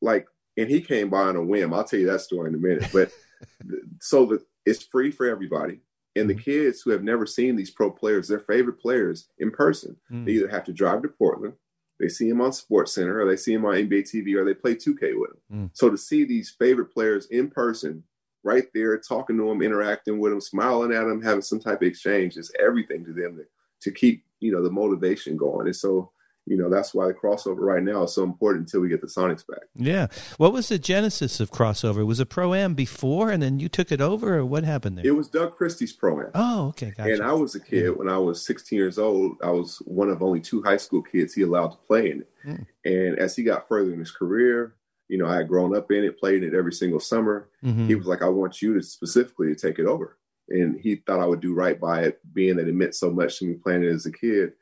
like, 0.00 0.26
and 0.56 0.68
he 0.68 0.80
came 0.80 1.08
by 1.10 1.22
on 1.22 1.36
a 1.36 1.44
whim. 1.44 1.72
I'll 1.74 1.84
tell 1.84 2.00
you 2.00 2.06
that 2.06 2.20
story 2.20 2.48
in 2.48 2.54
a 2.54 2.58
minute. 2.58 2.88
But 2.92 3.10
so 4.00 4.26
that 4.26 4.42
it's 4.66 4.82
free 4.82 5.10
for 5.10 5.26
everybody. 5.26 5.80
And 6.16 6.28
the 6.28 6.34
Mhm. 6.34 6.40
kids 6.42 6.82
who 6.82 6.90
have 6.90 7.04
never 7.04 7.26
seen 7.26 7.54
these 7.56 7.70
pro 7.70 7.90
players, 7.90 8.26
their 8.28 8.40
favorite 8.40 8.78
players 8.80 9.28
in 9.38 9.50
person, 9.50 9.96
Mm. 10.10 10.24
they 10.26 10.32
either 10.32 10.48
have 10.48 10.64
to 10.64 10.72
drive 10.72 11.02
to 11.02 11.08
Portland, 11.08 11.54
they 12.00 12.08
see 12.08 12.28
him 12.28 12.40
on 12.40 12.52
Sports 12.52 12.94
Center, 12.94 13.20
or 13.20 13.28
they 13.28 13.36
see 13.36 13.54
him 13.54 13.64
on 13.64 13.74
NBA 13.74 14.04
TV, 14.04 14.36
or 14.36 14.44
they 14.44 14.54
play 14.54 14.74
2K 14.74 15.18
with 15.18 15.30
him. 15.30 15.38
Mm. 15.52 15.70
So 15.72 15.90
to 15.90 15.98
see 15.98 16.24
these 16.24 16.50
favorite 16.50 16.92
players 16.92 17.26
in 17.26 17.50
person, 17.50 18.04
right 18.44 18.66
there, 18.72 18.98
talking 18.98 19.36
to 19.36 19.48
them, 19.48 19.62
interacting 19.62 20.18
with 20.18 20.32
them, 20.32 20.40
smiling 20.40 20.92
at 20.92 21.04
them, 21.04 21.22
having 21.22 21.42
some 21.42 21.60
type 21.60 21.82
of 21.82 21.88
exchange 21.88 22.36
is 22.36 22.52
everything 22.60 23.04
to 23.04 23.12
them 23.12 23.36
to, 23.36 23.44
to 23.80 23.90
keep 23.90 24.24
you 24.40 24.52
know 24.52 24.62
the 24.62 24.70
motivation 24.70 25.36
going. 25.36 25.66
And 25.66 25.76
so 25.76 26.10
you 26.48 26.56
know 26.56 26.70
that's 26.70 26.94
why 26.94 27.06
the 27.06 27.14
crossover 27.14 27.58
right 27.60 27.82
now 27.82 28.04
is 28.04 28.14
so 28.14 28.22
important 28.24 28.66
until 28.66 28.80
we 28.80 28.88
get 28.88 29.00
the 29.00 29.06
Sonics 29.06 29.46
back. 29.46 29.62
Yeah. 29.74 30.06
What 30.38 30.52
was 30.52 30.68
the 30.68 30.78
genesis 30.78 31.40
of 31.40 31.50
crossover? 31.50 32.06
Was 32.06 32.20
it 32.20 32.28
pro 32.30 32.54
am 32.54 32.74
before, 32.74 33.30
and 33.30 33.42
then 33.42 33.60
you 33.60 33.68
took 33.68 33.92
it 33.92 34.00
over, 34.00 34.38
or 34.38 34.46
what 34.46 34.64
happened 34.64 34.98
there? 34.98 35.06
It 35.06 35.16
was 35.16 35.28
Doug 35.28 35.54
Christie's 35.56 35.92
pro 35.92 36.20
am. 36.20 36.30
oh, 36.34 36.68
okay, 36.68 36.92
gotcha. 36.96 37.12
And 37.12 37.22
I 37.22 37.32
was 37.32 37.54
a 37.54 37.60
kid 37.60 37.96
when 37.96 38.08
I 38.08 38.18
was 38.18 38.44
16 38.44 38.76
years 38.76 38.98
old. 38.98 39.36
I 39.42 39.50
was 39.50 39.76
one 39.84 40.08
of 40.08 40.22
only 40.22 40.40
two 40.40 40.62
high 40.62 40.76
school 40.78 41.02
kids 41.02 41.34
he 41.34 41.42
allowed 41.42 41.72
to 41.72 41.78
play 41.86 42.10
in 42.10 42.20
it. 42.22 42.28
Mm. 42.46 42.66
And 42.84 43.18
as 43.18 43.36
he 43.36 43.42
got 43.42 43.68
further 43.68 43.92
in 43.92 43.98
his 43.98 44.10
career, 44.10 44.74
you 45.08 45.18
know, 45.18 45.26
I 45.26 45.36
had 45.36 45.48
grown 45.48 45.76
up 45.76 45.90
in 45.90 46.04
it, 46.04 46.18
played 46.18 46.42
in 46.42 46.48
it 46.52 46.56
every 46.56 46.72
single 46.72 47.00
summer. 47.00 47.48
Mhm. 47.64 47.86
He 47.86 47.94
was 47.94 48.06
like, 48.06 48.22
I 48.22 48.28
want 48.28 48.60
you 48.62 48.74
to 48.74 48.82
specifically 48.82 49.48
to 49.48 49.54
take 49.54 49.78
it 49.78 49.86
over. 49.86 50.18
And 50.50 50.78
he 50.80 50.96
thought 50.96 51.20
I 51.20 51.26
would 51.26 51.40
do 51.40 51.54
right 51.54 51.78
by 51.78 52.02
it, 52.04 52.20
being 52.32 52.56
that 52.56 52.68
it 52.68 52.74
meant 52.74 52.94
so 52.94 53.10
much 53.10 53.38
to 53.38 53.46
me 53.46 53.54
playing 53.54 53.84
it 53.84 53.88
as 53.88 54.06
a 54.06 54.12
kid. 54.12 54.52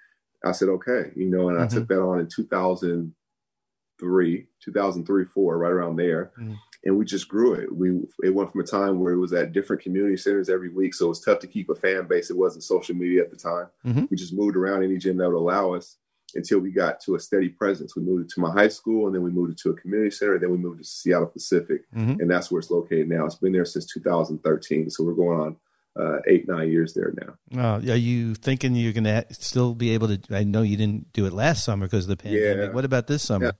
I 0.46 0.52
said, 0.52 0.68
okay, 0.68 1.10
you 1.16 1.28
know, 1.28 1.48
and 1.50 1.58
I 1.58 1.66
Mhm. 1.66 1.70
took 1.70 1.88
that 1.88 2.00
on 2.00 2.20
in 2.20 2.28
2003, 2.28 4.46
2003, 4.60 5.24
four, 5.24 5.58
right 5.58 5.72
around 5.72 5.96
there. 5.96 6.30
Mm. 6.40 6.56
And 6.84 6.96
we 6.98 7.04
just 7.04 7.28
grew 7.28 7.54
it. 7.54 7.74
We 7.74 8.00
it 8.22 8.30
went 8.34 8.52
from 8.52 8.60
a 8.60 8.64
time 8.64 9.00
where 9.00 9.12
it 9.12 9.18
was 9.18 9.32
at 9.32 9.52
different 9.52 9.82
community 9.82 10.16
centers 10.16 10.48
every 10.48 10.68
week, 10.68 10.94
so 10.94 11.06
it 11.06 11.10
was 11.10 11.20
tough 11.20 11.40
to 11.40 11.46
keep 11.48 11.68
a 11.68 11.74
fan 11.74 12.06
base. 12.06 12.30
It 12.30 12.36
wasn't 12.36 12.62
social 12.64 12.94
media 12.94 13.22
at 13.22 13.30
the 13.30 13.36
time. 13.36 13.66
Mhm. 13.84 14.08
We 14.10 14.16
just 14.16 14.34
moved 14.34 14.56
around 14.56 14.84
any 14.84 14.96
gym 14.98 15.16
that 15.16 15.28
would 15.28 15.36
allow 15.36 15.72
us 15.74 15.98
until 16.34 16.58
we 16.60 16.70
got 16.70 17.00
to 17.00 17.14
a 17.14 17.20
steady 17.20 17.48
presence. 17.48 17.96
We 17.96 18.02
moved 18.02 18.26
it 18.26 18.30
to 18.34 18.40
my 18.40 18.50
high 18.52 18.68
school, 18.68 19.06
and 19.06 19.14
then 19.14 19.22
we 19.22 19.30
moved 19.30 19.52
it 19.52 19.58
to 19.58 19.70
a 19.70 19.74
community 19.74 20.10
center, 20.10 20.34
and 20.34 20.42
then 20.42 20.50
we 20.50 20.58
moved 20.58 20.78
to 20.78 20.84
Seattle 20.84 21.26
Pacific, 21.28 21.86
Mhm. 21.94 22.20
and 22.20 22.30
that's 22.30 22.50
where 22.50 22.58
it's 22.60 22.70
located 22.70 23.08
now. 23.08 23.24
It's 23.26 23.36
been 23.36 23.52
there 23.52 23.64
since 23.64 23.86
2013, 23.86 24.90
so 24.90 25.02
we're 25.02 25.14
going 25.14 25.40
on 25.40 25.56
uh, 25.98 26.18
eight 26.26 26.46
nine 26.48 26.70
years 26.70 26.94
there 26.94 27.12
now. 27.20 27.36
Oh, 27.60 27.90
are 27.92 27.96
you 27.96 28.34
thinking 28.34 28.74
you're 28.74 28.92
going 28.92 29.04
to 29.04 29.24
still 29.30 29.74
be 29.74 29.90
able 29.90 30.08
to? 30.16 30.20
I 30.36 30.44
know 30.44 30.62
you 30.62 30.76
didn't 30.76 31.12
do 31.12 31.26
it 31.26 31.32
last 31.32 31.64
summer 31.64 31.86
because 31.86 32.04
of 32.04 32.10
the 32.10 32.22
pandemic. 32.22 32.68
Yeah. 32.68 32.74
What 32.74 32.84
about 32.84 33.06
this 33.06 33.22
summer? 33.22 33.52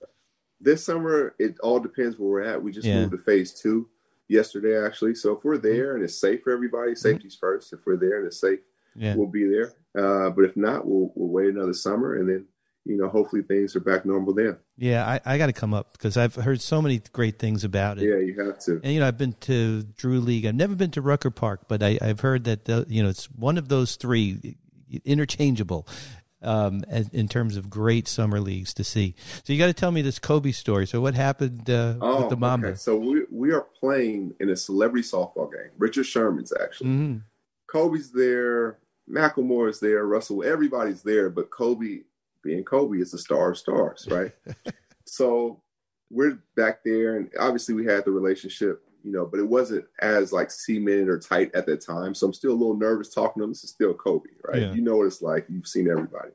This 0.59 0.83
summer, 0.85 1.35
it 1.39 1.55
all 1.61 1.79
depends 1.79 2.17
where 2.17 2.29
we're 2.29 2.41
at. 2.41 2.63
We 2.63 2.71
just 2.71 2.87
Yeah. 2.87 3.01
moved 3.01 3.11
to 3.11 3.17
phase 3.19 3.53
two 3.53 3.89
yesterday, 4.27 4.83
actually. 4.83 5.15
So 5.15 5.37
if 5.37 5.43
we're 5.43 5.57
there 5.57 5.95
and 5.95 6.03
it's 6.03 6.19
safe 6.19 6.41
for 6.43 6.51
everybody, 6.51 6.95
safety's 6.95 7.35
first. 7.35 7.73
If 7.73 7.79
we're 7.85 7.97
there 7.97 8.17
and 8.17 8.27
it's 8.27 8.39
safe, 8.41 8.59
Yeah. 8.95 9.15
we'll 9.15 9.27
be 9.27 9.47
there. 9.47 9.73
Uh, 9.97 10.29
but 10.31 10.45
if 10.45 10.57
not, 10.57 10.85
we'll 10.87 11.11
we'll 11.15 11.29
wait 11.29 11.49
another 11.53 11.73
summer, 11.73 12.15
and 12.15 12.27
then 12.29 12.45
you 12.87 12.97
know, 12.97 13.09
hopefully 13.09 13.41
things 13.41 13.75
are 13.75 13.79
back 13.79 14.05
normal 14.05 14.33
then. 14.33 14.57
Yeah, 14.77 15.05
I, 15.05 15.33
I 15.33 15.37
got 15.37 15.47
to 15.47 15.53
come 15.53 15.73
up 15.73 15.91
because 15.91 16.17
I've 16.17 16.35
heard 16.35 16.61
so 16.61 16.81
many 16.81 17.01
great 17.11 17.37
things 17.37 17.63
about 17.63 17.97
it. 17.97 18.07
Yeah, 18.07 18.17
you 18.17 18.41
have 18.45 18.59
to. 18.59 18.79
And 18.83 18.93
you 18.93 18.99
know, 18.99 19.07
I've 19.07 19.17
been 19.17 19.33
to 19.41 19.83
Drew 19.83 20.19
League. 20.19 20.45
I've 20.45 20.55
never 20.55 20.75
been 20.75 20.91
to 20.91 21.01
Rucker 21.01 21.31
Park, 21.31 21.61
but 21.67 21.83
I, 21.83 21.97
I've 22.01 22.21
heard 22.21 22.45
that 22.45 22.65
the, 22.65 22.85
you 22.87 23.03
know 23.03 23.09
it's 23.09 23.25
one 23.31 23.57
of 23.57 23.67
those 23.67 23.95
three 23.95 24.57
interchangeable 25.03 25.87
um, 26.41 26.83
as, 26.87 27.09
in 27.09 27.27
terms 27.27 27.57
of 27.57 27.69
great 27.69 28.07
summer 28.07 28.39
leagues 28.39 28.73
to 28.75 28.83
see. 28.83 29.15
So 29.43 29.53
you 29.53 29.59
got 29.59 29.67
to 29.67 29.73
tell 29.73 29.91
me 29.91 30.01
this 30.01 30.19
Kobe 30.19 30.51
story. 30.51 30.87
So 30.87 31.01
what 31.01 31.13
happened 31.13 31.69
uh, 31.69 31.95
with 31.99 32.29
the 32.29 32.37
Mamba? 32.37 32.67
Oh, 32.67 32.69
okay. 32.71 32.77
So 32.77 32.95
we 32.95 33.23
we 33.31 33.51
are 33.51 33.67
playing 33.79 34.33
in 34.39 34.49
a 34.49 34.55
celebrity 34.55 35.07
softball 35.07 35.51
game. 35.51 35.71
Richard 35.77 36.05
Sherman's 36.05 36.53
actually. 36.61 36.89
Mhm. 36.89 37.21
Kobe's 37.67 38.11
there, 38.11 38.77
Macklemore 39.09 39.69
is 39.69 39.79
there, 39.79 40.05
Russell, 40.05 40.43
everybody's 40.43 41.03
there, 41.03 41.29
but 41.29 41.49
Kobe, 41.49 42.03
being 42.47 42.63
Kobe, 42.63 42.99
is 42.99 43.11
the 43.11 43.17
star 43.17 43.51
of 43.51 43.57
stars, 43.57 44.07
right? 44.09 44.31
so 45.05 45.61
we're 46.09 46.39
back 46.55 46.79
there, 46.83 47.17
and 47.17 47.29
obviously 47.37 47.75
we 47.75 47.85
had 47.85 48.05
the 48.05 48.11
relationship, 48.11 48.81
you 49.03 49.11
know, 49.11 49.25
but 49.25 49.39
it 49.39 49.47
wasn't 49.47 49.85
as 50.01 50.31
like 50.31 50.49
cemented 50.49 51.09
or 51.09 51.19
tight 51.19 51.53
at 51.53 51.65
that 51.65 51.85
time. 51.85 52.15
So 52.15 52.25
I'm 52.25 52.33
still 52.33 52.51
a 52.51 52.53
little 52.53 52.77
nervous 52.77 53.13
talking 53.13 53.41
to 53.41 53.43
him. 53.43 53.51
This 53.51 53.65
is 53.65 53.71
still 53.71 53.93
Kobe, 53.93 54.29
right? 54.45 54.61
Yeah. 54.61 54.73
You 54.73 54.81
know 54.81 54.95
what 54.95 55.07
it's 55.07 55.21
like. 55.21 55.45
You've 55.49 55.67
seen 55.67 55.89
everybody, 55.89 56.31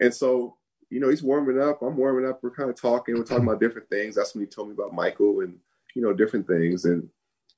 and 0.00 0.14
so 0.14 0.56
you 0.90 1.00
know 1.00 1.08
he's 1.08 1.22
warming 1.22 1.60
up. 1.60 1.80
I'm 1.80 1.96
warming 1.96 2.28
up. 2.28 2.40
We're 2.42 2.50
kind 2.50 2.68
of 2.68 2.78
talking. 2.78 3.16
We're 3.16 3.24
talking 3.24 3.44
about 3.44 3.60
different 3.64 3.88
things. 3.88 4.14
That's 4.14 4.34
when 4.34 4.44
he 4.44 4.46
told 4.46 4.68
me 4.68 4.74
about 4.74 4.94
Michael 4.94 5.40
and 5.40 5.56
you 5.94 6.02
know 6.02 6.12
different 6.12 6.46
things, 6.46 6.84
and 6.84 7.08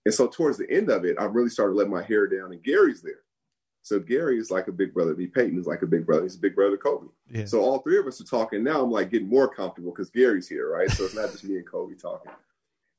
and 0.05 0.15
so 0.15 0.29
towards 0.29 0.57
the 0.57 0.71
end 0.71 0.89
of 0.89 1.05
it, 1.05 1.17
I 1.19 1.25
really 1.25 1.51
started 1.51 1.75
letting 1.75 1.93
my 1.93 2.05
hair 2.05 2.29
down, 2.29 2.53
and 2.53 2.63
Gary's 2.63 3.03
there. 3.03 3.23
So 3.85 3.99
Gary 3.99 4.39
is 4.39 4.51
like 4.51 4.69
a 4.69 4.73
big 4.73 4.95
brother. 4.95 5.13
to 5.13 5.19
me. 5.19 5.27
Peyton 5.27 5.59
is 5.59 5.67
like 5.67 5.83
a 5.83 5.87
big 5.87 6.07
brother. 6.07 6.23
He's 6.23 6.37
a 6.37 6.41
big 6.41 6.55
brother 6.55 6.77
to 6.77 6.83
Kobe. 6.83 7.09
Yeah. 7.31 7.47
So 7.47 7.61
all 7.61 7.81
three 7.81 7.99
of 7.99 8.07
us 8.07 8.21
are 8.21 8.25
talking 8.25 8.63
now. 8.63 8.83
I'm 8.83 8.91
like 8.91 9.11
getting 9.11 9.29
more 9.29 9.49
comfortable 9.53 9.91
because 9.91 10.09
Gary's 10.11 10.49
here, 10.49 10.71
right? 10.73 10.91
So 10.91 11.05
it's 11.05 11.15
not 11.17 11.33
just 11.33 11.45
me 11.45 11.57
and 11.57 11.67
Kobe 11.67 11.95
talking. 11.95 12.31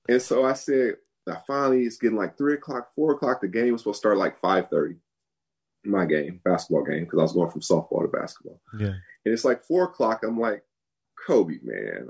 And 0.09 0.21
so 0.21 0.43
I 0.45 0.53
said, 0.53 0.95
I 1.29 1.37
finally 1.47 1.83
it's 1.83 1.97
getting 1.97 2.17
like 2.17 2.37
three 2.37 2.55
o'clock, 2.55 2.89
four 2.95 3.13
o'clock. 3.13 3.39
The 3.39 3.47
game 3.47 3.71
was 3.71 3.81
supposed 3.81 3.97
to 3.97 3.99
start 3.99 4.17
like 4.17 4.39
five 4.41 4.69
thirty. 4.69 4.95
My 5.85 6.05
game, 6.05 6.39
basketball 6.45 6.83
game, 6.85 7.03
because 7.03 7.19
I 7.19 7.23
was 7.23 7.33
going 7.33 7.49
from 7.51 7.61
softball 7.61 8.01
to 8.03 8.07
basketball. 8.07 8.61
yeah. 8.77 8.87
And 9.25 9.33
it's 9.33 9.43
like 9.45 9.63
four 9.65 9.83
o'clock. 9.85 10.23
I'm 10.23 10.39
like, 10.39 10.63
Kobe, 11.25 11.59
man. 11.61 12.09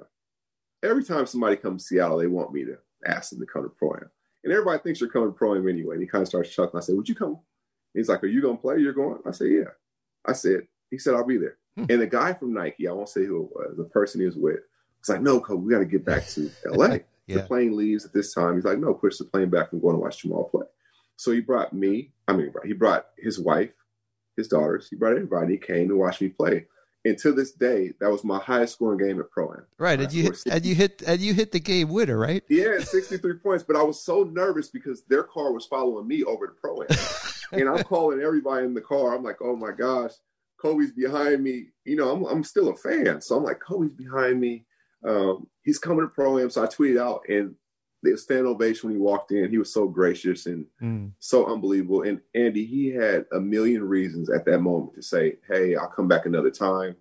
Every 0.83 1.03
time 1.03 1.25
somebody 1.25 1.55
comes 1.55 1.83
to 1.83 1.87
Seattle, 1.87 2.17
they 2.17 2.27
want 2.27 2.53
me 2.53 2.65
to 2.65 2.77
ask 3.05 3.29
them 3.31 3.39
to 3.39 3.45
come 3.45 3.63
to 3.63 3.69
pro 3.69 3.93
am. 3.93 4.09
And 4.43 4.51
everybody 4.51 4.81
thinks 4.81 4.99
you're 4.99 5.09
coming 5.09 5.29
to 5.29 5.33
pro 5.33 5.55
am 5.55 5.67
anyway. 5.67 5.95
And 5.95 6.03
he 6.03 6.07
kind 6.07 6.21
of 6.21 6.27
starts 6.27 6.53
chuckling. 6.53 6.81
I 6.81 6.85
said, 6.85 6.95
Would 6.95 7.09
you 7.09 7.15
come? 7.15 7.39
He's 7.93 8.09
like, 8.09 8.23
Are 8.23 8.27
you 8.27 8.41
gonna 8.41 8.57
play? 8.57 8.79
You're 8.79 8.93
going? 8.93 9.19
I 9.25 9.31
said, 9.31 9.47
Yeah. 9.51 9.71
I 10.25 10.33
said, 10.33 10.67
he 10.89 10.97
said, 10.97 11.15
I'll 11.15 11.25
be 11.25 11.37
there. 11.37 11.57
Hmm. 11.75 11.85
And 11.89 12.01
the 12.01 12.07
guy 12.07 12.33
from 12.33 12.53
Nike, 12.53 12.87
I 12.87 12.91
won't 12.91 13.09
say 13.09 13.25
who 13.25 13.43
it 13.43 13.51
was, 13.51 13.77
the 13.77 13.83
person 13.85 14.21
he 14.21 14.25
was 14.25 14.35
with, 14.35 14.59
was 14.99 15.09
like, 15.09 15.21
No, 15.21 15.39
Kobe, 15.39 15.63
we 15.63 15.73
gotta 15.73 15.85
get 15.85 16.05
back 16.05 16.27
to 16.29 16.49
LA. 16.65 16.97
Yeah. 17.25 17.37
The 17.37 17.43
plane 17.43 17.77
leaves 17.77 18.03
at 18.03 18.11
this 18.11 18.33
time. 18.33 18.55
He's 18.55 18.65
like, 18.65 18.79
No, 18.79 18.93
push 18.93 19.17
the 19.17 19.23
plane 19.23 19.49
back 19.49 19.71
and 19.71 19.81
going 19.81 19.95
to 19.95 19.99
watch 20.01 20.23
Jamal 20.23 20.43
play. 20.43 20.65
So 21.15 21.31
he 21.31 21.39
brought 21.39 21.71
me, 21.71 22.11
I 22.27 22.33
mean, 22.33 22.51
he 22.65 22.73
brought 22.73 23.05
his 23.17 23.39
wife, 23.39 23.69
his 24.35 24.49
daughters, 24.49 24.89
he 24.89 24.97
brought 24.97 25.13
everybody. 25.13 25.53
He 25.53 25.57
came 25.57 25.87
to 25.87 25.95
watch 25.95 26.19
me 26.19 26.27
play. 26.27 26.65
And 27.05 27.17
to 27.19 27.33
this 27.33 27.51
day, 27.51 27.93
that 27.99 28.09
was 28.09 28.23
my 28.23 28.39
highest 28.39 28.73
scoring 28.73 29.05
game 29.05 29.19
at 29.19 29.29
Pro 29.29 29.51
Am. 29.51 29.65
Right. 29.77 29.99
And 29.99 30.11
you 30.11 30.23
hit, 30.23 30.43
and 30.49 30.65
you 30.65 30.75
hit 30.75 31.01
and 31.05 31.19
you 31.19 31.33
hit 31.33 31.51
the 31.51 31.59
game 31.59 31.89
winner, 31.89 32.17
right? 32.17 32.43
Yeah, 32.49 32.79
63 32.79 33.35
points. 33.35 33.63
But 33.63 33.75
I 33.75 33.83
was 33.83 34.01
so 34.01 34.23
nervous 34.23 34.69
because 34.69 35.03
their 35.03 35.23
car 35.23 35.51
was 35.51 35.65
following 35.65 36.07
me 36.07 36.23
over 36.23 36.47
to 36.47 36.53
Pro 36.53 36.81
Am. 36.81 36.87
and 37.51 37.67
I'm 37.69 37.83
calling 37.83 38.21
everybody 38.21 38.65
in 38.65 38.73
the 38.73 38.81
car. 38.81 39.15
I'm 39.15 39.23
like, 39.23 39.37
oh 39.41 39.55
my 39.55 39.71
gosh, 39.71 40.11
Kobe's 40.59 40.91
behind 40.91 41.43
me. 41.43 41.67
You 41.85 41.95
know, 41.97 42.11
I'm, 42.11 42.23
I'm 42.25 42.43
still 42.43 42.69
a 42.69 42.75
fan. 42.75 43.21
So 43.21 43.35
I'm 43.37 43.43
like, 43.43 43.59
Kobe's 43.59 43.93
behind 43.93 44.39
me. 44.39 44.65
Um, 45.05 45.47
he's 45.63 45.79
coming 45.79 46.07
to 46.07 46.13
Pro 46.13 46.39
Am. 46.39 46.49
So 46.49 46.63
I 46.63 46.67
tweeted 46.67 46.99
out 47.01 47.21
and 47.27 47.55
the 48.03 48.17
stand 48.17 48.45
ovation 48.45 48.89
when 48.89 48.97
he 48.97 49.01
walked 49.01 49.31
in. 49.31 49.49
He 49.49 49.57
was 49.57 49.71
so 49.73 49.87
gracious 49.87 50.45
and 50.45 50.65
Mm. 50.81 51.11
so 51.19 51.45
unbelievable. 51.45 52.01
And 52.03 52.19
Andy, 52.35 52.65
he 52.65 52.89
had 52.89 53.25
a 53.31 53.39
million 53.39 53.83
reasons 53.83 54.29
at 54.29 54.45
that 54.45 54.59
moment 54.59 54.95
to 54.95 55.01
say, 55.01 55.37
Hey, 55.47 55.75
I'll 55.75 55.87
come 55.87 56.07
back 56.07 56.25
another 56.25 56.51
time. 56.51 56.95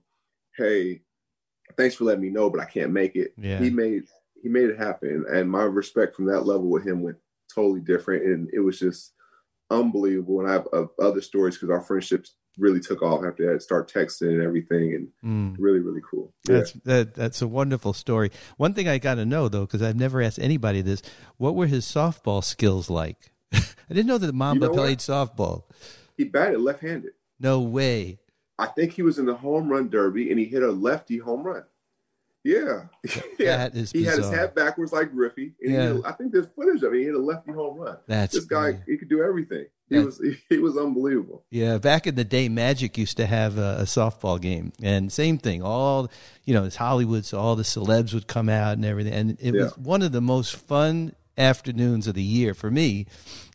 Hey, 0.57 1.03
thanks 1.77 1.95
for 1.97 2.05
letting 2.05 2.23
me 2.23 2.31
know, 2.31 2.51
but 2.51 2.61
I 2.61 2.66
can't 2.66 2.93
make 2.93 3.16
it. 3.16 3.33
Yeah. 3.37 3.59
He 3.59 3.71
made 3.71 4.05
he 4.43 4.49
made 4.49 4.71
it 4.71 4.79
happen. 4.79 5.25
And 5.33 5.49
my 5.51 5.62
respect 5.62 6.16
from 6.16 6.27
that 6.27 6.47
level 6.47 6.69
with 6.69 6.85
him 6.87 7.01
went 7.03 7.16
totally 7.55 7.81
different. 7.81 8.25
And 8.25 8.51
it 8.53 8.59
was 8.61 8.79
just 8.79 9.12
unbelievable. 9.73 10.41
And 10.41 10.49
I 10.49 10.53
have 10.53 10.68
uh, 10.73 10.85
other 11.01 11.20
stories 11.20 11.57
because 11.57 11.70
our 11.70 11.81
friendships 11.81 12.35
really 12.59 12.81
took 12.81 13.03
off 13.03 13.25
after 13.25 13.51
that. 13.53 13.62
Start 13.62 13.91
texting 13.93 14.29
and 14.29 14.43
everything, 14.43 14.95
and 14.95 15.09
Mm. 15.25 15.57
really, 15.59 15.81
really 15.81 16.03
cool. 16.09 16.33
Yeah. 16.49 16.57
That's 16.59 16.73
that, 16.85 17.14
that's 17.14 17.43
a 17.43 17.49
wonderful 17.49 17.93
story. 17.93 18.31
One 18.57 18.75
thing 18.75 18.89
I 18.89 18.99
got 18.99 19.14
to 19.16 19.25
know 19.25 19.49
though, 19.49 19.62
because 19.66 19.83
I've 19.83 19.97
never 19.97 20.20
asked 20.20 20.39
anybody 20.39 20.83
this: 20.83 21.03
what 21.39 21.55
were 21.55 21.66
his 21.66 21.85
softball 21.87 22.45
skills 22.45 22.91
like? 22.91 23.33
I 23.53 23.61
didn't 23.89 24.07
know 24.07 24.18
that 24.18 24.35
Mamba 24.35 24.66
know 24.66 24.73
what? 24.73 24.79
played 24.79 24.99
softball. 24.99 25.64
He 26.16 26.25
batted 26.25 26.61
left-handed. 26.61 27.12
No 27.41 27.61
way. 27.61 28.18
I 28.59 28.66
think 28.66 28.93
he 28.93 29.03
was 29.03 29.18
in 29.18 29.25
the 29.27 29.35
home 29.35 29.68
run 29.68 29.89
derby, 29.89 30.31
and 30.31 30.39
he 30.39 30.45
hit 30.45 30.62
a 30.62 30.70
lefty 30.70 31.18
home 31.18 31.43
run. 31.43 31.64
Yeah, 32.45 32.86
yeah. 33.38 33.57
That 33.68 33.74
is 33.76 33.93
he 33.93 34.03
had 34.05 34.18
his 34.18 34.28
hat 34.30 34.55
backwards 34.55 34.93
like 34.93 35.12
Griffey. 35.12 35.53
And 35.62 35.72
Yeah. 35.72 35.99
a- 36.05 36.09
I 36.09 36.12
think 36.12 36.32
there's 36.32 36.49
footage 36.57 36.82
of 36.82 36.93
it. 36.93 36.99
He 36.99 37.05
hit 37.05 37.14
a 37.14 37.18
lefty 37.18 37.53
home 37.53 37.78
run. 37.78 37.99
That's 38.09 38.34
this 38.34 38.45
guy, 38.45 38.70
yeah. 38.70 38.76
he 38.86 38.97
could 38.97 39.09
do 39.09 39.22
everything. 39.22 39.66
He 39.88 39.99
was 39.99 40.20
he 40.49 40.59
was 40.59 40.76
unbelievable. 40.76 41.45
Yeah, 41.51 41.78
back 41.78 42.07
in 42.07 42.14
the 42.16 42.24
day, 42.24 42.49
Magic 42.49 42.97
used 42.99 43.16
to 43.18 43.26
have 43.26 43.59
a, 43.59 43.76
a 43.80 43.82
softball 43.84 44.40
game, 44.40 44.72
and 44.82 45.12
same 45.12 45.38
thing. 45.38 45.62
All 45.62 46.11
you 46.45 46.55
know, 46.55 46.64
it's 46.64 46.76
Hollywood, 46.76 47.24
so 47.24 47.38
all 47.38 47.55
the 47.57 47.62
celebs 47.62 48.12
would 48.14 48.26
come 48.26 48.49
out 48.49 48.72
and 48.72 48.84
everything, 48.84 49.12
and 49.12 49.38
it 49.40 49.53
was 49.53 49.76
one 49.78 50.03
of 50.03 50.11
the 50.12 50.20
most 50.22 50.57
fun 50.57 51.14
afternoons 51.38 52.07
of 52.07 52.14
the 52.14 52.22
year 52.22 52.53
for 52.55 52.70
me 52.70 53.07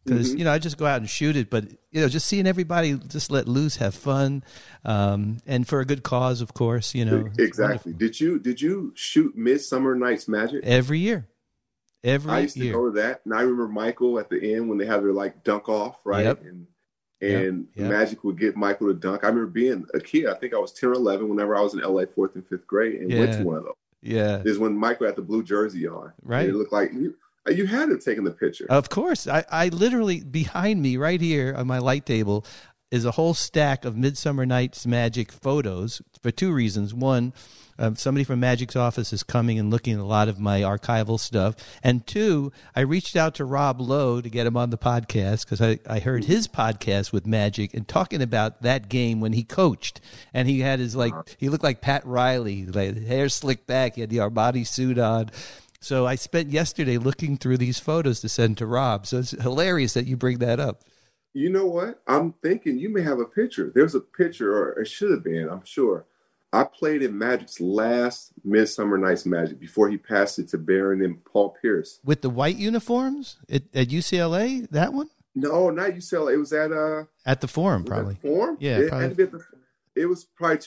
because 0.07 0.29
Mm-hmm. 0.29 0.37
you 0.39 0.43
know 0.45 0.51
I 0.51 0.59
just 0.59 0.77
go 0.77 0.85
out 0.85 0.99
and 1.01 1.09
shoot 1.09 1.35
it, 1.35 1.49
but 1.49 1.65
you 1.91 2.01
know, 2.01 2.07
just 2.07 2.25
seeing 2.27 2.47
everybody 2.47 2.93
just 3.07 3.29
let 3.31 3.47
loose, 3.47 3.75
have 3.77 3.93
fun, 3.95 4.43
um, 4.85 5.37
and 5.45 5.67
for 5.67 5.79
a 5.79 5.85
good 5.85 6.03
cause, 6.03 6.41
of 6.41 6.53
course. 6.53 6.95
You 6.95 7.05
know, 7.05 7.29
exactly. 7.37 7.93
Did 7.93 8.19
you 8.19 8.39
did 8.39 8.61
you 8.61 8.93
shoot 8.95 9.35
Midsummer 9.35 9.95
Night's 9.95 10.27
Magic? 10.27 10.63
every 10.63 10.99
year, 10.99 11.27
every 12.03 12.31
I 12.31 12.39
used 12.39 12.57
to 12.57 12.71
go 12.71 12.85
to 12.85 12.91
that, 13.01 13.21
and 13.25 13.33
I 13.33 13.41
remember 13.41 13.67
Michael 13.67 14.19
at 14.19 14.29
the 14.29 14.53
end 14.55 14.69
when 14.69 14.77
they 14.77 14.85
had 14.85 15.01
their 15.03 15.13
like 15.13 15.43
dunk 15.43 15.69
off, 15.69 15.97
right? 16.03 16.25
Yep. 16.25 16.41
And 16.43 16.67
and 17.19 17.67
yep. 17.75 17.89
Magic 17.89 18.23
would 18.23 18.39
get 18.39 18.55
Michael 18.55 18.87
to 18.87 18.93
dunk. 18.93 19.23
I 19.23 19.27
remember 19.27 19.49
being 19.49 19.85
a 19.93 19.99
kid. 19.99 20.27
I 20.27 20.35
think 20.35 20.53
I 20.53 20.57
was 20.59 20.71
ten 20.71 20.89
or 20.89 20.93
eleven 20.93 21.27
whenever 21.29 21.55
I 21.55 21.61
was 21.61 21.73
in 21.73 21.79
LA, 21.81 22.03
fourth 22.13 22.35
and 22.35 22.47
fifth 22.47 22.67
grade, 22.67 23.01
and 23.01 23.11
went 23.17 23.33
to 23.33 23.43
one 23.43 23.57
of 23.57 23.63
those. 23.63 23.73
yeah, 24.03 24.41
Is 24.45 24.59
when 24.59 24.77
Michael 24.77 25.07
had 25.07 25.15
the 25.15 25.23
blue 25.23 25.41
jersey 25.43 25.87
on. 25.87 26.13
Right. 26.21 26.41
And 26.41 26.49
it 26.51 26.55
looked 26.55 26.71
like 26.73 26.93
you, 26.93 27.15
you 27.49 27.67
had 27.67 27.89
have 27.89 28.03
taken 28.03 28.23
the 28.23 28.31
picture. 28.31 28.65
Of 28.69 28.89
course. 28.89 29.27
I, 29.27 29.45
I 29.51 29.69
literally, 29.69 30.23
behind 30.23 30.81
me, 30.81 30.97
right 30.97 31.21
here 31.21 31.53
on 31.55 31.67
my 31.67 31.79
light 31.79 32.05
table, 32.05 32.45
is 32.89 33.05
a 33.05 33.11
whole 33.11 33.33
stack 33.33 33.83
of 33.83 33.97
Midsummer 33.97 34.45
Night's 34.45 34.85
Magic 34.85 35.31
photos 35.31 36.01
for 36.21 36.31
two 36.31 36.53
reasons. 36.53 36.93
One, 36.93 37.33
um, 37.79 37.95
somebody 37.95 38.23
from 38.23 38.39
Magic's 38.39 38.75
office 38.75 39.13
is 39.13 39.23
coming 39.23 39.59
and 39.59 39.69
looking 39.69 39.93
at 39.93 39.99
a 39.99 40.05
lot 40.05 40.29
of 40.29 40.39
my 40.39 40.61
archival 40.61 41.19
stuff. 41.19 41.55
And 41.83 42.07
two, 42.07 42.51
I 42.75 42.81
reached 42.81 43.15
out 43.15 43.35
to 43.35 43.45
Rob 43.45 43.81
Lowe 43.81 44.21
to 44.21 44.29
get 44.29 44.47
him 44.47 44.57
on 44.57 44.69
the 44.69 44.77
podcast 44.77 45.45
because 45.45 45.61
I, 45.61 45.79
I 45.87 45.99
heard 45.99 46.23
his 46.23 46.47
podcast 46.47 47.11
with 47.11 47.27
Magic 47.27 47.73
and 47.73 47.87
talking 47.87 48.21
about 48.21 48.61
that 48.61 48.89
game 48.89 49.19
when 49.19 49.33
he 49.33 49.43
coached. 49.43 49.99
And 50.33 50.47
he 50.47 50.61
had 50.61 50.79
his, 50.79 50.95
like, 50.95 51.13
he 51.37 51.49
looked 51.49 51.63
like 51.63 51.81
Pat 51.81 52.05
Riley, 52.05 52.65
like 52.65 52.97
hair 53.05 53.29
slicked 53.29 53.67
back. 53.67 53.95
He 53.95 54.01
had 54.01 54.09
the 54.09 54.17
Armani 54.17 54.65
suit 54.65 54.97
on. 54.97 55.29
So 55.79 56.07
I 56.07 56.15
spent 56.15 56.49
yesterday 56.49 56.97
looking 56.97 57.37
through 57.37 57.57
these 57.57 57.79
photos 57.79 58.21
to 58.21 58.29
send 58.29 58.57
to 58.57 58.65
Rob. 58.65 59.05
So 59.05 59.19
it's 59.19 59.31
hilarious 59.31 59.93
that 59.93 60.07
you 60.07 60.17
bring 60.17 60.39
that 60.39 60.59
up. 60.59 60.83
You 61.33 61.49
know 61.49 61.65
what? 61.65 62.01
I'm 62.07 62.33
thinking 62.41 62.79
you 62.79 62.89
may 62.89 63.03
have 63.03 63.19
a 63.19 63.25
picture. 63.25 63.71
There's 63.73 63.93
a 63.93 63.99
picture, 63.99 64.57
or 64.57 64.79
it 64.79 64.87
should 64.87 65.11
have 65.11 65.23
been, 65.23 65.47
I'm 65.49 65.65
sure. 65.65 66.05
I 66.53 66.63
played 66.63 67.03
in 67.03 67.17
Magic's 67.17 67.59
last 67.59 68.31
Midsummer 68.43 68.97
Night's 68.97 69.25
Magic 69.25 69.59
before 69.59 69.89
he 69.89 69.97
passed 69.97 70.39
it 70.39 70.47
to 70.49 70.57
Baron 70.57 71.03
and 71.03 71.23
Paul 71.25 71.55
Pierce. 71.61 71.99
With 72.03 72.21
the 72.21 72.29
white 72.29 72.55
uniforms 72.55 73.37
at, 73.49 73.63
at 73.73 73.89
UCLA, 73.89 74.67
that 74.69 74.93
one? 74.93 75.09
No, 75.35 75.69
not 75.69 75.91
UCLA. 75.91 76.33
It 76.33 76.37
was 76.37 76.53
at 76.53 76.71
uh 76.71 77.03
At 77.25 77.41
the 77.41 77.47
Forum, 77.47 77.83
probably. 77.83 78.15
Forum. 78.15 78.57
Yeah, 78.59 78.79
it, 78.79 78.89
probably. 78.89 79.03
had 79.03 79.09
to 79.11 79.15
be 79.15 79.23
at 79.23 79.31
the, 79.31 79.43
it 79.95 80.05
was 80.07 80.23
probably 80.23 80.57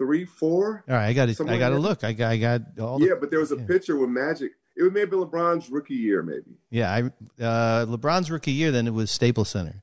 2003, 0.00 0.24
four. 0.24 0.84
All 0.88 0.94
right, 0.94 1.06
I 1.08 1.12
got 1.12 1.28
to 1.28 1.44
I 1.48 1.58
got 1.58 1.70
to 1.70 1.78
look. 1.78 2.04
I 2.04 2.12
got 2.12 2.30
I 2.32 2.36
got 2.38 2.62
all 2.80 2.98
the 2.98 3.06
Yeah, 3.06 3.14
but 3.20 3.30
there 3.30 3.40
was 3.40 3.52
a 3.52 3.56
yeah. 3.56 3.66
picture 3.66 3.96
with 3.96 4.10
Magic. 4.10 4.52
It 4.76 4.82
was 4.82 4.92
maybe 4.92 5.12
LeBron's 5.12 5.68
rookie 5.68 5.94
year, 5.94 6.22
maybe. 6.22 6.56
Yeah, 6.70 6.90
I 6.92 7.42
uh, 7.42 7.86
LeBron's 7.86 8.30
rookie 8.30 8.52
year 8.52 8.70
then 8.70 8.86
it 8.86 8.94
was 8.94 9.10
Staples 9.10 9.48
Center. 9.50 9.82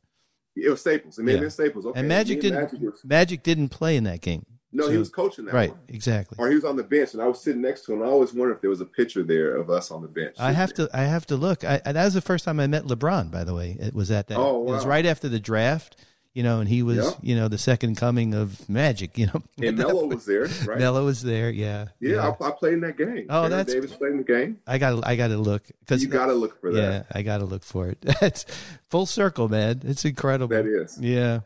It 0.56 0.70
was 0.70 0.82
Staples. 0.82 1.20
It 1.20 1.24
may 1.24 1.34
have 1.34 1.42
been 1.42 1.50
Staples. 1.52 1.86
Okay. 1.86 2.00
and 2.00 2.08
Magic 2.08 2.42
didn't 2.42 2.82
was- 2.82 3.02
Magic 3.06 3.44
didn't 3.44 3.70
play 3.70 3.96
in 3.96 4.06
that 4.06 4.22
game. 4.22 4.46
no, 4.72 4.86
so- 4.86 4.92
he 4.92 4.98
was 4.98 5.10
coaching 5.10 5.46
that 5.46 5.54
Right, 5.54 5.70
one. 5.70 5.80
exactly. 5.88 6.36
Or 6.40 6.50
he 6.50 6.56
was 6.56 6.66
on 6.66 6.76
the 6.78 6.84
bench, 6.84 7.14
and 7.14 7.22
I 7.22 7.28
was 7.28 7.40
sitting 7.42 7.62
next 7.62 7.86
to 7.86 7.94
him. 7.94 8.02
I 8.02 8.06
always 8.08 8.34
wondered 8.34 8.56
if 8.56 8.62
there 8.62 8.70
was 8.72 8.82
a 8.82 8.86
picture 8.86 9.22
there 9.24 9.56
of 9.56 9.70
us 9.70 9.92
on 9.92 10.02
the 10.02 10.08
bench. 10.08 10.36
I 10.40 10.52
have 10.52 10.74
to 10.76 10.90
I 10.94 11.04
have 11.04 11.28
to 11.28 11.36
look. 11.36 11.64
I, 11.64 11.78
that 11.86 12.04
was 12.06 12.16
the 12.16 12.22
first 12.22 12.44
time 12.46 12.60
I 12.60 12.66
met 12.68 12.86
LeBron. 12.86 13.30
By 13.30 13.44
the 13.44 13.54
way, 13.54 13.78
it 13.80 13.94
was 13.94 14.10
at 14.10 14.28
that. 14.30 14.38
Oh, 14.38 14.60
wow. 14.60 14.72
It 14.74 14.76
was 14.78 14.86
right 14.86 15.06
after 15.06 15.30
the 15.30 15.40
draft. 15.40 15.96
You 16.38 16.44
know, 16.44 16.60
and 16.60 16.70
he 16.70 16.84
was 16.84 16.98
Yeah. 16.98 17.12
you 17.24 17.36
know 17.36 17.48
the 17.48 17.58
second 17.58 17.96
coming 17.98 18.36
of 18.36 18.70
Magic. 18.70 19.18
You 19.18 19.26
know, 19.26 19.42
And 19.60 19.76
Melo 19.76 20.06
was 20.06 20.24
there, 20.28 20.46
right? 20.68 20.78
Melo 20.78 21.04
was 21.04 21.24
there. 21.24 21.50
Yeah, 21.50 21.88
yeah, 22.00 22.28
I, 22.40 22.48
I 22.48 22.52
played 22.52 22.74
in 22.74 22.82
that 22.82 22.96
game. 22.96 23.26
Oh, 23.28 23.42
Baron 23.42 23.50
that's- 23.52 23.74
Davis 23.74 23.96
played 23.96 24.12
in 24.12 24.18
the 24.20 24.24
game. 24.24 24.60
I 24.68 24.78
got 24.78 25.04
I 25.08 25.16
got 25.16 25.30
to 25.30 25.38
look 25.38 25.64
because 25.80 26.04
You 26.04 26.10
got 26.10 26.28
to 26.28 26.34
look 26.34 26.62
for 26.62 26.72
that. 26.74 26.80
yeah, 26.80 27.04
I 27.12 27.24
got 27.24 27.40
to 27.40 27.46
look 27.46 27.64
for 27.64 27.88
it. 27.90 28.00
That's 28.22 28.46
full 28.92 29.08
circle, 29.08 29.50
man. 29.50 29.82
It's 29.84 30.06
incredible. 30.06 30.56
That 30.56 30.68
is. 30.68 31.00
Yeah. 31.02 31.40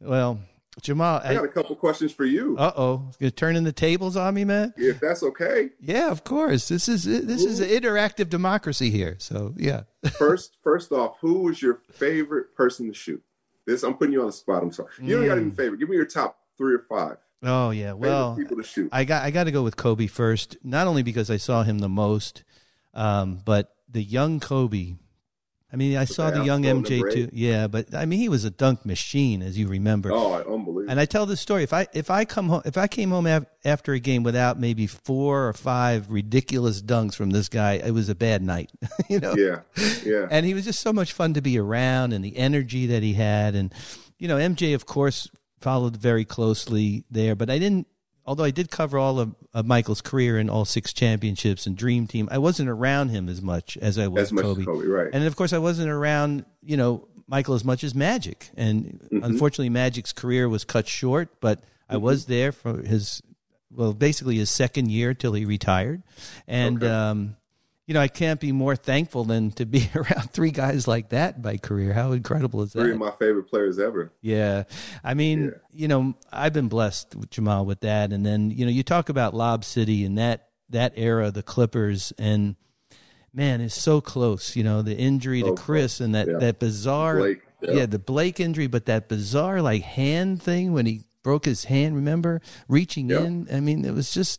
Well, 0.00 0.40
Jamal. 0.80 1.20
I 1.22 1.34
got 1.34 1.44
a 1.44 1.48
couple 1.48 1.76
questions 1.76 2.10
for 2.12 2.24
you, 2.24 2.56
Uh 2.58 2.72
oh, 2.78 3.10
you're 3.18 3.30
turning 3.30 3.64
the 3.64 3.72
tables 3.72 4.16
on 4.16 4.32
me, 4.32 4.44
man. 4.46 4.72
if 4.78 5.00
that's 5.00 5.22
okay. 5.22 5.68
Yeah, 5.80 6.10
of 6.10 6.24
course. 6.24 6.68
This 6.68 6.88
is 6.88 7.04
this 7.04 7.44
is 7.44 7.60
an 7.60 7.68
interactive 7.68 8.30
democracy 8.30 8.88
here. 8.90 9.16
So 9.18 9.52
yeah. 9.58 9.82
First, 10.18 10.56
first 10.64 10.92
off, 10.92 11.16
who 11.20 11.42
was 11.42 11.60
your 11.60 11.82
favorite 11.92 12.54
person 12.56 12.86
to 12.88 12.94
shoot? 12.94 13.22
This 13.66 13.82
I'm 13.82 13.94
putting 13.94 14.12
you 14.12 14.20
on 14.20 14.26
the 14.26 14.32
spot. 14.32 14.62
I'm 14.62 14.72
sorry. 14.72 14.88
You 15.00 15.16
don't 15.16 15.26
got 15.26 15.38
Mm. 15.38 15.42
any 15.42 15.50
favorite. 15.50 15.78
Give 15.78 15.88
me 15.88 15.96
your 15.96 16.06
top 16.06 16.38
three 16.56 16.74
or 16.74 16.84
five 16.88 17.16
Oh 17.42 17.70
yeah. 17.70 17.92
Well, 17.92 18.36
people 18.36 18.56
to 18.58 18.62
shoot. 18.62 18.90
I 18.92 19.04
got 19.04 19.22
I 19.24 19.30
got 19.30 19.44
to 19.44 19.50
go 19.52 19.62
with 19.62 19.76
Kobe 19.76 20.06
first. 20.06 20.56
Not 20.62 20.86
only 20.86 21.02
because 21.02 21.30
I 21.30 21.36
saw 21.38 21.62
him 21.62 21.78
the 21.78 21.88
most, 21.88 22.44
um, 22.94 23.40
but 23.44 23.74
the 23.88 24.02
young 24.02 24.40
Kobe. 24.40 24.96
I 25.72 25.76
mean, 25.76 25.96
I 25.96 26.04
saw 26.04 26.30
the 26.30 26.44
young 26.44 26.62
MJ 26.64 27.12
too. 27.12 27.28
Yeah, 27.32 27.68
but 27.68 27.94
I 27.94 28.04
mean, 28.04 28.18
he 28.18 28.28
was 28.28 28.44
a 28.44 28.50
dunk 28.50 28.84
machine, 28.84 29.40
as 29.40 29.56
you 29.56 29.68
remember. 29.68 30.10
oh, 30.12 30.34
unbelievable. 30.34 30.90
And 30.90 30.98
I 30.98 31.04
tell 31.04 31.26
this 31.26 31.40
story. 31.40 31.62
If 31.62 31.72
I 31.72 31.86
if 31.92 32.10
I 32.10 32.24
come 32.24 32.48
home, 32.48 32.62
if 32.64 32.76
I 32.76 32.88
came 32.88 33.10
home 33.10 33.26
af- 33.26 33.46
after 33.64 33.92
a 33.92 34.00
game 34.00 34.24
without 34.24 34.58
maybe 34.58 34.88
four 34.88 35.48
or 35.48 35.52
five 35.52 36.10
ridiculous 36.10 36.82
dunks 36.82 37.14
from 37.14 37.30
this 37.30 37.48
guy, 37.48 37.74
it 37.74 37.92
was 37.92 38.08
a 38.08 38.16
bad 38.16 38.42
night. 38.42 38.72
you 39.08 39.20
know. 39.20 39.34
yeah, 39.36 39.60
yeah. 40.04 40.26
And 40.30 40.44
he 40.44 40.54
was 40.54 40.64
just 40.64 40.80
so 40.80 40.92
much 40.92 41.12
fun 41.12 41.34
to 41.34 41.40
be 41.40 41.58
around, 41.58 42.12
and 42.12 42.24
the 42.24 42.36
energy 42.36 42.86
that 42.86 43.04
he 43.04 43.12
had, 43.12 43.54
and 43.54 43.72
you 44.18 44.26
know, 44.26 44.38
MJ 44.38 44.74
of 44.74 44.86
course 44.86 45.28
followed 45.60 45.96
very 45.96 46.24
closely 46.24 47.04
there. 47.10 47.36
But 47.36 47.48
I 47.48 47.58
didn't. 47.58 47.86
Although 48.30 48.44
I 48.44 48.52
did 48.52 48.70
cover 48.70 48.96
all 48.96 49.18
of, 49.18 49.34
of 49.52 49.66
Michael's 49.66 50.00
career 50.00 50.38
in 50.38 50.48
all 50.48 50.64
six 50.64 50.92
championships 50.92 51.66
and 51.66 51.76
Dream 51.76 52.06
Team, 52.06 52.28
I 52.30 52.38
wasn't 52.38 52.68
around 52.68 53.08
him 53.08 53.28
as 53.28 53.42
much 53.42 53.76
as 53.78 53.98
I 53.98 54.06
was 54.06 54.22
As 54.28 54.32
much 54.32 54.44
Kobe. 54.44 54.60
as 54.60 54.66
Kobe, 54.66 54.86
right? 54.86 55.10
And 55.12 55.24
of 55.24 55.34
course, 55.34 55.52
I 55.52 55.58
wasn't 55.58 55.90
around, 55.90 56.44
you 56.62 56.76
know, 56.76 57.08
Michael 57.26 57.54
as 57.54 57.64
much 57.64 57.82
as 57.82 57.92
Magic. 57.92 58.48
And 58.56 59.00
Mm-hmm. 59.12 59.24
unfortunately, 59.24 59.68
Magic's 59.70 60.12
career 60.12 60.48
was 60.48 60.64
cut 60.64 60.86
short, 60.86 61.40
but 61.40 61.58
I 61.88 61.94
Mm-hmm. 61.96 62.04
was 62.04 62.26
there 62.26 62.52
for 62.52 62.80
his, 62.82 63.20
well, 63.72 63.92
basically 63.94 64.36
his 64.36 64.48
second 64.48 64.92
year 64.92 65.12
till 65.12 65.32
he 65.32 65.44
retired. 65.44 66.04
And, 66.46 66.76
Okay. 66.84 66.86
um, 66.92 67.36
you 67.90 67.94
know, 67.94 68.00
I 68.00 68.06
can't 68.06 68.38
be 68.38 68.52
more 68.52 68.76
thankful 68.76 69.24
than 69.24 69.50
to 69.52 69.66
be 69.66 69.90
around 69.96 70.30
three 70.30 70.52
guys 70.52 70.86
like 70.86 71.08
that 71.08 71.34
in 71.34 71.42
my 71.42 71.56
career. 71.56 71.92
How 71.92 72.12
incredible 72.12 72.62
is 72.62 72.72
that? 72.72 72.82
Three 72.82 72.92
of 72.92 72.98
my 72.98 73.10
favorite 73.10 73.48
players 73.50 73.80
ever. 73.80 74.12
Yeah. 74.20 74.62
I 75.02 75.14
mean, 75.14 75.46
Yeah. 75.46 75.50
you 75.72 75.88
know, 75.88 76.14
I've 76.32 76.52
been 76.52 76.68
blessed 76.68 77.16
with 77.16 77.30
Jamal 77.30 77.66
with 77.66 77.80
that. 77.80 78.12
And 78.12 78.24
then, 78.24 78.52
you 78.52 78.64
know, 78.64 78.70
you 78.70 78.84
talk 78.84 79.08
about 79.08 79.34
Lob 79.34 79.64
City 79.64 80.04
and 80.04 80.18
that 80.18 80.46
that 80.68 80.92
era, 80.94 81.32
the 81.32 81.42
Clippers, 81.42 82.12
and 82.16 82.54
man, 83.34 83.60
it's 83.60 83.74
so 83.74 84.00
close. 84.00 84.54
You 84.54 84.62
know, 84.62 84.82
the 84.82 84.96
injury 84.96 85.42
to 85.42 85.48
So 85.48 85.54
Chris 85.56 85.98
and 85.98 86.14
that, 86.14 86.28
Yeah. 86.28 86.38
that 86.38 86.60
bizarre 86.60 87.16
Blake, 87.18 87.42
yeah. 87.60 87.72
yeah. 87.72 87.86
the 87.86 87.98
Blake 87.98 88.38
injury, 88.38 88.68
but 88.68 88.86
that 88.86 89.08
bizarre 89.08 89.60
like 89.62 89.82
hand 89.82 90.40
thing 90.40 90.72
when 90.72 90.86
he 90.86 91.02
broke 91.24 91.44
his 91.44 91.64
hand, 91.64 91.96
remember? 91.96 92.40
Reaching 92.68 93.10
Yeah. 93.10 93.22
in. 93.22 93.48
I 93.52 93.58
mean, 93.58 93.84
it 93.84 93.94
was 93.94 94.12
just 94.14 94.38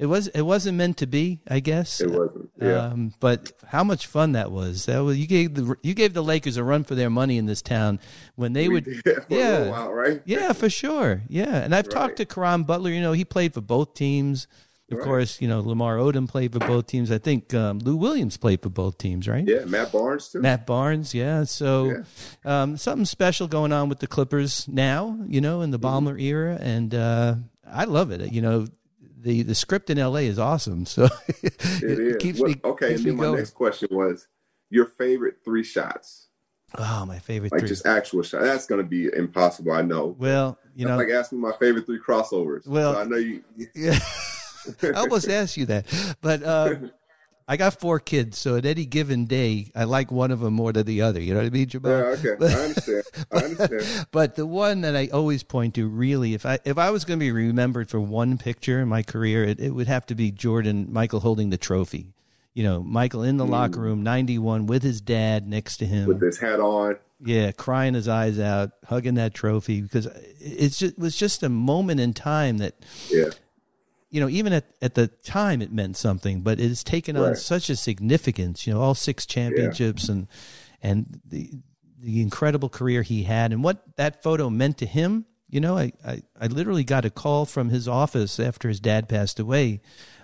it 0.00 0.06
was 0.06 0.26
it 0.28 0.40
wasn't 0.42 0.78
meant 0.78 0.96
to 0.96 1.06
be, 1.06 1.40
I 1.46 1.60
guess. 1.60 2.00
It 2.00 2.10
wasn't. 2.10 2.50
Yeah. 2.60 2.86
Um, 2.86 3.12
but 3.20 3.52
how 3.66 3.84
much 3.84 4.06
fun 4.06 4.32
that 4.32 4.50
was! 4.50 4.86
That 4.86 5.00
was 5.04 5.18
you 5.18 5.26
gave 5.26 5.54
the 5.54 5.76
you 5.82 5.94
gave 5.94 6.14
the 6.14 6.22
Lakers 6.22 6.56
a 6.56 6.64
run 6.64 6.82
for 6.84 6.94
their 6.94 7.10
money 7.10 7.36
in 7.38 7.46
this 7.46 7.60
town 7.62 8.00
when 8.34 8.52
they 8.54 8.66
We 8.68 8.74
would. 8.74 8.84
did 8.84 9.04
for 9.04 9.10
a 9.12 9.24
yeah. 9.28 9.70
while, 9.70 9.92
right? 9.92 10.22
Yeah, 10.24 10.52
for 10.54 10.70
sure. 10.70 11.22
Yeah, 11.28 11.54
and 11.62 11.74
I've 11.74 11.88
talked 11.88 12.16
to 12.16 12.22
Right. 12.22 12.28
Caron 12.34 12.62
Butler. 12.64 12.90
You 12.90 13.02
know, 13.02 13.12
he 13.12 13.24
played 13.24 13.52
for 13.54 13.60
both 13.60 13.94
teams. 13.94 14.48
Of 14.90 14.98
Right. 14.98 15.04
course, 15.04 15.40
you 15.40 15.46
know 15.46 15.60
Lamar 15.60 15.98
Odom 15.98 16.26
played 16.28 16.52
for 16.52 16.58
both 16.58 16.86
teams. 16.88 17.12
I 17.12 17.18
think 17.18 17.54
um, 17.54 17.78
Lou 17.78 17.94
Williams 17.94 18.36
played 18.36 18.60
for 18.60 18.70
both 18.70 18.98
teams, 18.98 19.28
right? 19.28 19.46
Yeah, 19.46 19.64
Matt 19.64 19.92
Barnes 19.92 20.30
too. 20.30 20.40
Matt 20.40 20.66
Barnes, 20.66 21.14
yeah. 21.14 21.44
So 21.44 22.02
Um, 22.44 22.76
something 22.76 23.04
special 23.04 23.46
going 23.46 23.72
on 23.72 23.88
with 23.88 24.00
the 24.00 24.08
Clippers 24.08 24.66
now, 24.66 25.16
you 25.28 25.40
know, 25.40 25.60
in 25.60 25.70
the 25.70 25.78
Mm-hmm. 25.78 26.08
Ballmer 26.08 26.20
era, 26.20 26.58
and 26.60 26.92
uh, 26.92 27.34
I 27.70 27.84
love 27.84 28.10
it. 28.10 28.32
You 28.32 28.42
know, 28.42 28.66
the 29.22 29.42
the 29.42 29.54
script 29.54 29.90
in 29.90 29.98
L.A. 29.98 30.26
is 30.26 30.38
awesome, 30.38 30.86
so 30.86 31.08
it, 31.42 32.18
keeps 32.20 32.40
What- 32.40 32.48
me 32.50 32.60
okay, 32.64 32.88
keeps 32.90 33.00
and 33.00 33.08
then 33.10 33.16
my 33.16 33.22
going. 33.24 33.36
next 33.38 33.50
question 33.54 33.88
was 33.90 34.26
your 34.70 34.86
favorite 34.86 35.36
three 35.44 35.64
shots. 35.64 36.28
Oh, 36.78 37.04
my 37.04 37.18
favorite 37.18 37.50
like 37.50 37.60
three. 37.62 37.68
just 37.68 37.84
actual 37.84 38.22
shot. 38.22 38.42
That's 38.42 38.66
going 38.66 38.80
to 38.80 38.86
be 38.88 39.06
impossible. 39.12 39.72
I 39.72 39.82
know. 39.82 40.14
well, 40.18 40.56
you 40.76 40.86
That's 40.86 40.98
know, 40.98 41.04
like 41.04 41.12
asking 41.12 41.40
me 41.40 41.48
my 41.48 41.56
favorite 41.58 41.84
three 41.86 41.98
crossovers. 41.98 42.66
Well- 42.68 42.94
So 42.94 43.00
I 43.00 43.04
know 43.04 43.16
you. 43.16 43.42
Yeah. 43.74 43.98
I 44.82 44.90
almost 45.00 45.28
asked 45.28 45.56
you 45.56 45.66
that. 45.66 45.86
But 46.20 46.42
uh, 46.42 46.74
I 47.50 47.56
got 47.56 47.80
four 47.80 47.98
kids, 47.98 48.38
so 48.38 48.54
at 48.54 48.64
any 48.64 48.86
given 48.86 49.26
day, 49.26 49.72
I 49.74 49.82
like 49.82 50.12
one 50.12 50.30
of 50.30 50.38
them 50.38 50.54
more 50.54 50.72
than 50.72 50.86
the 50.86 51.02
other. 51.02 51.20
You 51.20 51.34
know 51.34 51.40
what 51.40 51.46
I 51.46 51.50
mean, 51.50 51.66
Jamal? 51.66 51.90
Yeah, 51.90 52.30
okay. 52.30 52.46
I 52.46 52.62
understand. 52.62 53.02
I 53.32 53.36
understand. 53.38 54.06
But 54.12 54.36
the 54.36 54.46
one 54.46 54.82
that 54.82 54.94
I 54.94 55.08
always 55.08 55.42
point 55.42 55.74
to, 55.74 55.88
really, 55.88 56.34
if 56.34 56.46
I 56.46 56.60
if 56.64 56.78
I 56.78 56.90
was 56.90 57.04
going 57.04 57.18
to 57.18 57.24
be 57.24 57.32
remembered 57.32 57.90
for 57.90 57.98
one 57.98 58.38
picture 58.38 58.80
in 58.80 58.86
my 58.86 59.02
career, 59.02 59.42
it, 59.42 59.58
it 59.58 59.70
would 59.70 59.88
have 59.88 60.06
to 60.06 60.14
be 60.14 60.30
Jordan 60.30 60.92
Michael 60.92 61.18
holding 61.18 61.50
the 61.50 61.58
trophy. 61.58 62.14
You 62.54 62.62
know, 62.62 62.84
Michael 62.84 63.24
in 63.24 63.36
the 63.36 63.46
mm. 63.46 63.50
locker 63.50 63.80
room, 63.80 64.04
ninety 64.04 64.38
one, 64.38 64.66
with 64.66 64.84
his 64.84 65.00
dad 65.00 65.48
next 65.48 65.78
to 65.78 65.86
him. 65.86 66.06
With 66.06 66.22
his 66.22 66.38
hat 66.38 66.60
on. 66.60 66.98
Yeah, 67.18 67.50
crying 67.50 67.94
his 67.94 68.06
eyes 68.06 68.38
out, 68.38 68.70
hugging 68.84 69.14
that 69.14 69.34
trophy 69.34 69.80
because 69.80 70.06
it's 70.38 70.78
just, 70.78 70.92
it 70.94 71.00
was 71.00 71.16
just 71.16 71.42
a 71.42 71.48
moment 71.48 71.98
in 71.98 72.12
time 72.12 72.58
that 72.58 72.76
Yeah. 73.08 73.30
You 74.10 74.20
know, 74.20 74.28
even 74.28 74.52
at, 74.52 74.64
at 74.82 74.94
the 74.94 75.06
time 75.08 75.62
it 75.62 75.72
meant 75.72 75.96
something, 75.96 76.40
but 76.42 76.58
it 76.60 76.68
has 76.68 76.82
taken 76.84 77.16
on 77.16 77.36
such 77.36 77.70
a 77.70 77.76
significance, 77.76 78.66
you 78.66 78.74
know, 78.74 78.80
all 78.80 78.94
six 78.94 79.24
championships 79.26 80.08
and 80.08 80.26
and 80.82 81.20
the 81.24 81.50
the 82.02 82.20
incredible 82.22 82.68
career 82.70 83.02
he 83.02 83.24
had 83.24 83.52
and 83.52 83.62
what 83.62 83.82
that 83.96 84.22
photo 84.22 84.48
meant 84.50 84.78
to 84.78 84.86
him. 84.86 85.26
You 85.50 85.60
know, 85.60 85.76
I, 85.76 85.92
I, 86.06 86.22
I 86.40 86.46
literally 86.46 86.84
got 86.84 87.04
a 87.04 87.10
call 87.10 87.44
from 87.44 87.70
his 87.70 87.88
office 87.88 88.38
after 88.40 88.68
his 88.68 88.78
dad 88.80 89.08
passed 89.08 89.40
away, 89.40 89.80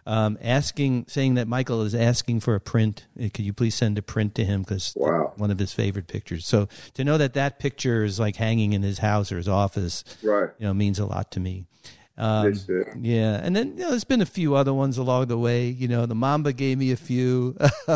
um, 0.07 0.39
asking, 0.41 1.07
saying 1.09 1.35
that 1.35 1.49
Michael 1.49 1.83
is 1.83 1.97
asking 1.97 2.41
for 2.41 2.55
a 2.55 2.61
print. 2.61 3.07
Uh, 3.21 3.29
Could 3.35 3.45
you 3.45 3.53
please 3.53 3.75
send 3.75 3.99
a 3.99 4.03
print 4.03 4.37
to 4.37 4.45
him? 4.45 4.63
Because 4.63 4.95
Wow. 4.97 5.33
one 5.37 5.51
of 5.51 5.59
his 5.59 5.73
favorite 5.75 6.07
pictures. 6.07 6.47
So 6.47 6.69
to 6.95 7.03
know 7.05 7.19
that 7.19 7.35
that 7.35 7.59
picture 7.59 8.05
is 8.05 8.21
like 8.21 8.37
hanging 8.37 8.73
in 8.73 8.83
his 8.85 8.99
house 8.99 9.33
or 9.33 9.37
his 9.37 9.49
office, 9.49 10.05
Right. 10.23 10.51
you 10.59 10.67
know, 10.67 10.73
means 10.73 10.99
a 11.01 11.07
lot 11.07 11.33
to 11.33 11.41
me. 11.41 11.67
Um, 12.19 12.55
yeah, 13.01 13.41
and 13.43 13.55
then 13.55 13.77
you 13.77 13.85
know, 13.85 13.91
there's 13.91 14.05
been 14.05 14.23
a 14.23 14.27
few 14.27 14.55
other 14.55 14.73
ones 14.73 14.97
along 14.99 15.27
the 15.27 15.37
way. 15.39 15.67
You 15.69 15.87
know, 15.89 16.07
the 16.07 16.15
Mamba 16.15 16.53
gave 16.53 16.79
me 16.79 16.93
a 16.93 16.97
few. 16.97 17.57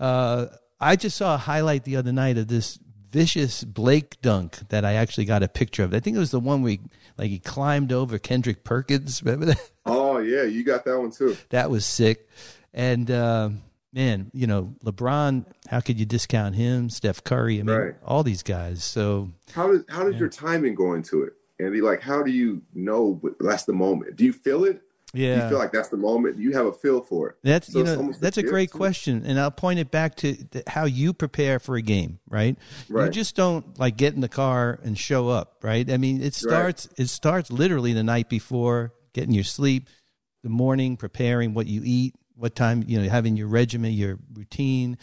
uh, 0.00 0.46
I 0.80 0.96
just 0.96 1.16
saw 1.16 1.34
a 1.34 1.38
highlight 1.38 1.84
the 1.84 1.96
other 1.96 2.12
night 2.12 2.38
of 2.38 2.48
this 2.48 2.78
vicious 3.10 3.64
Blake 3.64 4.20
dunk 4.22 4.68
that 4.68 4.84
I 4.84 4.94
actually 4.94 5.24
got 5.26 5.42
a 5.42 5.48
picture 5.48 5.82
of. 5.84 5.94
I 5.94 6.00
think 6.00 6.16
it 6.16 6.20
was 6.20 6.30
the 6.30 6.40
one 6.40 6.62
where 6.62 6.72
he, 6.72 6.80
like 7.18 7.30
he 7.30 7.38
climbed 7.38 7.92
over 7.92 8.18
Kendrick 8.18 8.64
Perkins. 8.64 9.22
Remember 9.24 9.46
that? 9.46 9.70
Oh 9.86 10.18
yeah, 10.18 10.42
you 10.42 10.64
got 10.64 10.84
that 10.84 10.98
one 10.98 11.10
too. 11.10 11.36
That 11.50 11.70
was 11.70 11.84
sick. 11.86 12.28
And 12.72 13.10
uh, 13.10 13.50
man, 13.92 14.30
you 14.32 14.46
know, 14.46 14.74
LeBron. 14.84 15.44
How 15.68 15.80
could 15.80 15.98
you 16.00 16.06
discount 16.06 16.54
him? 16.56 16.88
Steph 16.90 17.22
Curry. 17.24 17.60
I 17.60 17.62
mean, 17.62 17.76
Right. 17.76 17.94
all 18.04 18.22
these 18.22 18.42
guys. 18.42 18.82
So 18.82 19.30
How 19.52 19.68
does 19.68 19.84
how 19.88 20.04
does 20.04 20.18
your 20.18 20.28
timing 20.28 20.74
go 20.74 20.94
into 20.94 21.22
it, 21.22 21.34
Andy? 21.64 21.80
Like, 21.80 22.02
how 22.02 22.22
do 22.22 22.30
you 22.30 22.62
know 22.74 23.20
that's 23.40 23.64
the 23.64 23.72
moment? 23.72 24.16
Do 24.16 24.24
you 24.24 24.32
feel 24.32 24.64
it? 24.64 24.82
Yeah. 25.12 25.34
Do 25.34 25.42
you 25.42 25.48
feel 25.48 25.58
like 25.58 25.72
that's 25.72 25.88
the 25.88 25.96
moment? 25.96 26.36
Do 26.36 26.42
you 26.42 26.52
have 26.52 26.66
a 26.66 26.72
feel 26.72 27.00
for 27.00 27.30
it? 27.30 27.36
That's 27.42 27.72
So 27.72 27.78
you 27.78 27.84
know 27.84 28.12
that's 28.20 28.38
a 28.38 28.44
great 28.44 28.70
question, 28.70 29.24
and 29.26 29.40
I'll 29.40 29.50
point 29.50 29.80
it 29.80 29.90
back 29.90 30.14
to 30.16 30.34
th- 30.34 30.64
how 30.68 30.84
you 30.84 31.12
prepare 31.12 31.58
for 31.58 31.76
a 31.76 31.82
game, 31.82 32.20
right? 32.28 32.56
You 32.88 33.08
just 33.10 33.34
don't 33.34 33.76
like 33.78 33.96
get 33.96 34.14
in 34.14 34.20
the 34.20 34.28
car 34.28 34.78
and 34.84 34.96
show 34.96 35.28
up, 35.28 35.58
right? 35.62 35.90
I 35.90 35.96
mean, 35.96 36.22
it 36.22 36.34
starts 36.34 36.88
it 36.96 37.08
starts 37.08 37.50
literally 37.50 37.92
the 37.92 38.04
night 38.04 38.28
before, 38.28 38.92
getting 39.12 39.34
your 39.34 39.44
sleep, 39.44 39.88
the 40.44 40.48
morning, 40.48 40.96
preparing 40.96 41.54
what 41.54 41.66
you 41.66 41.82
eat, 41.84 42.14
what 42.36 42.54
time 42.54 42.84
you 42.86 43.00
know 43.00 43.08
having 43.08 43.36
your 43.36 43.48
regimen, 43.48 43.92
your 43.92 44.18
routine, 44.32 44.96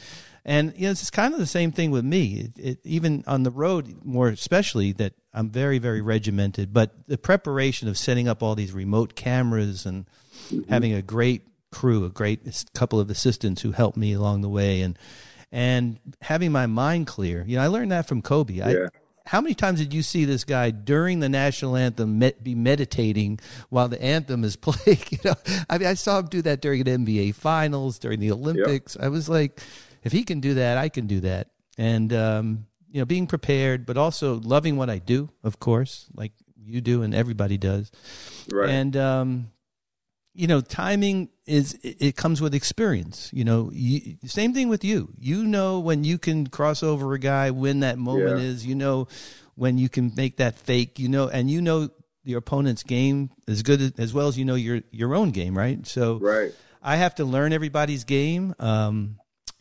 and 0.48 0.74
you 0.78 0.84
know 0.84 0.92
it's 0.92 1.10
kind 1.12 1.34
of 1.34 1.40
the 1.40 1.46
same 1.46 1.72
thing 1.72 1.92
with 1.92 2.06
me. 2.06 2.50
It, 2.56 2.66
it, 2.66 2.80
even 2.86 3.24
on 3.28 3.44
the 3.44 3.52
road, 3.52 3.94
more 4.04 4.30
especially 4.30 4.94
that 4.94 5.14
I'm 5.34 5.50
very 5.50 5.78
very 5.78 6.02
regimented, 6.02 6.74
but 6.74 6.96
the 7.08 7.18
preparation 7.18 7.90
of 7.90 7.98
setting 7.98 8.30
up 8.30 8.42
all 8.42 8.56
these 8.56 8.72
remote 8.72 9.14
cameras 9.14 9.86
and 9.86 10.06
mm-hmm. 10.50 10.72
having 10.72 10.94
a 10.94 11.02
great 11.02 11.44
crew, 11.72 12.06
a 12.06 12.10
great 12.10 12.66
couple 12.74 13.00
of 13.00 13.10
assistants 13.10 13.62
who 13.62 13.74
helped 13.74 13.98
me 13.98 14.14
along 14.14 14.42
the 14.42 14.50
way, 14.50 14.82
and 14.82 14.98
and 15.52 16.00
having 16.22 16.54
my 16.54 16.66
mind 16.66 17.08
clear. 17.08 17.44
You 17.46 17.58
know, 17.58 17.64
I 17.64 17.68
learned 17.68 17.92
that 17.92 18.08
from 18.08 18.22
Kobe. 18.22 18.62
I, 18.62 18.72
Yeah. 18.72 18.88
how 19.26 19.42
many 19.42 19.54
times 19.54 19.80
did 19.80 19.94
you 19.94 20.02
see 20.02 20.24
this 20.24 20.46
guy 20.46 20.72
during 20.72 21.20
the 21.20 21.28
national 21.28 21.76
anthem 21.76 22.20
met, 22.20 22.42
be 22.42 22.56
meditating 22.56 23.40
while 23.70 23.90
the 23.90 24.02
anthem 24.02 24.46
is 24.46 24.56
playing? 24.68 25.04
You 25.10 25.20
know, 25.26 25.36
I 25.70 25.78
mean, 25.78 25.90
I 25.90 25.96
saw 25.96 26.20
him 26.20 26.28
do 26.28 26.42
that 26.44 26.62
during 26.62 26.88
an 26.88 27.06
NBA 27.06 27.36
Finals, 27.36 28.00
during 28.00 28.22
the 28.22 28.32
Olympics. 28.32 28.96
I 28.98 29.10
was 29.10 29.28
like, 29.28 29.62
if 30.04 30.12
he 30.12 30.24
can 30.24 30.40
do 30.40 30.56
that, 30.56 30.78
I 30.78 30.90
can 30.90 31.08
do 31.08 31.22
that. 31.22 31.50
And 31.78 32.12
um, 32.14 32.68
you 32.90 33.00
know, 33.02 33.06
being 33.06 33.28
prepared, 33.28 33.86
but 33.86 33.98
also 33.98 34.36
loving 34.36 34.78
what 34.78 34.90
I 34.90 35.00
do, 35.00 35.30
of 35.44 35.60
course, 35.60 36.08
like 36.16 36.32
you 36.64 36.82
do 36.82 37.04
and 37.04 37.14
everybody 37.14 37.58
does. 37.58 37.92
Right. 38.52 38.70
And 38.70 38.96
um, 38.98 39.52
you 40.34 40.48
know, 40.48 40.62
timing 40.62 41.30
is 41.46 41.74
it 41.84 41.98
it 42.00 42.16
comes 42.16 42.42
with 42.42 42.54
experience. 42.54 43.30
You 43.34 43.44
know, 43.44 43.70
you, 43.74 44.18
same 44.26 44.54
thing 44.54 44.70
with 44.70 44.84
you. 44.84 45.14
You 45.20 45.46
know 45.46 45.80
when 45.80 46.04
you 46.04 46.18
can 46.18 46.48
cross 46.48 46.84
over 46.84 47.14
a 47.14 47.20
guy, 47.20 47.52
when 47.52 47.82
that 47.82 47.98
moment 47.98 48.40
Yeah. 48.40 48.46
is. 48.46 48.66
You 48.66 48.76
know 48.76 49.08
when 49.56 49.78
you 49.78 49.90
can 49.90 50.12
make 50.16 50.38
that 50.38 50.58
fake. 50.58 51.00
You 51.00 51.10
know, 51.10 51.28
and 51.28 51.50
you 51.50 51.62
know 51.62 51.90
your 52.24 52.40
opponent's 52.40 52.84
game 52.84 53.30
as 53.48 53.64
good 53.64 53.82
as, 53.82 53.94
as 53.98 54.14
well 54.14 54.28
as 54.28 54.38
you 54.38 54.46
know 54.46 54.56
your 54.56 54.82
your 54.92 55.16
own 55.16 55.32
game, 55.32 55.58
right? 55.58 55.86
So 55.88 56.18
right. 56.20 56.52
I 56.82 56.98
have 56.98 57.16
to 57.16 57.26
learn 57.26 57.54
everybody's 57.54 58.04
game. 58.04 58.54
Um, 58.60 59.18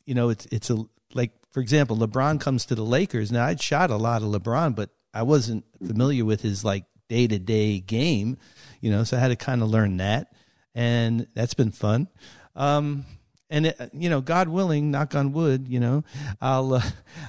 you 0.06 0.14
know, 0.14 0.30
it's 0.30 0.46
it's 0.46 0.70
a 0.70 0.84
like 1.14 1.32
for 1.50 1.60
example, 1.60 1.96
LeBron 1.96 2.40
comes 2.40 2.66
to 2.66 2.74
the 2.74 2.84
Lakers. 2.84 3.30
Now 3.30 3.46
I'd 3.46 3.60
shot 3.60 3.90
a 3.90 3.96
lot 3.96 4.22
of 4.22 4.28
LeBron, 4.28 4.74
but 4.74 4.90
I 5.12 5.22
wasn't 5.22 5.64
familiar 5.84 6.24
with 6.24 6.40
his 6.40 6.64
like 6.64 6.84
day 7.08 7.26
to 7.26 7.38
day 7.38 7.80
game. 7.80 8.38
You 8.80 8.90
know, 8.90 9.04
so 9.04 9.16
I 9.16 9.20
had 9.20 9.28
to 9.28 9.36
kind 9.36 9.62
of 9.62 9.68
learn 9.68 9.98
that, 9.98 10.32
and 10.74 11.26
that's 11.34 11.54
been 11.54 11.72
fun. 11.72 12.08
Um, 12.54 13.04
and 13.48 13.66
it, 13.66 13.90
you 13.92 14.10
know, 14.10 14.20
God 14.20 14.48
willing, 14.48 14.90
knock 14.90 15.14
on 15.14 15.32
wood, 15.32 15.68
you 15.68 15.80
know, 15.80 16.04
I'll 16.40 16.74
uh, 16.74 16.82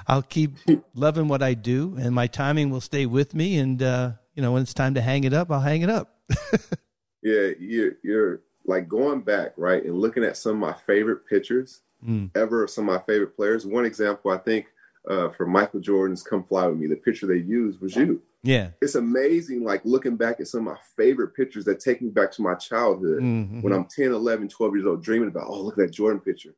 I'll 0.08 0.22
keep 0.22 0.56
loving 0.94 1.28
what 1.28 1.44
I 1.44 1.54
do, 1.54 1.96
and 2.00 2.14
my 2.14 2.28
timing 2.28 2.70
will 2.70 2.82
stay 2.82 3.06
with 3.06 3.34
me. 3.34 3.58
And 3.58 3.82
uh, 3.82 4.12
you 4.34 4.42
know, 4.42 4.52
when 4.52 4.62
it's 4.62 4.74
time 4.74 4.94
to 4.94 5.02
hang 5.02 5.24
it 5.24 5.34
up, 5.34 5.52
I'll 5.52 5.60
hang 5.60 5.82
it 5.82 5.90
up. 5.90 6.14
Yeah, 7.24 7.50
you're 7.60 7.94
you're 8.04 8.42
like 8.66 8.88
going 8.88 9.22
back, 9.22 9.54
right, 9.58 9.84
and 9.84 10.00
looking 10.00 10.24
at 10.24 10.38
some 10.38 10.52
of 10.54 10.60
my 10.60 10.74
favorite 10.86 11.26
pictures 11.28 11.82
Mm. 12.08 12.32
ever, 12.36 12.64
of 12.64 12.70
some 12.70 12.88
of 12.90 12.96
my 12.96 13.02
favorite 13.06 13.36
players. 13.36 13.66
One 13.66 13.86
example, 13.86 14.32
I 14.32 14.38
think, 14.38 14.68
uh, 15.10 15.30
for 15.30 15.46
Michael 15.46 15.80
Jordan's 15.82 16.24
"Come 16.24 16.44
Fly 16.44 16.68
with 16.68 16.78
Me," 16.80 16.88
the 16.88 16.96
picture 16.96 17.28
they 17.28 17.38
used 17.38 17.82
was 17.82 17.96
you. 17.96 18.22
Yeah. 18.44 18.70
It's 18.82 18.96
amazing, 18.96 19.64
like 19.64 19.82
looking 19.84 20.16
back 20.16 20.40
at 20.40 20.48
some 20.48 20.62
of 20.68 20.74
my 20.74 20.80
favorite 20.96 21.36
pictures 21.36 21.66
that 21.66 21.80
take 21.82 22.02
me 22.02 22.10
back 22.10 22.32
to 22.34 22.42
my 22.42 22.56
childhood 22.56 23.22
Mhm. 23.22 23.62
when 23.64 23.74
I'm 23.74 23.86
10, 23.86 24.12
11, 24.12 24.48
12 24.48 24.76
years 24.76 24.86
old, 24.86 25.04
dreaming 25.04 25.28
about, 25.28 25.48
oh, 25.48 25.62
look 25.62 25.74
at 25.78 25.88
that 25.88 25.92
Jordan 25.92 26.22
picture. 26.22 26.54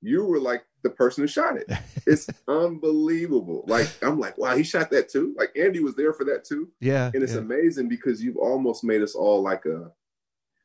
You 0.00 0.24
were 0.24 0.38
like 0.38 0.64
the 0.82 0.90
person 0.90 1.22
who 1.22 1.28
shot 1.28 1.56
it. 1.56 1.66
It's 2.06 2.28
unbelievable. 2.46 3.64
Like, 3.66 3.88
I'm 4.02 4.18
like, 4.18 4.36
wow, 4.38 4.56
he 4.56 4.62
shot 4.62 4.90
that 4.90 5.08
too. 5.08 5.34
Like, 5.36 5.56
Andy 5.56 5.80
was 5.80 5.94
there 5.94 6.12
for 6.12 6.24
that 6.24 6.44
too. 6.44 6.68
yeah. 6.80 7.10
And 7.12 7.22
it's 7.22 7.32
yeah. 7.32 7.38
amazing 7.40 7.88
because 7.88 8.22
you've 8.22 8.36
almost 8.36 8.84
made 8.84 9.02
us 9.02 9.14
all 9.14 9.42
like 9.42 9.64
a, 9.66 9.90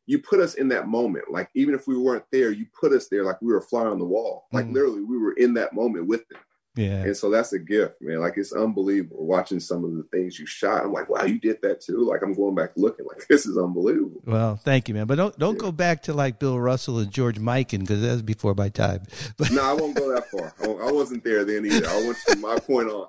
you 0.10 0.18
put 0.20 0.40
us 0.40 0.56
in 0.56 0.68
that 0.70 0.88
moment. 0.88 1.26
Like, 1.32 1.50
even 1.54 1.74
if 1.76 1.88
we 1.88 1.96
weren't 1.98 2.26
there, 2.32 2.52
you 2.52 2.66
put 2.80 2.92
us 2.94 3.08
there 3.10 3.24
like 3.24 3.42
we 3.42 3.52
were 3.54 3.60
a 3.60 3.62
fly 3.62 3.86
on 3.86 4.00
the 4.00 4.06
wall. 4.06 4.48
Like, 4.52 4.66
Mhm. 4.66 4.74
literally, 4.74 5.02
we 5.04 5.18
were 5.18 5.34
in 5.34 5.54
that 5.54 5.74
moment 5.74 6.08
with 6.08 6.28
them. 6.30 6.40
yeah. 6.76 7.04
And 7.04 7.18
so 7.18 7.30
that's 7.30 7.52
a 7.52 7.60
gift, 7.60 7.96
man. 8.02 8.20
Like, 8.20 8.36
it's 8.38 8.54
unbelievable 8.54 9.26
watching 9.26 9.60
some 9.60 9.84
of 9.84 9.92
the 9.96 10.04
things 10.12 10.40
you 10.40 10.46
shot. 10.46 10.84
I'm 10.86 10.94
like, 10.94 11.10
wow, 11.10 11.24
you 11.26 11.38
did 11.40 11.58
that 11.64 11.82
too. 11.82 12.08
Like, 12.10 12.22
I'm 12.24 12.34
going 12.34 12.56
back 12.56 12.72
looking, 12.78 13.06
like, 13.06 13.28
this 13.30 13.46
is 13.46 13.58
unbelievable. 13.58 14.22
Well, 14.26 14.56
thank 14.56 14.88
you, 14.88 14.94
man. 14.96 15.06
But 15.06 15.16
don't 15.16 15.38
don't 15.38 15.56
Yeah. 15.56 15.60
go 15.68 15.72
back 15.72 16.04
to 16.04 16.14
like 16.14 16.40
Bill 16.40 16.60
Russell 16.60 17.00
and 17.00 17.12
George 17.12 17.38
Mikan 17.40 17.80
because 17.82 18.02
that 18.02 18.12
was 18.14 18.22
before 18.22 18.54
my 18.56 18.70
time. 18.70 19.02
But 19.38 19.52
no, 19.52 19.62
I 19.62 19.74
won't 19.74 19.96
go 19.96 20.12
that 20.14 20.30
far. 20.32 20.54
I 20.62 20.88
I 20.88 20.92
wasn't 20.92 21.24
there 21.24 21.44
then 21.44 21.66
either. 21.66 21.88
I 21.88 21.98
went 22.06 22.18
from 22.18 22.42
my 22.42 22.58
point 22.60 22.90
on. 22.90 23.08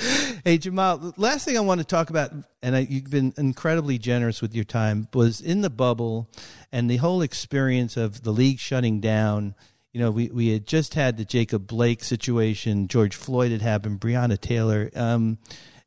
hey, 0.44 0.58
Jamal, 0.58 1.12
last 1.16 1.44
thing 1.44 1.56
I 1.56 1.60
want 1.60 1.80
to 1.80 1.86
talk 1.86 2.10
about, 2.10 2.32
and 2.62 2.76
I, 2.76 2.80
you've 2.80 3.10
been 3.10 3.34
incredibly 3.36 3.98
generous 3.98 4.40
with 4.40 4.54
your 4.54 4.64
time, 4.64 5.08
was 5.12 5.40
in 5.40 5.60
the 5.60 5.70
bubble 5.70 6.28
and 6.72 6.90
the 6.90 6.96
whole 6.96 7.22
experience 7.22 7.96
of 7.96 8.22
the 8.22 8.30
league 8.30 8.58
shutting 8.58 9.00
down. 9.00 9.54
You 9.92 10.00
know, 10.00 10.10
we, 10.10 10.28
we 10.28 10.48
had 10.52 10.66
just 10.66 10.94
had 10.94 11.16
the 11.16 11.24
Jacob 11.24 11.66
Blake 11.66 12.02
situation, 12.02 12.88
George 12.88 13.14
Floyd 13.14 13.52
had 13.52 13.62
happened, 13.62 14.00
Breonna 14.00 14.40
Taylor. 14.40 14.90
Um, 14.94 15.38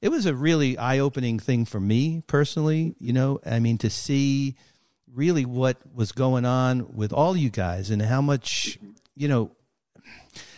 it 0.01 0.09
was 0.09 0.25
a 0.25 0.35
really 0.35 0.77
eye 0.77 0.99
opening 0.99 1.39
thing 1.39 1.65
for 1.65 1.79
me 1.79 2.21
personally. 2.27 2.95
You 2.99 3.13
know, 3.13 3.39
I 3.45 3.59
mean, 3.59 3.77
to 3.79 3.89
see 3.89 4.55
really 5.11 5.45
what 5.45 5.77
was 5.93 6.11
going 6.11 6.45
on 6.45 6.93
with 6.95 7.13
all 7.13 7.37
you 7.37 7.49
guys 7.49 7.89
and 7.89 8.01
how 8.01 8.21
much, 8.21 8.77
you 9.15 9.27
know, 9.27 9.51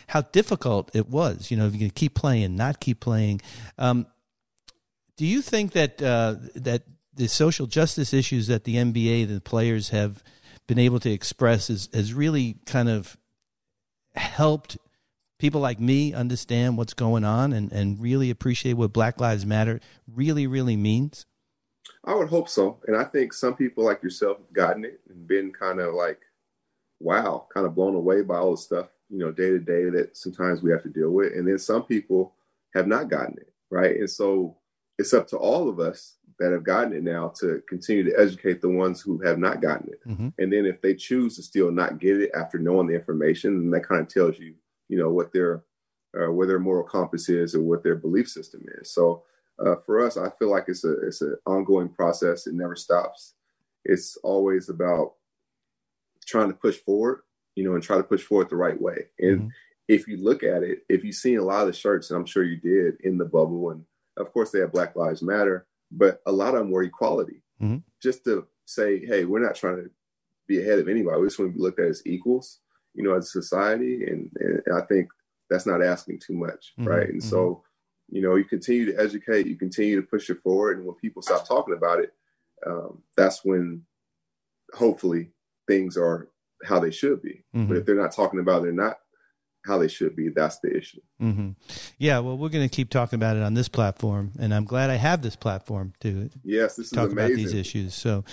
how 0.08 0.22
difficult 0.22 0.96
it 0.96 1.10
was. 1.10 1.52
You 1.52 1.58
know, 1.58 1.66
if 1.66 1.74
you 1.74 1.80
can 1.80 1.90
keep 1.90 2.16
playing, 2.16 2.56
not 2.56 2.80
keep 2.80 3.00
playing. 3.00 3.42
Um, 3.78 4.08
do 5.18 5.26
you 5.26 5.42
think 5.42 5.74
that 5.74 6.02
uh, 6.02 6.36
that 6.56 6.84
the 7.14 7.28
social 7.28 7.68
justice 7.68 8.14
issues 8.14 8.48
that 8.48 8.66
the 8.66 8.76
NBA, 8.76 9.28
the 9.28 9.42
players 9.42 9.90
have 9.90 10.24
been 10.68 10.80
able 10.80 11.00
to 11.00 11.12
express, 11.12 11.70
is 11.70 11.90
has 11.94 12.14
really 12.14 12.58
kind 12.66 12.90
of 12.90 13.18
helped 14.16 14.78
people 15.38 15.62
like 15.62 15.80
me 15.80 16.14
understand 16.14 16.78
what's 16.78 16.94
going 16.94 17.24
on 17.24 17.54
and, 17.54 17.72
and 17.72 18.02
really 18.02 18.30
appreciate 18.30 18.74
what 18.74 18.94
Black 18.94 19.20
Lives 19.20 19.46
Matter 19.46 19.80
really, 20.12 20.48
really 20.48 20.78
means? 20.78 21.26
I 22.04 22.16
would 22.16 22.30
hope 22.30 22.50
so. 22.50 22.80
And 22.88 22.96
I 22.96 23.04
think 23.04 23.34
some 23.34 23.56
people 23.56 23.84
like 23.84 24.02
yourself 24.02 24.38
have 24.38 24.54
gotten 24.54 24.86
it 24.86 25.02
and 25.10 25.28
been 25.28 25.52
kind 25.52 25.80
of 25.80 25.94
like, 25.94 26.20
wow, 27.00 27.48
kind 27.54 27.66
of 27.66 27.76
blown 27.76 27.96
away 27.96 28.22
by 28.22 28.38
all 28.38 28.52
the 28.52 28.58
stuff, 28.58 28.88
you 29.10 29.20
know, 29.20 29.32
day 29.32 29.50
to 29.50 29.60
day 29.60 29.90
that 29.90 30.18
sometimes 30.18 30.62
we 30.62 30.72
have 30.72 30.84
to 30.84 30.90
deal 30.90 31.12
with. 31.12 31.34
And 31.34 31.48
then 31.48 31.60
some 31.60 31.84
people 31.84 32.34
have 32.74 32.88
not 32.88 33.10
gotten 33.10 33.38
it. 33.38 33.52
Right. 33.70 33.98
And 33.98 34.10
so 34.10 34.58
it's 34.98 35.14
up 35.14 35.28
to 35.30 35.38
all 35.38 35.70
of 35.70 35.80
us 35.80 36.16
that 36.40 36.52
have 36.52 36.64
gotten 36.64 36.94
it 36.94 37.04
now 37.04 37.30
to 37.40 37.62
continue 37.68 38.04
to 38.04 38.20
educate 38.20 38.62
the 38.62 38.70
ones 38.70 39.02
who 39.02 39.22
have 39.22 39.40
not 39.40 39.62
gotten 39.62 39.90
it. 39.90 40.08
Mm-hmm. 40.08 40.30
And 40.38 40.52
then 40.52 40.66
if 40.66 40.82
they 40.82 40.94
choose 40.94 41.36
to 41.36 41.44
still 41.44 41.72
not 41.72 42.00
get 42.00 42.20
it 42.20 42.32
after 42.36 42.60
knowing 42.60 42.88
the 42.88 42.96
information, 42.96 43.60
then 43.60 43.72
that 43.72 43.88
kind 43.88 44.02
of 44.02 44.08
tells 44.08 44.38
you, 44.38 44.56
you 44.90 44.98
know, 44.98 45.10
what 45.10 45.32
their 45.32 45.64
uh, 46.18 46.32
where 46.32 46.48
their 46.48 46.60
moral 46.60 46.84
compass 46.84 47.28
is 47.30 47.56
or 47.56 47.62
what 47.62 47.84
their 47.84 47.96
belief 47.96 48.30
system 48.30 48.64
is. 48.80 48.92
So 48.92 49.24
uh, 49.60 49.76
for 49.86 50.06
us, 50.06 50.18
I 50.18 50.30
feel 50.38 50.52
like 50.52 50.66
it's 50.68 50.84
a 50.84 50.94
it's 51.06 51.22
an 51.22 51.38
ongoing 51.46 51.90
process. 51.90 52.48
It 52.48 52.54
never 52.54 52.76
stops. 52.76 53.34
It's 53.84 54.18
always 54.18 54.70
about 54.70 55.14
trying 56.26 56.48
to 56.48 56.54
push 56.54 56.78
forward, 56.78 57.22
you 57.56 57.64
know, 57.64 57.74
and 57.74 57.84
try 57.84 57.98
to 57.98 58.04
push 58.04 58.22
forward 58.22 58.50
the 58.50 58.56
right 58.56 58.80
way. 58.80 59.08
And 59.20 59.40
mm-hmm. 59.40 59.48
if 59.88 60.08
you 60.08 60.18
look 60.18 60.44
at 60.44 60.64
it, 60.64 60.80
if 60.90 61.04
you've 61.04 61.16
seen 61.16 61.40
a 61.40 61.44
lot 61.44 61.62
of 61.62 61.68
the 61.68 61.74
shirts, 61.74 62.10
and 62.10 62.20
I'm 62.20 62.26
sure 62.26 62.44
you 62.44 62.58
did 62.58 63.00
in 63.02 63.18
the 63.18 63.26
bubble, 63.26 63.72
and 63.72 63.84
of 64.18 64.32
course 64.32 64.52
they 64.52 64.60
have 64.60 64.74
Black 64.74 64.96
Lives 64.96 65.22
Matter, 65.22 65.66
but 65.92 66.22
a 66.26 66.32
lot 66.32 66.56
of 66.56 66.60
them 66.60 66.72
were 66.72 66.84
equality. 66.84 67.42
Mm-hmm. 67.62 67.78
Just 68.02 68.24
to 68.26 68.46
say, 68.66 69.06
hey, 69.06 69.26
we're 69.26 69.46
not 69.46 69.56
trying 69.56 69.78
to 69.78 69.90
be 70.48 70.62
ahead 70.62 70.80
of 70.80 70.88
anybody. 70.88 71.20
We 71.20 71.28
just 71.28 71.40
want 71.40 71.52
to 71.52 71.58
be 71.58 71.62
looked 71.62 71.80
at 71.80 71.88
as 71.88 72.06
equals, 72.06 72.60
you 72.94 73.04
know, 73.04 73.16
as 73.16 73.26
a 73.26 73.30
society. 73.30 74.06
And, 74.06 74.30
and 74.40 74.62
I 74.76 74.82
think 74.82 75.10
that's 75.50 75.66
not 75.66 75.84
asking 75.84 76.20
too 76.20 76.34
much, 76.34 76.74
mm-hmm. 76.80 76.88
right? 76.88 77.10
And 77.10 77.22
mm-hmm. 77.22 77.30
so, 77.30 77.64
you 78.10 78.22
know, 78.22 78.36
you 78.36 78.44
continue 78.44 78.86
to 78.92 79.02
educate, 79.02 79.48
you 79.48 79.56
continue 79.56 79.96
to 80.00 80.08
push 80.08 80.30
it 80.30 80.42
forward. 80.44 80.78
And 80.78 80.86
when 80.86 80.96
people 80.96 81.22
stop 81.22 81.48
talking 81.48 81.74
about 81.74 82.00
it, 82.00 82.14
um, 82.66 83.02
that's 83.16 83.44
when 83.44 83.84
hopefully 84.74 85.30
things 85.68 85.98
are 85.98 86.30
how 86.64 86.80
they 86.80 86.92
should 86.92 87.22
be. 87.22 87.44
Mm-hmm. 87.56 87.68
But 87.68 87.78
if 87.78 87.86
they're 87.86 87.96
not 87.96 88.14
talking 88.14 88.40
about 88.40 88.60
it, 88.60 88.64
they're 88.64 88.74
not 88.74 88.98
how 89.66 89.78
they 89.78 89.88
should 89.88 90.16
be. 90.16 90.30
That's 90.30 90.60
the 90.60 90.76
issue. 90.76 91.02
Mm-hmm. 91.22 91.52
Yeah, 91.98 92.20
well, 92.20 92.38
we're 92.38 92.50
going 92.50 92.68
to 92.68 92.74
keep 92.74 92.90
talking 92.90 93.18
about 93.18 93.36
it 93.36 93.44
on 93.44 93.54
this 93.54 93.68
platform, 93.68 94.32
and 94.40 94.54
I'm 94.54 94.66
glad 94.66 94.90
I 94.90 94.96
have 94.96 95.22
this 95.22 95.36
platform 95.36 95.94
to 96.02 96.30
yes, 96.44 96.76
this 96.76 96.90
talk 96.90 97.08
is 97.08 97.14
about 97.14 97.30
these 97.30 97.54
issues. 97.54 97.96
So, 97.96 98.24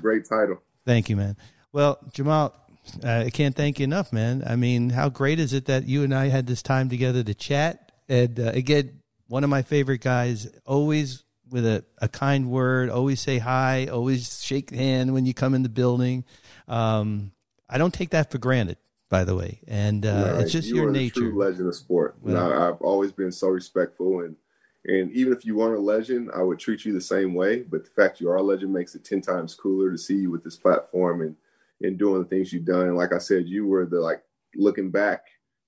great 0.00 0.28
title. 0.28 0.62
Thank 0.84 1.08
you, 1.08 1.16
man. 1.16 1.36
Well, 1.72 1.98
Jamal, 2.12 2.54
I 3.02 3.30
can't 3.30 3.54
thank 3.54 3.78
you 3.78 3.84
enough, 3.84 4.12
man. 4.12 4.42
I 4.46 4.56
mean, 4.56 4.90
how 4.90 5.08
great 5.08 5.40
is 5.40 5.52
it 5.52 5.66
that 5.66 5.86
you 5.86 6.02
and 6.02 6.14
I 6.14 6.28
had 6.28 6.46
this 6.46 6.62
time 6.62 6.88
together 6.88 7.22
to 7.22 7.34
chat? 7.34 7.92
And 8.08 8.38
uh, 8.38 8.50
again, 8.54 9.00
one 9.28 9.44
of 9.44 9.50
my 9.50 9.62
favorite 9.62 10.02
guys, 10.02 10.48
always 10.66 11.24
with 11.50 11.64
a, 11.64 11.84
a 11.98 12.08
kind 12.08 12.50
word, 12.50 12.90
always 12.90 13.20
say 13.20 13.38
hi, 13.38 13.86
always 13.86 14.42
shake 14.42 14.70
hand 14.70 15.12
when 15.14 15.26
you 15.26 15.34
come 15.34 15.54
in 15.54 15.62
the 15.62 15.68
building. 15.68 16.24
Um, 16.66 17.32
I 17.72 17.78
don't 17.78 17.94
take 17.94 18.10
that 18.10 18.30
for 18.30 18.38
granted 18.38 18.76
by 19.12 19.24
the 19.24 19.36
way, 19.36 19.60
and 19.68 20.06
uh, 20.06 20.36
it's 20.38 20.52
just 20.52 20.68
you 20.68 20.76
your 20.76 20.90
nature. 20.90 21.20
True 21.20 21.38
legend 21.38 21.68
of 21.68 21.74
sport. 21.74 22.16
Well, 22.20 22.36
I, 22.36 22.68
I've 22.68 22.80
always 22.80 23.12
been 23.12 23.30
so 23.30 23.48
respectful, 23.48 24.20
and 24.20 24.36
and 24.86 25.12
even 25.12 25.32
if 25.32 25.44
you 25.44 25.56
weren't 25.56 25.76
a 25.76 25.80
legend, 25.80 26.30
I 26.34 26.42
would 26.42 26.58
treat 26.58 26.84
you 26.84 26.92
the 26.92 27.00
same 27.00 27.34
way. 27.34 27.62
But 27.62 27.84
the 27.84 27.90
fact 27.90 28.20
you 28.20 28.30
are 28.30 28.36
a 28.36 28.42
legend 28.42 28.72
makes 28.72 28.94
it 28.94 29.04
ten 29.04 29.20
times 29.20 29.54
cooler 29.54 29.90
to 29.90 29.98
see 29.98 30.16
you 30.16 30.30
with 30.30 30.44
this 30.44 30.56
platform 30.56 31.20
and 31.20 31.36
and 31.82 31.98
doing 31.98 32.22
the 32.22 32.28
things 32.28 32.52
you've 32.52 32.64
done. 32.64 32.88
And 32.88 32.96
Like 32.96 33.12
I 33.12 33.18
said, 33.18 33.48
you 33.48 33.66
were 33.66 33.86
the 33.86 34.00
like 34.00 34.22
looking 34.54 34.90
back, 34.90 35.24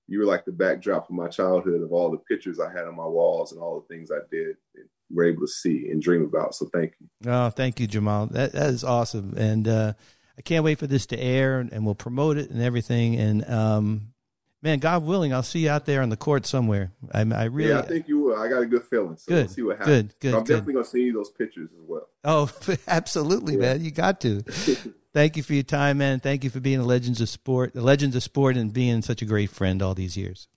you 0.07 0.19
were 0.19 0.25
like 0.25 0.45
the 0.45 0.51
backdrop 0.51 1.09
of 1.09 1.15
my 1.15 1.27
childhood 1.27 1.81
of 1.81 1.91
all 1.91 2.09
the 2.09 2.17
pictures 2.17 2.59
I 2.59 2.71
had 2.71 2.85
on 2.87 2.95
my 2.95 3.05
walls 3.05 3.51
and 3.51 3.61
all 3.61 3.79
the 3.79 3.93
things 3.93 4.11
I 4.11 4.19
did 4.31 4.57
and 4.75 4.85
were 5.11 5.25
able 5.25 5.41
to 5.41 5.47
see 5.47 5.89
and 5.91 6.01
dream 6.01 6.23
about. 6.23 6.55
So 6.55 6.67
thank 6.73 6.93
you. 6.99 7.31
Oh, 7.31 7.49
thank 7.49 7.79
you, 7.79 7.85
Jamal. 7.87 8.25
That 8.27 8.53
that 8.53 8.69
is 8.69 8.83
awesome, 8.83 9.33
and. 9.37 9.67
uh 9.67 9.93
I 10.37 10.41
can't 10.41 10.63
wait 10.63 10.79
for 10.79 10.87
this 10.87 11.05
to 11.07 11.19
air, 11.19 11.59
and, 11.59 11.71
and 11.71 11.85
we'll 11.85 11.95
promote 11.95 12.37
it 12.37 12.49
and 12.49 12.61
everything. 12.61 13.15
And 13.15 13.49
um, 13.49 14.13
man, 14.61 14.79
God 14.79 15.03
willing, 15.05 15.33
I'll 15.33 15.43
see 15.43 15.59
you 15.59 15.69
out 15.69 15.85
there 15.85 16.01
on 16.01 16.09
the 16.09 16.17
court 16.17 16.45
somewhere. 16.45 16.91
I, 17.13 17.21
I 17.21 17.45
really, 17.45 17.69
yeah, 17.69 17.79
I 17.79 17.83
think 17.83 18.07
you 18.07 18.19
will. 18.19 18.37
I 18.37 18.49
got 18.49 18.61
a 18.61 18.65
good 18.65 18.83
feeling. 18.83 19.15
So 19.17 19.29
good. 19.29 19.45
We'll 19.45 19.53
see 19.53 19.61
what 19.61 19.77
happens. 19.77 20.01
Good, 20.01 20.19
good. 20.19 20.33
I'm 20.33 20.43
good. 20.43 20.53
definitely 20.53 20.73
gonna 20.73 20.85
send 20.85 21.03
you 21.03 21.13
those 21.13 21.31
pictures 21.31 21.69
as 21.71 21.87
well. 21.87 22.09
Oh, 22.23 22.51
absolutely, 22.87 23.53
yeah. 23.53 23.59
man. 23.59 23.83
You 23.83 23.91
got 23.91 24.19
to. 24.21 24.41
Thank 25.13 25.37
you 25.37 25.43
for 25.43 25.53
your 25.53 25.63
time, 25.63 25.99
man. 25.99 26.19
Thank 26.19 26.43
you 26.43 26.49
for 26.49 26.59
being 26.59 26.79
the 26.79 26.85
Legends 26.85 27.21
of 27.21 27.29
Sport, 27.29 27.73
the 27.73 27.81
Legends 27.81 28.17
of 28.17 28.23
Sport, 28.23 28.57
and 28.57 28.73
being 28.73 29.01
such 29.01 29.21
a 29.21 29.25
great 29.25 29.49
friend 29.49 29.81
all 29.81 29.93
these 29.93 30.17
years. 30.17 30.49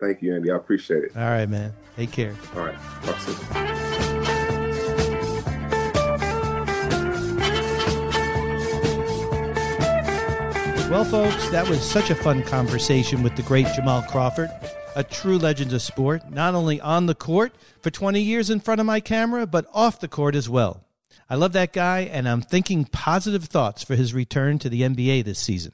Thank 0.00 0.22
you, 0.22 0.34
Andy. 0.34 0.50
I 0.50 0.56
appreciate 0.56 1.04
it. 1.04 1.16
All 1.16 1.22
right, 1.22 1.48
man. 1.48 1.72
Take 1.96 2.10
care. 2.10 2.34
All 2.56 2.64
right. 2.64 2.78
Talk 3.04 3.20
soon. 3.20 4.01
Well, 10.92 11.06
folks, 11.06 11.48
that 11.48 11.66
was 11.66 11.80
such 11.80 12.10
a 12.10 12.14
fun 12.14 12.42
conversation 12.42 13.22
with 13.22 13.34
the 13.34 13.42
great 13.44 13.66
Jamal 13.74 14.02
Crawford, 14.02 14.50
a 14.94 15.02
true 15.02 15.38
legend 15.38 15.72
of 15.72 15.80
sport, 15.80 16.30
not 16.30 16.54
only 16.54 16.82
on 16.82 17.06
the 17.06 17.14
court 17.14 17.54
for 17.80 17.90
20 17.90 18.20
years 18.20 18.50
in 18.50 18.60
front 18.60 18.78
of 18.78 18.86
my 18.86 19.00
camera, 19.00 19.46
but 19.46 19.66
off 19.72 20.00
the 20.00 20.06
court 20.06 20.34
as 20.34 20.50
well. 20.50 20.84
I 21.30 21.36
love 21.36 21.54
that 21.54 21.72
guy, 21.72 22.00
and 22.00 22.28
I'm 22.28 22.42
thinking 22.42 22.84
positive 22.84 23.44
thoughts 23.44 23.82
for 23.82 23.96
his 23.96 24.12
return 24.12 24.58
to 24.58 24.68
the 24.68 24.82
NBA 24.82 25.24
this 25.24 25.38
season. 25.38 25.72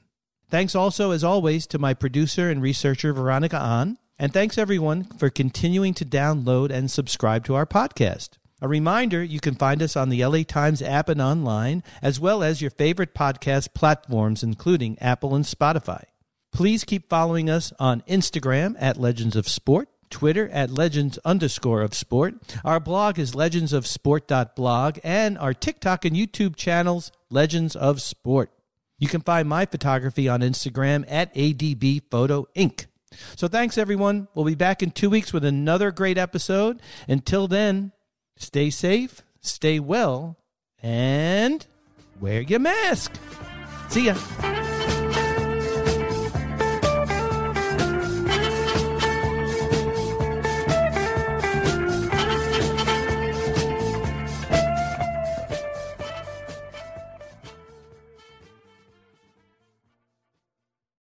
Thanks 0.51 0.77
also, 0.77 1.11
as 1.11 1.25
always, 1.25 1.66
to 1.66 1.81
my 1.81 1.95
producer 1.95 2.49
and 2.49 2.62
researcher, 2.62 3.12
Veronica 3.12 3.59
Ahn. 3.59 3.99
And 4.21 4.33
thanks 4.33 4.57
everyone 4.57 5.03
for 5.03 5.31
continuing 5.31 5.95
to 5.95 6.05
download 6.05 6.71
and 6.71 6.89
subscribe 6.89 7.45
to 7.47 7.57
our 7.57 7.66
podcast. 7.66 8.39
A 8.61 8.67
reminder 8.67 9.23
you 9.23 9.39
can 9.39 9.55
find 9.55 9.81
us 9.83 9.97
on 9.97 10.09
the 10.09 10.25
LA 10.25 10.43
Times 10.43 10.83
app 10.83 11.09
and 11.09 11.23
online, 11.23 11.85
as 12.03 12.19
well 12.19 12.43
as 12.43 12.61
your 12.61 12.73
favorite 12.73 13.15
podcast 13.15 13.73
platforms, 13.73 14.43
including 14.43 14.99
Apple 15.01 15.37
and 15.37 15.45
Spotify. 15.45 16.03
Please 16.53 16.83
keep 16.83 17.09
following 17.09 17.49
us 17.49 17.73
on 17.79 18.03
Instagram 18.09 18.75
at 18.81 18.97
Legends 18.97 19.37
of 19.37 19.47
Sport, 19.47 19.89
Twitter 20.11 20.49
at 20.49 20.71
Legends 20.71 21.19
underscore 21.25 21.83
of 21.83 21.95
Sport. 21.95 22.35
Our 22.65 22.81
blog 22.81 23.19
is 23.19 23.33
legendsofsport.blog, 23.33 24.99
and 25.05 25.39
our 25.39 25.55
TikTok 25.55 26.05
and 26.05 26.17
YouTube 26.17 26.57
channels, 26.57 27.13
Legends 27.31 27.77
of 27.77 28.03
Sport. 28.03 28.51
You 28.99 29.07
can 29.07 29.21
find 29.21 29.49
my 29.49 29.67
photography 29.67 30.29
on 30.29 30.41
Instagram 30.41 31.05
at 31.07 31.33
ADB 31.35 32.03
Photo 32.11 32.49
Inc. 32.57 32.87
So 33.37 33.47
thanks, 33.47 33.79
everyone. 33.79 34.27
We'll 34.35 34.45
be 34.45 34.57
back 34.57 34.83
in 34.83 34.91
two 34.91 35.11
weeks 35.11 35.33
with 35.33 35.45
another 35.45 35.93
great 35.93 36.19
episode. 36.19 36.83
Until 37.07 37.47
then, 37.47 37.93
Stay 38.39 38.70
safe, 38.70 39.22
stay 39.41 39.78
well, 39.78 40.36
and 40.82 41.66
wear 42.20 42.41
your 42.41 42.61
mask. 42.61 43.12
See 43.89 44.07
ya. 44.07 44.16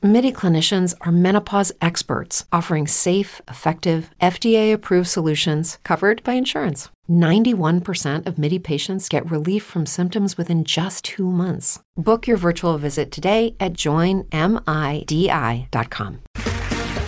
MIDI 0.00 0.30
clinicians 0.30 0.94
are 1.00 1.10
menopause 1.10 1.72
experts, 1.82 2.44
offering 2.52 2.86
safe, 2.86 3.42
effective, 3.48 4.10
FDA 4.22 4.72
approved 4.72 5.08
solutions 5.08 5.78
covered 5.82 6.22
by 6.22 6.34
insurance. 6.34 6.88
91% 7.10 8.24
of 8.24 8.38
MIDI 8.38 8.60
patients 8.60 9.08
get 9.08 9.28
relief 9.28 9.64
from 9.64 9.86
symptoms 9.86 10.36
within 10.38 10.62
just 10.62 11.04
two 11.04 11.28
months. 11.28 11.80
Book 11.96 12.28
your 12.28 12.36
virtual 12.36 12.78
visit 12.78 13.10
today 13.10 13.56
at 13.58 13.72
joinmidi.com. 13.72 14.30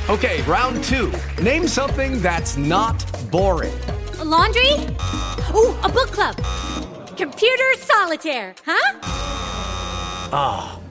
Okay, 0.09 0.43
round 0.43 0.83
two. 0.83 1.13
Name 1.41 1.69
something 1.69 2.21
that's 2.21 2.57
not 2.57 3.07
boring. 3.31 3.79
A 4.19 4.25
laundry? 4.25 4.73
Ooh, 5.55 5.77
a 5.85 5.89
book 5.89 6.11
club. 6.11 6.37
Computer 7.17 7.73
solitaire, 7.77 8.57
huh? 8.67 8.99
Ah, 10.33 10.77
oh, 10.77 10.90